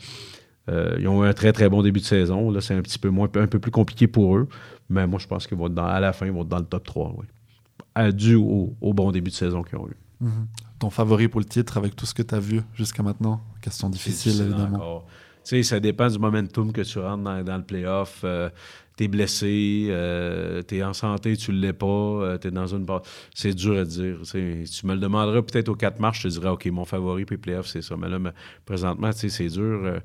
Euh, 0.68 0.96
ils 1.00 1.08
ont 1.08 1.24
eu 1.24 1.26
un 1.26 1.32
très, 1.32 1.52
très 1.52 1.68
bon 1.68 1.82
début 1.82 1.98
de 1.98 2.04
saison. 2.04 2.50
Là, 2.52 2.60
c'est 2.60 2.74
un 2.74 2.82
petit 2.82 2.98
peu 2.98 3.08
moins, 3.08 3.28
un 3.34 3.48
peu 3.48 3.58
plus 3.58 3.72
compliqué 3.72 4.06
pour 4.06 4.36
eux. 4.36 4.48
Mais 4.88 5.04
moi, 5.08 5.18
je 5.18 5.26
pense 5.26 5.48
qu'ils 5.48 5.58
vont 5.58 5.66
être 5.66 5.74
dans, 5.74 5.86
à 5.86 5.98
la 5.98 6.12
fin, 6.12 6.26
ils 6.26 6.32
vont 6.32 6.42
être 6.42 6.48
dans 6.48 6.58
le 6.58 6.64
top 6.64 6.84
3, 6.84 7.16
oui. 7.18 8.12
dû 8.12 8.36
au, 8.36 8.76
bon 8.80 9.10
début 9.10 9.30
de 9.30 9.36
saison 9.36 9.64
qu'ils 9.64 9.78
ont 9.78 9.88
eu. 9.88 9.96
Mm-hmm. 10.24 10.78
Ton 10.78 10.90
favori 10.90 11.26
pour 11.26 11.40
le 11.40 11.46
titre 11.46 11.76
avec 11.76 11.96
tout 11.96 12.06
ce 12.06 12.14
que 12.14 12.22
tu 12.22 12.34
as 12.36 12.40
vu 12.40 12.62
jusqu'à 12.74 13.02
maintenant? 13.02 13.40
Question 13.60 13.90
difficile, 13.90 14.40
évidemment. 14.42 15.04
Sais, 15.44 15.62
ça 15.62 15.80
dépend 15.80 16.08
du 16.08 16.18
momentum 16.18 16.72
que 16.72 16.82
tu 16.82 16.98
rentres 16.98 17.24
dans, 17.44 17.56
le 17.56 17.64
playoff 17.64 18.24
t'es 19.00 19.08
blessé, 19.08 19.86
euh, 19.88 20.60
t'es 20.60 20.82
en 20.82 20.92
santé, 20.92 21.34
tu 21.34 21.52
l'es 21.52 21.72
pas, 21.72 21.86
euh, 21.86 22.36
t'es 22.36 22.50
dans 22.50 22.66
une... 22.66 22.84
C'est 23.34 23.54
dur 23.54 23.78
à 23.78 23.84
dire. 23.84 24.18
Tu 24.30 24.36
me 24.84 24.92
le 24.92 25.00
demanderas 25.00 25.40
peut-être 25.40 25.70
aux 25.70 25.74
quatre 25.74 26.00
marches, 26.00 26.24
je 26.24 26.28
te 26.28 26.32
dirais, 26.34 26.50
OK, 26.50 26.66
mon 26.66 26.84
favori 26.84 27.24
puis 27.24 27.38
playoff, 27.38 27.66
c'est 27.66 27.80
ça. 27.80 27.96
Mais 27.96 28.10
là, 28.10 28.18
présentement, 28.66 29.10
c'est 29.12 29.48
dur. 29.48 29.80
Euh, 29.84 30.00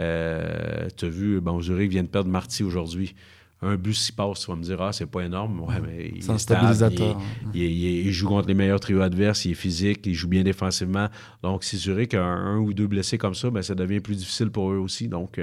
euh 0.00 0.88
tu 0.96 1.04
as 1.04 1.08
vu, 1.08 1.40
bon, 1.40 1.60
Zurich 1.60 1.92
vient 1.92 2.02
de 2.02 2.08
perdre 2.08 2.28
Marty 2.28 2.64
aujourd'hui. 2.64 3.14
Un 3.62 3.76
bus 3.76 4.00
s'y 4.00 4.12
passe, 4.12 4.40
tu 4.40 4.50
vas 4.50 4.56
me 4.56 4.62
dire, 4.62 4.80
ah, 4.80 4.92
c'est 4.92 5.06
pas 5.06 5.20
énorme. 5.20 5.60
Ouais, 5.60 5.80
mais 5.82 6.14
c'est 6.20 6.30
un 6.30 6.38
stabilisateur. 6.38 7.20
Il, 7.52 8.10
joue 8.10 8.28
contre 8.28 8.48
les 8.48 8.54
meilleurs 8.54 8.80
trios 8.80 9.02
adverses, 9.02 9.44
il 9.44 9.50
est 9.50 9.54
physique, 9.54 10.06
il 10.06 10.14
joue 10.14 10.28
bien 10.28 10.42
défensivement. 10.42 11.08
Donc, 11.42 11.64
si 11.64 11.76
Zurich 11.76 12.14
a 12.14 12.24
un, 12.24 12.58
ou 12.58 12.72
deux 12.72 12.86
blessés 12.86 13.18
comme 13.18 13.34
ça, 13.34 13.50
ben, 13.50 13.62
ça 13.62 13.74
devient 13.74 14.00
plus 14.00 14.16
difficile 14.16 14.50
pour 14.50 14.72
eux 14.72 14.78
aussi. 14.78 15.08
Donc, 15.08 15.38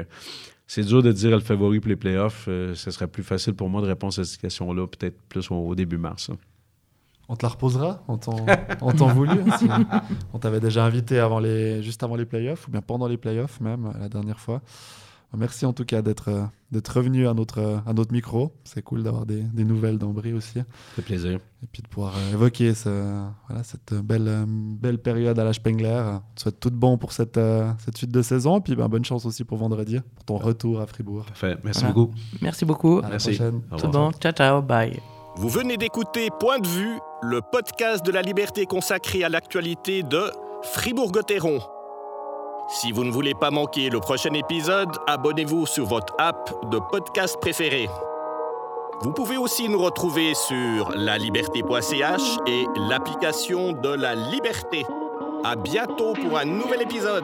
c'est 0.68 0.84
dur 0.84 1.02
de 1.02 1.14
dire 1.14 1.32
le 1.32 1.40
favori 1.40 1.80
pour 1.80 1.90
les 1.90 1.96
playoffs. 1.96 2.46
Euh, 2.50 2.76
ce 2.76 2.92
serait 2.92 3.08
plus 3.08 3.24
facile 3.24 3.54
pour 3.54 3.70
moi 3.70 3.82
de 3.82 3.88
répondre 3.88 4.14
à 4.20 4.24
cette 4.24 4.40
question-là, 4.40 4.86
peut-être 4.86 5.18
plus 5.30 5.50
au, 5.50 5.74
début 5.76 5.98
mars. 5.98 6.30
Hein. 6.30 6.38
On 7.30 7.36
te 7.36 7.46
la 7.46 7.50
reposera? 7.50 8.04
En 8.08 8.18
temps, 8.18 9.08
voulu? 9.08 9.32
on 10.34 10.40
t'avait 10.40 10.60
déjà 10.60 10.86
invité 10.86 11.20
avant 11.20 11.40
les, 11.40 11.82
juste 11.84 12.04
avant 12.04 12.16
les 12.16 12.26
playoffs, 12.26 12.68
ou 12.68 12.72
bien 12.72 12.82
pendant 12.82 13.08
les 13.08 13.18
playoffs 13.18 13.60
même, 13.62 13.94
la 14.00 14.10
dernière 14.10 14.40
fois. 14.40 14.62
Merci 15.36 15.66
en 15.66 15.74
tout 15.74 15.86
cas 15.86 16.02
d'être 16.02 16.30
euh, 16.30 16.46
d'être 16.72 16.88
revenu 16.90 17.28
à 17.28 17.34
notre, 17.34 17.60
euh, 17.60 17.78
à 17.86 17.94
notre 17.94 18.12
micro. 18.12 18.54
C'est 18.64 18.82
cool 18.82 19.04
d'avoir 19.04 19.26
des, 19.26 19.42
des 19.42 19.64
nouvelles 19.64 19.98
d'Ambry 19.98 20.34
aussi. 20.34 20.60
C'est 20.96 21.04
plaisir. 21.04 21.40
Et 21.64 21.68
puis 21.72 21.82
de 21.82 21.88
pouvoir 21.88 22.14
euh, 22.16 22.34
évoquer 22.34 22.74
ce, 22.74 23.24
voilà, 23.48 23.64
cette 23.64 23.94
belle, 23.94 24.46
belle 24.48 24.98
période 25.00 25.38
à 25.38 25.44
la 25.44 25.54
Spengler. 25.54 26.02
On 26.06 26.22
te 26.36 26.42
souhaite 26.42 26.60
tout 26.60 26.70
de 26.70 26.76
bon 26.76 26.98
pour 26.98 27.12
cette, 27.12 27.40
cette 27.80 27.98
suite 27.98 28.12
de 28.12 28.22
saison. 28.22 28.58
Et 28.60 28.62
puis 28.62 28.76
ben, 28.76 28.88
bonne 28.88 29.06
chance 29.06 29.26
aussi 29.26 29.44
pour 29.44 29.58
vendredi, 29.58 30.00
pour 30.16 30.26
ton 30.26 30.38
retour 30.38 30.82
à 30.82 30.88
Fribourg. 30.88 31.26
Parfait. 31.26 31.58
Merci 31.64 31.86
beaucoup. 31.86 32.14
Merci 32.42 32.66
beaucoup. 32.66 33.00
À 33.04 33.10
Merci. 33.10 33.32
la 33.32 33.36
prochaine. 33.38 33.62
Tout 33.78 33.88
bon. 33.90 34.12
Ciao, 34.12 34.32
ciao. 34.32 34.62
Bye. 34.62 35.00
Vous 35.36 35.50
venez 35.50 35.78
d'écouter 35.78 36.30
Point 36.40 36.60
de 36.60 36.68
vue, 36.68 36.98
le 37.22 37.42
podcast 37.52 38.04
de 38.06 38.12
la 38.12 38.22
liberté 38.22 38.66
consacré 38.66 39.24
à 39.24 39.30
l'actualité 39.30 40.02
de 40.04 40.32
Fribourg-Gotteron. 40.64 41.60
Si 42.70 42.92
vous 42.92 43.06
ne 43.06 43.12
voulez 43.12 43.34
pas 43.34 43.50
manquer 43.50 43.90
le 43.90 44.02
prochain 44.02 44.34
épisode, 44.34 44.90
abonnez-vous 45.08 45.66
sur 45.66 45.86
votre 45.86 46.14
app 46.18 46.54
de 46.70 46.80
podcast 46.92 47.40
préféré. 47.40 47.88
Vous 49.02 49.14
pouvez 49.14 49.38
aussi 49.38 49.70
nous 49.70 49.80
retrouver 49.82 50.34
sur 50.34 50.92
laliberté.ch 50.92 52.38
et 52.46 52.66
l'application 52.90 53.72
de 53.72 53.90
la 53.90 54.16
liberté. 54.16 54.86
À 55.46 55.56
bientôt 55.56 56.14
pour 56.14 56.38
un 56.38 56.46
nouvel 56.46 56.82
épisode. 56.82 57.24